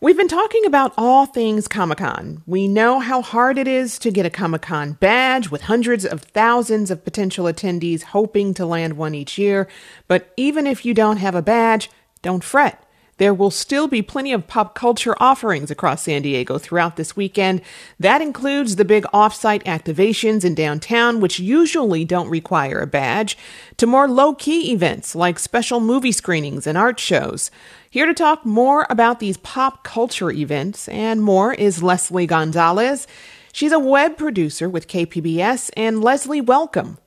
We've 0.00 0.16
been 0.16 0.28
talking 0.28 0.64
about 0.64 0.94
all 0.96 1.26
things 1.26 1.66
Comic 1.66 1.98
Con. 1.98 2.44
We 2.46 2.68
know 2.68 3.00
how 3.00 3.20
hard 3.20 3.58
it 3.58 3.66
is 3.66 3.98
to 3.98 4.12
get 4.12 4.24
a 4.24 4.30
Comic 4.30 4.62
Con 4.62 4.92
badge 4.92 5.50
with 5.50 5.62
hundreds 5.62 6.04
of 6.04 6.22
thousands 6.22 6.92
of 6.92 7.02
potential 7.02 7.46
attendees 7.46 8.02
hoping 8.02 8.54
to 8.54 8.64
land 8.64 8.92
one 8.92 9.16
each 9.16 9.38
year. 9.38 9.66
But 10.06 10.32
even 10.36 10.68
if 10.68 10.84
you 10.84 10.94
don't 10.94 11.16
have 11.16 11.34
a 11.34 11.42
badge, 11.42 11.90
don't 12.22 12.44
fret. 12.44 12.80
There 13.16 13.34
will 13.34 13.50
still 13.50 13.88
be 13.88 14.00
plenty 14.00 14.32
of 14.32 14.46
pop 14.46 14.76
culture 14.76 15.16
offerings 15.18 15.68
across 15.68 16.04
San 16.04 16.22
Diego 16.22 16.58
throughout 16.58 16.94
this 16.94 17.16
weekend. 17.16 17.60
That 17.98 18.22
includes 18.22 18.76
the 18.76 18.84
big 18.84 19.02
offsite 19.12 19.64
activations 19.64 20.44
in 20.44 20.54
downtown, 20.54 21.18
which 21.18 21.40
usually 21.40 22.04
don't 22.04 22.30
require 22.30 22.78
a 22.78 22.86
badge, 22.86 23.36
to 23.78 23.86
more 23.88 24.06
low 24.06 24.36
key 24.36 24.72
events 24.72 25.16
like 25.16 25.40
special 25.40 25.80
movie 25.80 26.12
screenings 26.12 26.68
and 26.68 26.78
art 26.78 27.00
shows. 27.00 27.50
Here 27.90 28.04
to 28.04 28.12
talk 28.12 28.44
more 28.44 28.86
about 28.90 29.18
these 29.18 29.38
pop 29.38 29.82
culture 29.82 30.30
events 30.30 30.88
and 30.88 31.22
more 31.22 31.54
is 31.54 31.82
Leslie 31.82 32.26
Gonzalez. 32.26 33.06
She's 33.52 33.72
a 33.72 33.78
web 33.78 34.18
producer 34.18 34.68
with 34.68 34.88
KPBS. 34.88 35.70
And 35.74 36.02
Leslie, 36.02 36.42
welcome. 36.42 36.98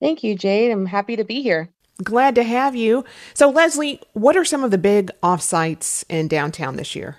Thank 0.00 0.22
you, 0.22 0.36
Jade. 0.36 0.70
I'm 0.70 0.86
happy 0.86 1.16
to 1.16 1.24
be 1.24 1.42
here. 1.42 1.70
Glad 2.02 2.36
to 2.36 2.44
have 2.44 2.76
you. 2.76 3.04
So, 3.34 3.50
Leslie, 3.50 4.00
what 4.12 4.36
are 4.36 4.44
some 4.44 4.62
of 4.62 4.70
the 4.70 4.78
big 4.78 5.10
offsites 5.22 6.04
in 6.08 6.28
downtown 6.28 6.76
this 6.76 6.94
year? 6.94 7.16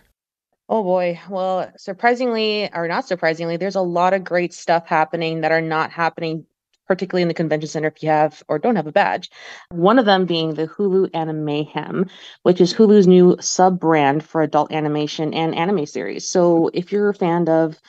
Oh 0.70 0.82
boy. 0.82 1.20
Well, 1.30 1.72
surprisingly, 1.78 2.70
or 2.74 2.88
not 2.88 3.08
surprisingly, 3.08 3.58
there's 3.58 3.76
a 3.76 3.82
lot 3.82 4.14
of 4.14 4.24
great 4.24 4.53
stuff 4.53 4.88
happening 4.88 5.41
that 5.41 5.51
are 5.51 5.62
not 5.62 5.91
happening, 5.91 6.45
particularly 6.88 7.21
in 7.21 7.27
the 7.27 7.33
convention 7.33 7.69
center 7.69 7.88
if 7.88 8.01
you 8.03 8.09
have 8.09 8.43
or 8.47 8.59
don't 8.59 8.75
have 8.75 8.88
a 8.88 8.91
badge. 8.91 9.29
One 9.69 9.99
of 9.99 10.05
them 10.05 10.25
being 10.25 10.53
the 10.53 10.67
Hulu 10.67 11.11
Animayhem, 11.11 12.09
which 12.43 12.61
is 12.61 12.73
Hulu's 12.73 13.07
new 13.07 13.38
sub 13.39 13.79
brand 13.79 14.23
for 14.23 14.41
adult 14.41 14.71
animation 14.71 15.33
and 15.33 15.55
anime 15.55 15.86
series. 15.86 16.27
So 16.27 16.69
if 16.73 16.91
you're 16.91 17.09
a 17.09 17.13
fan 17.13 17.47
of 17.49 17.79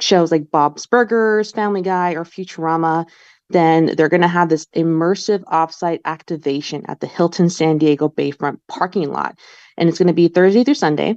shows 0.00 0.32
like 0.32 0.50
Bob's 0.50 0.86
Burgers, 0.86 1.52
Family 1.52 1.82
Guy, 1.82 2.12
or 2.12 2.24
Futurama, 2.24 3.06
then 3.50 3.94
they're 3.96 4.08
going 4.08 4.22
to 4.22 4.28
have 4.28 4.48
this 4.48 4.66
immersive 4.76 5.42
offsite 5.44 6.00
activation 6.04 6.84
at 6.88 7.00
the 7.00 7.06
Hilton 7.06 7.50
San 7.50 7.78
Diego 7.78 8.08
Bayfront 8.08 8.58
parking 8.68 9.10
lot. 9.10 9.38
And 9.76 9.88
it's 9.88 9.98
going 9.98 10.08
to 10.08 10.14
be 10.14 10.28
Thursday 10.28 10.64
through 10.64 10.74
Sunday. 10.74 11.16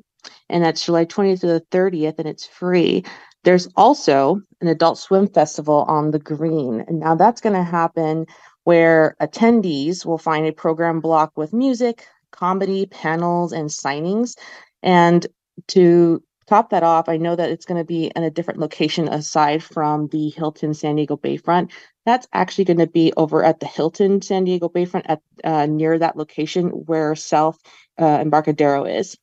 And 0.50 0.64
that's 0.64 0.86
July 0.86 1.06
20th 1.06 1.42
to 1.42 1.48
the 1.48 1.66
30th, 1.72 2.20
and 2.20 2.28
it's 2.28 2.48
free. 2.48 3.04
There's 3.44 3.68
also 3.76 4.42
an 4.62 4.68
adult 4.68 4.98
swim 4.98 5.28
festival 5.28 5.86
on 5.88 6.12
the 6.12 6.20
green. 6.20 6.82
And 6.88 7.00
now 7.00 7.16
that's 7.16 7.42
going 7.42 7.56
to 7.56 7.64
happen 7.64 8.26
where 8.64 9.16
attendees 9.22 10.06
will 10.06 10.18
find 10.18 10.46
a 10.46 10.54
program 10.54 11.02
block 11.02 11.34
with 11.36 11.54
music, 11.54 12.08
comedy, 12.32 12.86
panels, 12.86 13.52
and 13.52 13.70
signings. 13.70 14.38
And 14.82 15.26
to 15.68 16.24
top 16.48 16.70
that 16.70 16.84
off, 16.84 17.10
I 17.10 17.18
know 17.18 17.36
that 17.36 17.50
it's 17.50 17.66
going 17.66 17.80
to 17.80 17.86
be 17.86 18.12
in 18.16 18.24
a 18.24 18.30
different 18.30 18.60
location 18.60 19.08
aside 19.08 19.64
from 19.64 20.08
the 20.08 20.30
Hilton 20.30 20.74
San 20.74 20.96
Diego 20.96 21.18
Bayfront. 21.18 21.72
That's 22.06 22.28
actually 22.34 22.66
going 22.66 22.80
to 22.80 22.88
be 22.88 23.14
over 23.16 23.44
at 23.44 23.60
the 23.60 23.66
Hilton 23.66 24.22
San 24.22 24.46
Diego 24.46 24.70
Bayfront 24.70 25.06
at 25.06 25.22
uh, 25.44 25.66
near 25.66 26.00
that 26.00 26.18
location 26.18 26.70
where 26.70 27.16
South 27.16 27.58
uh, 28.00 28.20
Embarcadero 28.22 28.86
is. 28.86 29.18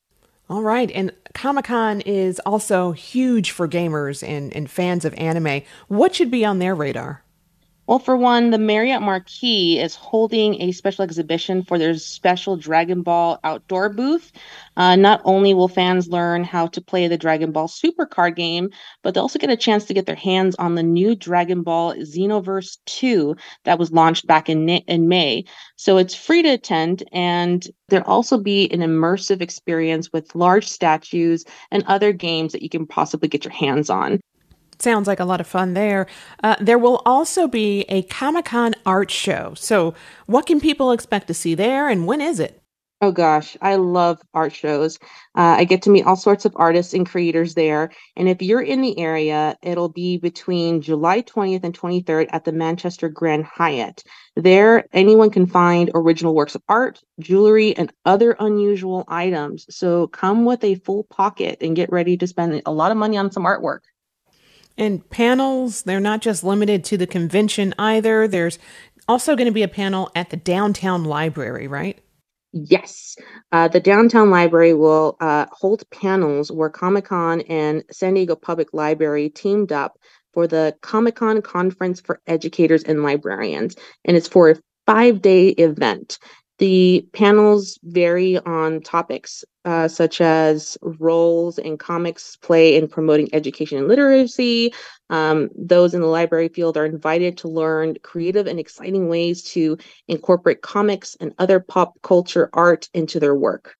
All 0.50 0.62
right. 0.62 0.90
And 0.90 1.12
Comic 1.32 1.66
Con 1.66 2.00
is 2.00 2.40
also 2.40 2.90
huge 2.90 3.52
for 3.52 3.68
gamers 3.68 4.26
and, 4.26 4.52
and 4.52 4.68
fans 4.68 5.04
of 5.04 5.14
anime. 5.14 5.62
What 5.86 6.16
should 6.16 6.30
be 6.30 6.44
on 6.44 6.58
their 6.58 6.74
radar? 6.74 7.22
Well, 7.90 7.98
for 7.98 8.16
one, 8.16 8.50
the 8.50 8.58
Marriott 8.58 9.02
Marquis 9.02 9.80
is 9.80 9.96
holding 9.96 10.62
a 10.62 10.70
special 10.70 11.02
exhibition 11.02 11.64
for 11.64 11.76
their 11.76 11.96
special 11.96 12.56
Dragon 12.56 13.02
Ball 13.02 13.40
outdoor 13.42 13.88
booth. 13.88 14.30
Uh, 14.76 14.94
not 14.94 15.20
only 15.24 15.54
will 15.54 15.66
fans 15.66 16.06
learn 16.06 16.44
how 16.44 16.68
to 16.68 16.80
play 16.80 17.08
the 17.08 17.18
Dragon 17.18 17.50
Ball 17.50 17.66
Super 17.66 18.06
card 18.06 18.36
game, 18.36 18.70
but 19.02 19.12
they'll 19.12 19.24
also 19.24 19.40
get 19.40 19.50
a 19.50 19.56
chance 19.56 19.86
to 19.86 19.94
get 19.94 20.06
their 20.06 20.14
hands 20.14 20.54
on 20.54 20.76
the 20.76 20.84
new 20.84 21.16
Dragon 21.16 21.64
Ball 21.64 21.94
Xenoverse 21.94 22.78
2 22.86 23.34
that 23.64 23.80
was 23.80 23.90
launched 23.90 24.24
back 24.24 24.48
in, 24.48 24.68
in 24.68 25.08
May. 25.08 25.44
So 25.74 25.96
it's 25.96 26.14
free 26.14 26.42
to 26.42 26.50
attend, 26.50 27.02
and 27.10 27.66
there'll 27.88 28.06
also 28.06 28.38
be 28.38 28.70
an 28.70 28.82
immersive 28.82 29.40
experience 29.40 30.12
with 30.12 30.36
large 30.36 30.68
statues 30.68 31.44
and 31.72 31.82
other 31.88 32.12
games 32.12 32.52
that 32.52 32.62
you 32.62 32.68
can 32.68 32.86
possibly 32.86 33.28
get 33.28 33.44
your 33.44 33.52
hands 33.52 33.90
on. 33.90 34.20
Sounds 34.80 35.06
like 35.06 35.20
a 35.20 35.24
lot 35.26 35.40
of 35.40 35.46
fun 35.46 35.74
there. 35.74 36.06
Uh, 36.42 36.56
there 36.58 36.78
will 36.78 37.02
also 37.04 37.46
be 37.46 37.82
a 37.88 38.02
Comic 38.04 38.46
Con 38.46 38.74
art 38.86 39.10
show. 39.10 39.52
So, 39.54 39.94
what 40.26 40.46
can 40.46 40.58
people 40.60 40.92
expect 40.92 41.26
to 41.26 41.34
see 41.34 41.54
there, 41.54 41.88
and 41.88 42.06
when 42.06 42.20
is 42.20 42.40
it? 42.40 42.60
Oh 43.02 43.12
gosh, 43.12 43.56
I 43.62 43.76
love 43.76 44.20
art 44.34 44.52
shows. 44.52 44.98
Uh, 45.34 45.56
I 45.56 45.64
get 45.64 45.80
to 45.82 45.90
meet 45.90 46.04
all 46.04 46.16
sorts 46.16 46.44
of 46.44 46.52
artists 46.56 46.92
and 46.92 47.08
creators 47.08 47.54
there. 47.54 47.90
And 48.14 48.28
if 48.28 48.42
you're 48.42 48.60
in 48.60 48.82
the 48.82 48.98
area, 48.98 49.56
it'll 49.62 49.88
be 49.88 50.18
between 50.18 50.82
July 50.82 51.22
20th 51.22 51.64
and 51.64 51.78
23rd 51.78 52.28
at 52.30 52.44
the 52.44 52.52
Manchester 52.52 53.08
Grand 53.08 53.44
Hyatt. 53.44 54.04
There, 54.36 54.84
anyone 54.92 55.30
can 55.30 55.46
find 55.46 55.90
original 55.94 56.34
works 56.34 56.54
of 56.54 56.62
art, 56.68 57.00
jewelry, 57.20 57.74
and 57.74 57.90
other 58.04 58.36
unusual 58.38 59.04
items. 59.08 59.64
So 59.70 60.08
come 60.08 60.44
with 60.44 60.62
a 60.62 60.74
full 60.74 61.04
pocket 61.04 61.58
and 61.62 61.76
get 61.76 61.90
ready 61.90 62.18
to 62.18 62.26
spend 62.26 62.60
a 62.66 62.72
lot 62.72 62.92
of 62.92 62.98
money 62.98 63.16
on 63.16 63.32
some 63.32 63.44
artwork. 63.44 63.80
And 64.80 65.08
panels, 65.10 65.82
they're 65.82 66.00
not 66.00 66.22
just 66.22 66.42
limited 66.42 66.84
to 66.84 66.96
the 66.96 67.06
convention 67.06 67.74
either. 67.78 68.26
There's 68.26 68.58
also 69.06 69.36
going 69.36 69.46
to 69.46 69.52
be 69.52 69.62
a 69.62 69.68
panel 69.68 70.10
at 70.16 70.30
the 70.30 70.38
downtown 70.38 71.04
library, 71.04 71.68
right? 71.68 72.02
Yes. 72.52 73.14
Uh, 73.52 73.68
the 73.68 73.78
downtown 73.78 74.30
library 74.30 74.72
will 74.72 75.18
uh, 75.20 75.46
hold 75.52 75.88
panels 75.90 76.50
where 76.50 76.70
Comic 76.70 77.04
Con 77.04 77.42
and 77.42 77.84
San 77.92 78.14
Diego 78.14 78.34
Public 78.34 78.72
Library 78.72 79.28
teamed 79.28 79.70
up 79.70 79.98
for 80.32 80.46
the 80.46 80.74
Comic 80.80 81.16
Con 81.16 81.42
Conference 81.42 82.00
for 82.00 82.22
Educators 82.26 82.82
and 82.82 83.02
Librarians. 83.02 83.76
And 84.06 84.16
it's 84.16 84.28
for 84.28 84.50
a 84.50 84.56
five 84.86 85.20
day 85.20 85.48
event. 85.48 86.18
The 86.60 87.08
panels 87.14 87.78
vary 87.84 88.36
on 88.36 88.82
topics 88.82 89.46
uh, 89.64 89.88
such 89.88 90.20
as 90.20 90.76
roles 90.82 91.56
in 91.56 91.78
comics 91.78 92.36
play 92.36 92.76
in 92.76 92.86
promoting 92.86 93.30
education 93.32 93.78
and 93.78 93.88
literacy. 93.88 94.74
Um, 95.08 95.48
those 95.56 95.94
in 95.94 96.02
the 96.02 96.06
library 96.06 96.48
field 96.48 96.76
are 96.76 96.84
invited 96.84 97.38
to 97.38 97.48
learn 97.48 97.96
creative 98.02 98.46
and 98.46 98.60
exciting 98.60 99.08
ways 99.08 99.42
to 99.52 99.78
incorporate 100.06 100.60
comics 100.60 101.16
and 101.18 101.32
other 101.38 101.60
pop 101.60 101.94
culture 102.02 102.50
art 102.52 102.90
into 102.92 103.18
their 103.18 103.34
work. 103.34 103.76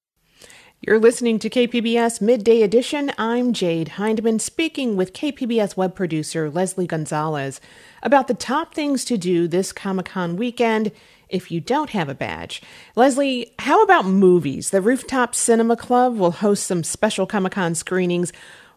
You're 0.80 0.98
listening 0.98 1.38
to 1.40 1.50
KPBS 1.50 2.22
Midday 2.22 2.62
Edition. 2.62 3.12
I'm 3.18 3.52
Jade 3.52 3.88
Hindman 3.98 4.38
speaking 4.38 4.96
with 4.96 5.12
KPBS 5.12 5.76
web 5.76 5.94
producer 5.94 6.48
Leslie 6.48 6.86
Gonzalez 6.86 7.60
about 8.02 8.28
the 8.28 8.32
top 8.32 8.72
things 8.72 9.04
to 9.04 9.18
do 9.18 9.46
this 9.46 9.70
Comic 9.70 10.06
Con 10.06 10.36
weekend 10.36 10.90
if 11.30 11.50
you 11.50 11.60
don't 11.60 11.90
have 11.90 12.08
a 12.08 12.14
badge. 12.14 12.62
Leslie, 12.96 13.54
how 13.58 13.82
about 13.82 14.06
movies? 14.06 14.70
The 14.70 14.80
Rooftop 14.82 15.34
Cinema 15.34 15.76
Club 15.76 16.16
will 16.16 16.30
host 16.30 16.66
some 16.66 16.82
special 16.84 17.26
Comic 17.26 17.52
Con 17.52 17.74
screenings. 17.74 18.32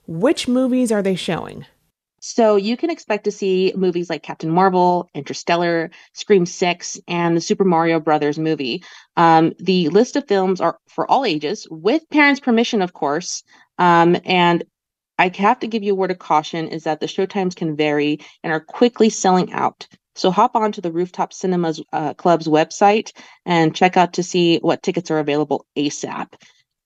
Which 0.07 0.47
movies 0.47 0.91
are 0.91 1.01
they 1.01 1.15
showing? 1.15 1.65
So 2.25 2.55
you 2.55 2.77
can 2.77 2.89
expect 2.89 3.25
to 3.25 3.31
see 3.31 3.73
movies 3.75 4.09
like 4.09 4.23
Captain 4.23 4.49
Marvel, 4.49 5.09
Interstellar, 5.13 5.91
Scream 6.13 6.45
6, 6.45 6.97
and 7.05 7.35
the 7.35 7.41
Super 7.41 7.65
Mario 7.65 7.99
Brothers 7.99 8.39
movie. 8.39 8.81
Um, 9.17 9.51
the 9.59 9.89
list 9.89 10.15
of 10.15 10.25
films 10.25 10.61
are 10.61 10.79
for 10.87 11.09
all 11.11 11.25
ages, 11.25 11.67
with 11.69 12.09
parents' 12.09 12.39
permission, 12.39 12.81
of 12.81 12.93
course. 12.93 13.43
Um, 13.77 14.15
and 14.23 14.63
I 15.19 15.31
have 15.35 15.59
to 15.59 15.67
give 15.67 15.83
you 15.83 15.91
a 15.91 15.95
word 15.95 16.11
of 16.11 16.19
caution 16.19 16.69
is 16.69 16.85
that 16.85 17.01
the 17.01 17.07
showtimes 17.07 17.55
can 17.55 17.75
vary 17.75 18.19
and 18.41 18.53
are 18.53 18.61
quickly 18.61 19.09
selling 19.09 19.51
out. 19.51 19.87
So 20.15 20.31
hop 20.31 20.55
on 20.55 20.71
to 20.73 20.81
the 20.81 20.91
Rooftop 20.91 21.33
Cinemas 21.33 21.81
uh, 21.91 22.13
Club's 22.13 22.47
website 22.47 23.11
and 23.45 23.75
check 23.75 23.97
out 23.97 24.13
to 24.13 24.23
see 24.23 24.59
what 24.59 24.83
tickets 24.83 25.09
are 25.11 25.19
available 25.19 25.65
ASAP. 25.75 26.33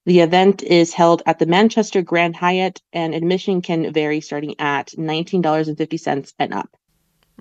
The 0.05 0.21
event 0.21 0.63
is 0.63 0.93
held 0.93 1.21
at 1.25 1.37
the 1.37 1.45
Manchester 1.45 2.01
Grand 2.01 2.33
Hyatt, 2.37 2.81
and 2.93 3.13
admission 3.13 3.61
can 3.61 3.91
vary 3.91 4.21
starting 4.21 4.55
at 4.57 4.87
$19.50 4.97 6.33
and 6.39 6.53
up. 6.53 6.69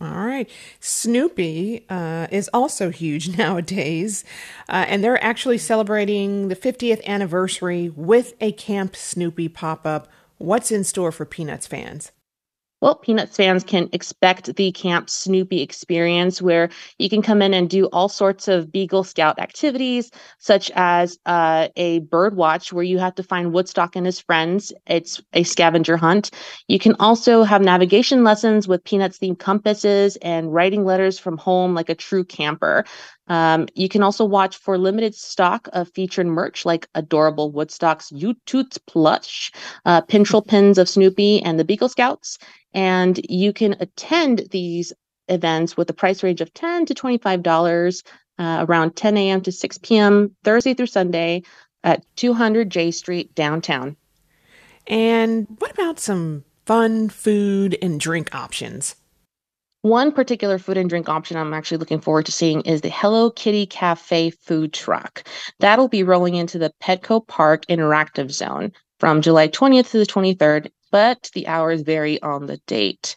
All 0.01 0.09
right. 0.09 0.51
Snoopy 0.80 1.87
uh, 1.89 2.26
is 2.32 2.51
also 2.53 2.91
huge 2.91 3.39
nowadays, 3.39 4.24
uh, 4.68 4.84
and 4.89 5.05
they're 5.05 5.22
actually 5.22 5.59
celebrating 5.59 6.49
the 6.49 6.57
50th 6.57 7.05
anniversary 7.07 7.91
with 7.95 8.34
a 8.41 8.51
Camp 8.51 8.97
Snoopy 8.97 9.49
pop 9.49 9.87
up. 9.87 10.09
What's 10.39 10.72
in 10.72 10.82
store 10.82 11.12
for 11.12 11.24
Peanuts 11.24 11.68
fans? 11.68 12.11
Well, 12.87 12.95
Peanuts 12.95 13.37
fans 13.37 13.64
can 13.64 13.89
expect 13.93 14.55
the 14.55 14.70
Camp 14.70 15.11
Snoopy 15.11 15.61
experience 15.61 16.41
where 16.41 16.68
you 16.99 17.11
can 17.11 17.20
come 17.20 17.43
in 17.43 17.53
and 17.53 17.68
do 17.68 17.87
all 17.87 18.09
sorts 18.09 18.47
of 18.47 18.70
Beagle 18.70 19.03
Scout 19.03 19.41
activities, 19.41 20.12
such 20.39 20.70
as 20.76 21.18
uh, 21.26 21.66
a 21.74 21.99
bird 21.99 22.37
watch 22.37 22.72
where 22.72 22.84
you 22.84 23.01
have 23.01 23.16
to 23.16 23.24
find 23.24 23.53
Woodstock 23.53 23.97
and 23.97 24.07
his 24.07 24.20
friends. 24.20 24.72
It's 24.87 25.20
a 25.32 25.43
scavenger 25.43 25.97
hunt. 25.97 26.30
You 26.68 26.78
can 26.78 26.95
also 27.01 27.43
have 27.43 27.61
navigation 27.61 28.22
lessons 28.22 28.68
with 28.68 28.84
Peanuts 28.84 29.18
themed 29.18 29.41
compasses 29.41 30.14
and 30.22 30.55
writing 30.55 30.84
letters 30.84 31.18
from 31.18 31.39
home 31.39 31.74
like 31.74 31.89
a 31.89 31.95
true 31.97 32.22
camper. 32.22 32.84
Um, 33.29 33.66
you 33.74 33.89
can 33.89 34.03
also 34.03 34.24
watch 34.24 34.57
for 34.57 34.79
limited 34.79 35.14
stock 35.14 35.68
of 35.72 35.91
featured 35.91 36.27
merch 36.27 36.64
like 36.64 36.89
adorable 36.95 37.51
Woodstock's 37.51 38.12
U-Toots 38.12 38.79
plush, 38.79 39.51
uh, 39.85 40.03
Pintril 40.03 40.47
pins 40.49 40.79
of 40.79 40.89
Snoopy 40.89 41.43
and 41.43 41.59
the 41.59 41.64
Beagle 41.64 41.89
Scouts, 41.89 42.39
and 42.72 43.20
you 43.29 43.53
can 43.53 43.77
attend 43.81 44.49
these 44.51 44.93
events 45.29 45.77
with 45.77 45.91
a 45.91 45.95
price 45.95 46.22
range 46.22 46.41
of 46.41 46.53
10 46.55 46.87
to 46.87 46.95
$25 46.95 48.03
uh, 48.39 48.66
around 48.68 48.97
10 48.97 49.16
a.m. 49.16 49.41
to 49.41 49.53
6 49.53 49.79
p.m. 49.79 50.37
Thursday 50.45 50.74
through 50.74 50.87
Sunday 50.87 51.43
at 51.83 52.05
200 52.16 52.70
J 52.70 52.91
Street 52.91 53.35
downtown. 53.35 53.97
And 54.87 55.47
what 55.59 55.72
about 55.72 55.99
some 55.99 56.45
fun 56.64 57.09
food 57.09 57.77
and 57.83 57.99
drink 57.99 58.35
options? 58.35 58.95
One 59.87 60.11
particular 60.11 60.59
food 60.59 60.78
and 60.78 60.89
drink 60.89 61.09
option 61.09 61.37
I'm 61.37 61.55
actually 61.55 61.78
looking 61.78 62.01
forward 62.01 62.26
to 62.26 62.32
seeing 62.32 62.62
is 62.62 62.80
the 62.80 62.89
Hello 62.89 63.30
Kitty 63.30 63.66
Cafe 63.66 64.30
food 64.30 64.72
truck. 64.72 65.22
That'll 65.61 65.87
be 65.87 66.03
rolling 66.03 66.34
into 66.34 66.59
the 66.59 66.72
Petco 66.82 67.24
Park 67.24 67.64
Interactive 67.66 68.32
Zone 68.32 68.72
from 68.99 69.22
July 69.22 69.47
20th 69.47 69.93
to 69.93 69.99
the 69.99 70.05
23rd, 70.05 70.72
but 70.91 71.30
the 71.34 71.47
hours 71.47 71.82
vary 71.82 72.20
on 72.22 72.47
the 72.47 72.57
date. 72.66 73.14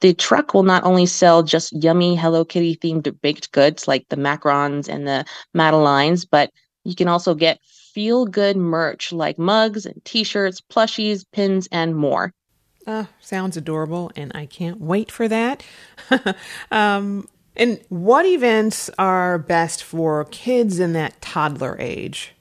The 0.00 0.14
truck 0.14 0.54
will 0.54 0.62
not 0.62 0.84
only 0.84 1.06
sell 1.06 1.42
just 1.42 1.72
yummy 1.82 2.14
Hello 2.14 2.44
Kitty 2.44 2.76
themed 2.76 3.20
baked 3.20 3.50
goods 3.50 3.88
like 3.88 4.06
the 4.08 4.16
macarons 4.16 4.88
and 4.88 5.08
the 5.08 5.24
madeleines, 5.54 6.24
but 6.24 6.52
you 6.84 6.94
can 6.94 7.08
also 7.08 7.34
get 7.34 7.58
feel 7.64 8.26
good 8.26 8.56
merch 8.56 9.12
like 9.12 9.40
mugs 9.40 9.86
and 9.86 10.00
t 10.04 10.22
shirts, 10.22 10.60
plushies, 10.60 11.24
pins, 11.32 11.68
and 11.72 11.96
more. 11.96 12.32
Uh, 12.86 13.04
sounds 13.20 13.56
adorable, 13.56 14.10
and 14.16 14.32
I 14.34 14.46
can't 14.46 14.80
wait 14.80 15.10
for 15.10 15.28
that. 15.28 15.62
um, 16.70 17.28
and 17.56 17.80
what 17.88 18.26
events 18.26 18.90
are 18.98 19.38
best 19.38 19.84
for 19.84 20.24
kids 20.26 20.78
in 20.78 20.92
that 20.94 21.20
toddler 21.20 21.76
age? 21.78 22.34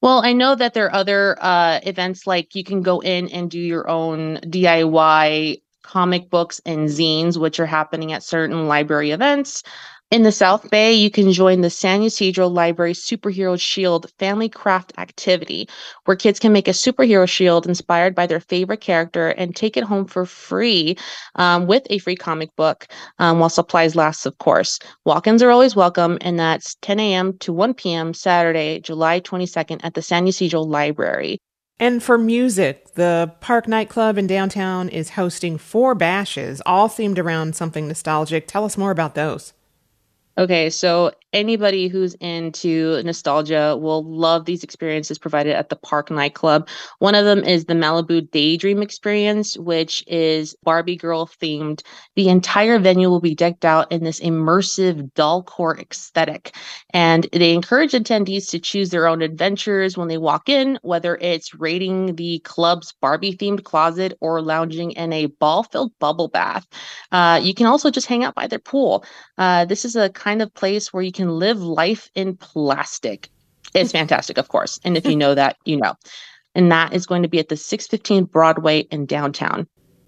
Well, 0.00 0.22
I 0.22 0.34
know 0.34 0.54
that 0.54 0.74
there 0.74 0.86
are 0.86 0.94
other 0.94 1.36
uh, 1.40 1.80
events 1.82 2.26
like 2.26 2.54
you 2.54 2.62
can 2.62 2.82
go 2.82 3.00
in 3.00 3.28
and 3.30 3.50
do 3.50 3.58
your 3.58 3.88
own 3.88 4.36
DIY 4.40 5.62
comic 5.82 6.28
books 6.28 6.60
and 6.66 6.88
zines, 6.88 7.38
which 7.38 7.58
are 7.58 7.66
happening 7.66 8.12
at 8.12 8.22
certain 8.22 8.68
library 8.68 9.12
events. 9.12 9.62
In 10.14 10.22
the 10.22 10.30
South 10.30 10.70
Bay, 10.70 10.94
you 10.94 11.10
can 11.10 11.32
join 11.32 11.62
the 11.62 11.68
San 11.68 12.00
Ysidro 12.00 12.46
Library 12.46 12.92
Superhero 12.92 13.60
Shield 13.60 14.12
Family 14.20 14.48
Craft 14.48 14.92
Activity, 14.96 15.68
where 16.04 16.16
kids 16.16 16.38
can 16.38 16.52
make 16.52 16.68
a 16.68 16.70
superhero 16.70 17.28
shield 17.28 17.66
inspired 17.66 18.14
by 18.14 18.24
their 18.28 18.38
favorite 18.38 18.80
character 18.80 19.30
and 19.30 19.56
take 19.56 19.76
it 19.76 19.82
home 19.82 20.06
for 20.06 20.24
free 20.24 20.96
um, 21.34 21.66
with 21.66 21.84
a 21.90 21.98
free 21.98 22.14
comic 22.14 22.54
book 22.54 22.86
um, 23.18 23.40
while 23.40 23.48
supplies 23.48 23.96
last, 23.96 24.24
of 24.24 24.38
course. 24.38 24.78
Walk 25.04 25.26
ins 25.26 25.42
are 25.42 25.50
always 25.50 25.74
welcome, 25.74 26.16
and 26.20 26.38
that's 26.38 26.76
10 26.82 27.00
a.m. 27.00 27.36
to 27.38 27.52
1 27.52 27.74
p.m. 27.74 28.14
Saturday, 28.14 28.78
July 28.78 29.18
22nd 29.18 29.80
at 29.82 29.94
the 29.94 30.02
San 30.02 30.28
Ysidro 30.28 30.60
Library. 30.60 31.38
And 31.80 32.00
for 32.00 32.18
music, 32.18 32.94
the 32.94 33.34
Park 33.40 33.66
Nightclub 33.66 34.16
in 34.16 34.28
downtown 34.28 34.88
is 34.90 35.10
hosting 35.10 35.58
four 35.58 35.96
bashes, 35.96 36.62
all 36.64 36.88
themed 36.88 37.18
around 37.18 37.56
something 37.56 37.88
nostalgic. 37.88 38.46
Tell 38.46 38.64
us 38.64 38.78
more 38.78 38.92
about 38.92 39.16
those. 39.16 39.54
Okay, 40.36 40.68
so 40.68 41.12
anybody 41.32 41.86
who's 41.86 42.14
into 42.14 43.00
nostalgia 43.04 43.76
will 43.76 44.04
love 44.04 44.44
these 44.44 44.64
experiences 44.64 45.18
provided 45.18 45.54
at 45.54 45.68
the 45.68 45.76
Park 45.76 46.10
nightclub. 46.10 46.68
One 46.98 47.14
of 47.14 47.24
them 47.24 47.44
is 47.44 47.64
the 47.64 47.74
Malibu 47.74 48.28
Daydream 48.30 48.82
experience, 48.82 49.56
which 49.58 50.02
is 50.08 50.56
Barbie 50.64 50.96
girl 50.96 51.26
themed. 51.26 51.82
The 52.16 52.28
entire 52.28 52.80
venue 52.80 53.10
will 53.10 53.20
be 53.20 53.34
decked 53.34 53.64
out 53.64 53.90
in 53.92 54.02
this 54.02 54.20
immersive 54.20 55.12
doll 55.14 55.44
core 55.44 55.78
aesthetic. 55.78 56.56
And 56.90 57.28
they 57.32 57.52
encourage 57.52 57.92
attendees 57.92 58.48
to 58.50 58.58
choose 58.58 58.90
their 58.90 59.06
own 59.06 59.22
adventures 59.22 59.96
when 59.96 60.08
they 60.08 60.18
walk 60.18 60.48
in, 60.48 60.78
whether 60.82 61.16
it's 61.20 61.54
raiding 61.54 62.16
the 62.16 62.40
club's 62.40 62.92
Barbie 63.00 63.36
themed 63.36 63.64
closet 63.64 64.16
or 64.20 64.40
lounging 64.40 64.92
in 64.92 65.12
a 65.12 65.26
ball 65.26 65.62
filled 65.64 65.92
bubble 66.00 66.28
bath. 66.28 66.66
Uh, 67.12 67.40
you 67.42 67.54
can 67.54 67.66
also 67.66 67.90
just 67.90 68.06
hang 68.06 68.24
out 68.24 68.34
by 68.34 68.46
their 68.48 68.58
pool. 68.58 69.04
Uh, 69.38 69.64
this 69.64 69.84
is 69.84 69.96
a 69.96 70.10
kind 70.24 70.40
of 70.40 70.52
place 70.54 70.92
where 70.92 71.02
you 71.02 71.12
can 71.12 71.28
live 71.28 71.60
life 71.60 72.10
in 72.14 72.34
plastic. 72.36 73.28
It's 73.74 73.92
fantastic, 73.92 74.38
of 74.38 74.48
course. 74.48 74.80
And 74.82 74.96
if 74.96 75.04
you 75.04 75.16
know 75.16 75.34
that, 75.34 75.56
you 75.66 75.76
know. 75.76 75.94
And 76.54 76.72
that 76.72 76.94
is 76.94 77.04
going 77.04 77.22
to 77.22 77.28
be 77.28 77.38
at 77.38 77.48
the 77.48 77.56
615 77.56 78.24
Broadway 78.24 78.80
in 78.90 79.04
downtown. 79.04 79.66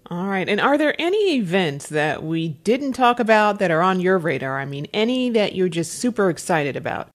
All 0.09 0.27
right. 0.27 0.47
And 0.47 0.59
are 0.59 0.77
there 0.77 0.95
any 0.99 1.35
events 1.35 1.89
that 1.89 2.23
we 2.23 2.49
didn't 2.49 2.93
talk 2.93 3.19
about 3.19 3.59
that 3.59 3.69
are 3.69 3.81
on 3.81 3.99
your 3.99 4.17
radar? 4.17 4.57
I 4.57 4.65
mean, 4.65 4.87
any 4.93 5.29
that 5.31 5.53
you're 5.53 5.69
just 5.69 5.99
super 5.99 6.29
excited 6.29 6.75
about? 6.75 7.09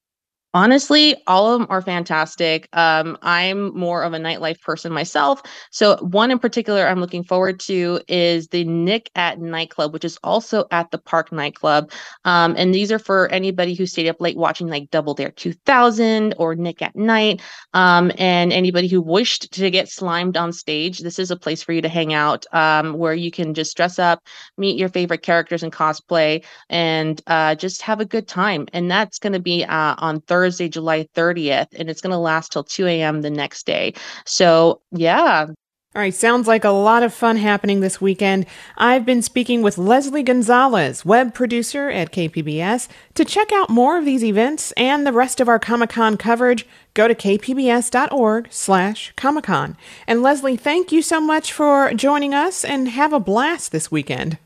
Honestly, 0.55 1.17
all 1.27 1.51
of 1.51 1.61
them 1.61 1.67
are 1.71 1.81
fantastic. 1.81 2.69
Um, 2.75 3.17
I'm 3.23 3.75
more 3.75 4.03
of 4.03 4.13
a 4.13 4.19
nightlife 4.19 4.61
person 4.61 4.93
myself. 4.93 5.41
So, 5.71 5.97
one 5.97 6.31
in 6.31 6.39
particular 6.39 6.87
I'm 6.87 7.01
looking 7.01 7.25
forward 7.25 7.59
to 7.61 8.01
is 8.07 8.49
the 8.49 8.63
Nick 8.65 9.11
at 9.15 9.41
Nightclub, 9.41 9.95
which 9.95 10.05
is 10.05 10.19
also 10.23 10.67
at 10.71 10.91
the 10.91 10.99
Park 10.99 11.33
Nightclub. 11.33 11.91
Um, 12.27 12.55
and 12.59 12.75
these 12.75 12.93
are 12.93 12.99
for 12.99 13.29
anybody 13.29 13.73
who 13.73 13.87
stayed 13.87 14.11
up 14.11 14.21
late 14.21 14.37
watching 14.37 14.67
like 14.67 14.91
Double 14.91 15.15
Dare 15.15 15.31
2000 15.31 16.35
or 16.37 16.55
Nick 16.55 16.83
at 16.83 16.95
Night. 16.95 17.41
Um, 17.73 18.13
and 18.19 18.53
anybody 18.53 18.89
who 18.89 19.01
wished 19.01 19.53
to 19.53 19.71
get 19.71 19.89
slimed 19.89 20.37
on 20.37 20.53
stage, 20.53 20.99
this 20.99 21.19
is 21.19 21.31
a 21.31 21.37
place 21.37 21.63
for 21.63 21.73
you 21.73 21.81
to 21.81 21.89
hang 21.89 22.13
out 22.13 22.45
um, 22.53 22.93
where 22.99 23.15
you 23.15 23.31
can 23.31 23.55
just 23.55 23.75
dress 23.75 23.99
up, 23.99 24.23
meet 24.59 24.79
your 24.79 24.91
favorite 24.91 25.23
characters 25.23 25.63
in 25.63 25.71
cosplay, 25.71 26.45
and 26.69 27.23
uh, 27.27 27.55
just 27.55 27.81
have 27.81 28.01
a 28.01 28.05
good 28.05 28.29
time. 28.29 28.67
And 28.75 28.91
that's 28.91 29.19
going 29.19 29.33
to 29.33 29.41
be 29.41 29.65
uh, 29.65 29.95
on 29.97 30.21
Thursday. 30.21 30.42
Thursday, 30.43 30.69
July 30.69 31.09
30th, 31.15 31.69
and 31.79 31.89
it's 31.89 32.01
going 32.01 32.11
to 32.11 32.19
last 32.19 32.51
till 32.51 32.65
2 32.65 32.89
a.m. 32.89 33.23
the 33.23 33.31
next 33.31 33.65
day. 33.65 33.95
So, 34.27 34.81
yeah. 34.91 35.47
All 35.95 36.03
right, 36.03 36.13
sounds 36.13 36.49
like 36.49 36.65
a 36.65 36.71
lot 36.71 37.05
of 37.05 37.15
fun 37.15 37.37
happening 37.37 37.79
this 37.79 38.01
weekend. 38.01 38.47
I've 38.77 39.07
been 39.07 39.23
speaking 39.23 39.63
with 39.63 39.79
Leslie 39.79 40.25
Gonzalez, 40.25 41.05
web 41.05 41.33
producer 41.33 41.91
at 41.91 42.11
KPBS. 42.11 42.89
To 43.15 43.25
check 43.25 43.53
out 43.53 43.71
more 43.71 43.99
of 43.99 44.05
these 44.05 44.25
events 44.25 44.73
and 44.73 45.07
the 45.07 45.13
rest 45.13 45.39
of 45.39 45.49
our 45.49 45.61
Comic-Con 45.61 46.17
coverage, 46.17 46.67
go 46.95 47.07
to 47.07 47.15
kpbs.org 47.15 48.49
slash 48.51 49.13
Comic-Con. 49.15 49.77
And 50.09 50.23
Leslie, 50.23 50.57
thank 50.57 50.91
you 50.91 51.03
so 51.03 51.21
much 51.21 51.53
for 51.53 51.93
joining 51.95 52.35
us 52.35 52.65
and 52.65 52.89
have 52.89 53.13
a 53.13 53.21
blast 53.21 53.71
this 53.71 53.93
weekend. 53.93 54.39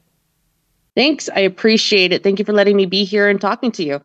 Thanks. 0.95 1.31
I 1.35 1.41
appreciate 1.41 2.13
it. 2.13 2.23
Thank 2.23 2.39
you 2.39 2.45
for 2.45 2.53
letting 2.53 2.77
me 2.77 2.85
be 2.85 3.05
here 3.05 3.29
and 3.29 3.41
talking 3.41 3.73
to 3.73 3.85
you. 3.85 4.03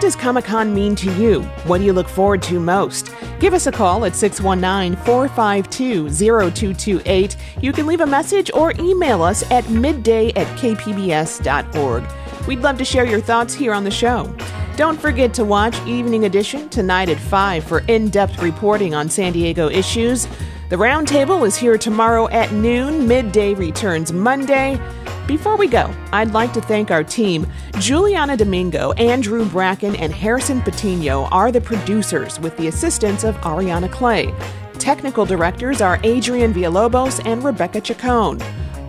What 0.00 0.06
does 0.06 0.16
Comic 0.16 0.46
Con 0.46 0.72
mean 0.72 0.96
to 0.96 1.12
you? 1.20 1.42
What 1.66 1.76
do 1.76 1.84
you 1.84 1.92
look 1.92 2.08
forward 2.08 2.40
to 2.44 2.58
most? 2.58 3.10
Give 3.38 3.52
us 3.52 3.66
a 3.66 3.70
call 3.70 4.06
at 4.06 4.16
619 4.16 4.96
452 5.04 6.08
0228. 6.08 7.36
You 7.60 7.72
can 7.74 7.86
leave 7.86 8.00
a 8.00 8.06
message 8.06 8.50
or 8.54 8.72
email 8.78 9.22
us 9.22 9.42
at 9.50 9.68
midday 9.68 10.30
at 10.30 10.46
kpbs.org. 10.58 12.04
We'd 12.48 12.60
love 12.60 12.78
to 12.78 12.84
share 12.86 13.04
your 13.04 13.20
thoughts 13.20 13.52
here 13.52 13.74
on 13.74 13.84
the 13.84 13.90
show. 13.90 14.34
Don't 14.78 14.98
forget 14.98 15.34
to 15.34 15.44
watch 15.44 15.78
Evening 15.86 16.24
Edition 16.24 16.70
tonight 16.70 17.10
at 17.10 17.18
5 17.18 17.62
for 17.62 17.80
in 17.80 18.08
depth 18.08 18.40
reporting 18.40 18.94
on 18.94 19.10
San 19.10 19.34
Diego 19.34 19.68
issues. 19.68 20.26
The 20.70 20.76
Roundtable 20.76 21.44
is 21.44 21.56
here 21.56 21.76
tomorrow 21.76 22.28
at 22.28 22.52
noon. 22.52 23.08
Midday 23.08 23.54
returns 23.54 24.12
Monday. 24.12 24.80
Before 25.26 25.56
we 25.56 25.66
go, 25.66 25.92
I'd 26.12 26.30
like 26.30 26.52
to 26.52 26.60
thank 26.60 26.92
our 26.92 27.02
team. 27.02 27.44
Juliana 27.80 28.36
Domingo, 28.36 28.92
Andrew 28.92 29.44
Bracken, 29.46 29.96
and 29.96 30.14
Harrison 30.14 30.60
Patino 30.62 31.24
are 31.32 31.50
the 31.50 31.60
producers 31.60 32.38
with 32.38 32.56
the 32.56 32.68
assistance 32.68 33.24
of 33.24 33.34
Ariana 33.38 33.90
Clay. 33.90 34.32
Technical 34.74 35.24
directors 35.24 35.80
are 35.80 35.98
Adrian 36.04 36.54
Villalobos 36.54 37.20
and 37.26 37.42
Rebecca 37.42 37.80
Chacon. 37.80 38.40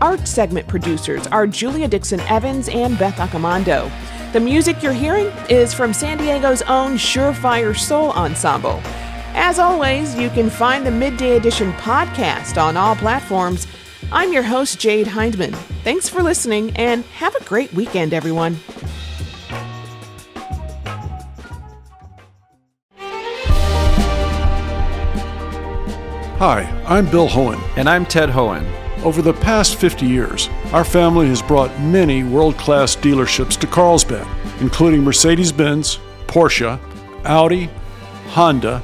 Art 0.04 0.28
segment 0.28 0.68
producers 0.68 1.26
are 1.26 1.48
Julia 1.48 1.88
Dixon 1.88 2.20
Evans 2.22 2.70
and 2.70 2.96
Beth 3.00 3.16
Accomando. 3.16 3.92
The 4.34 4.40
music 4.40 4.84
you're 4.84 4.94
hearing 4.94 5.32
is 5.50 5.74
from 5.74 5.96
San 5.96 6.20
Diego's 6.20 6.62
own 6.62 6.94
Surefire 6.94 7.76
Soul 7.76 8.12
Ensemble. 8.12 8.84
As 9.34 9.60
always, 9.60 10.16
you 10.16 10.30
can 10.30 10.50
find 10.50 10.86
the 10.86 10.92
Midday 10.92 11.38
Edition 11.38 11.72
podcast 11.74 12.62
on 12.62 12.78
all 12.78 12.96
platforms 12.96 13.68
I'm 14.14 14.34
your 14.34 14.44
host, 14.44 14.78
Jade 14.78 15.08
Hindman. 15.08 15.54
Thanks 15.86 16.10
for 16.10 16.22
listening 16.22 16.76
and 16.76 17.06
have 17.06 17.34
a 17.36 17.44
great 17.46 17.72
weekend, 17.72 18.14
everyone. 18.14 18.58
Hi, 26.40 26.64
I'm 26.86 27.10
Bill 27.10 27.30
Hoehn. 27.30 27.62
And 27.78 27.88
I'm 27.88 28.06
Ted 28.06 28.28
Hoehn. 28.28 28.66
Over 29.04 29.22
the 29.22 29.34
past 29.34 29.78
50 29.78 30.06
years, 30.06 30.50
our 30.74 30.84
family 30.84 31.28
has 31.28 31.42
brought 31.42 31.72
many 31.80 32.24
world 32.24 32.58
class 32.58 32.96
dealerships 32.98 33.58
to 33.62 33.68
Carlsbad, 33.68 34.28
including 34.60 35.04
Mercedes 35.04 35.54
Benz, 35.54 36.00
Porsche, 36.28 36.78
Audi, 37.24 37.70
Honda, 38.28 38.84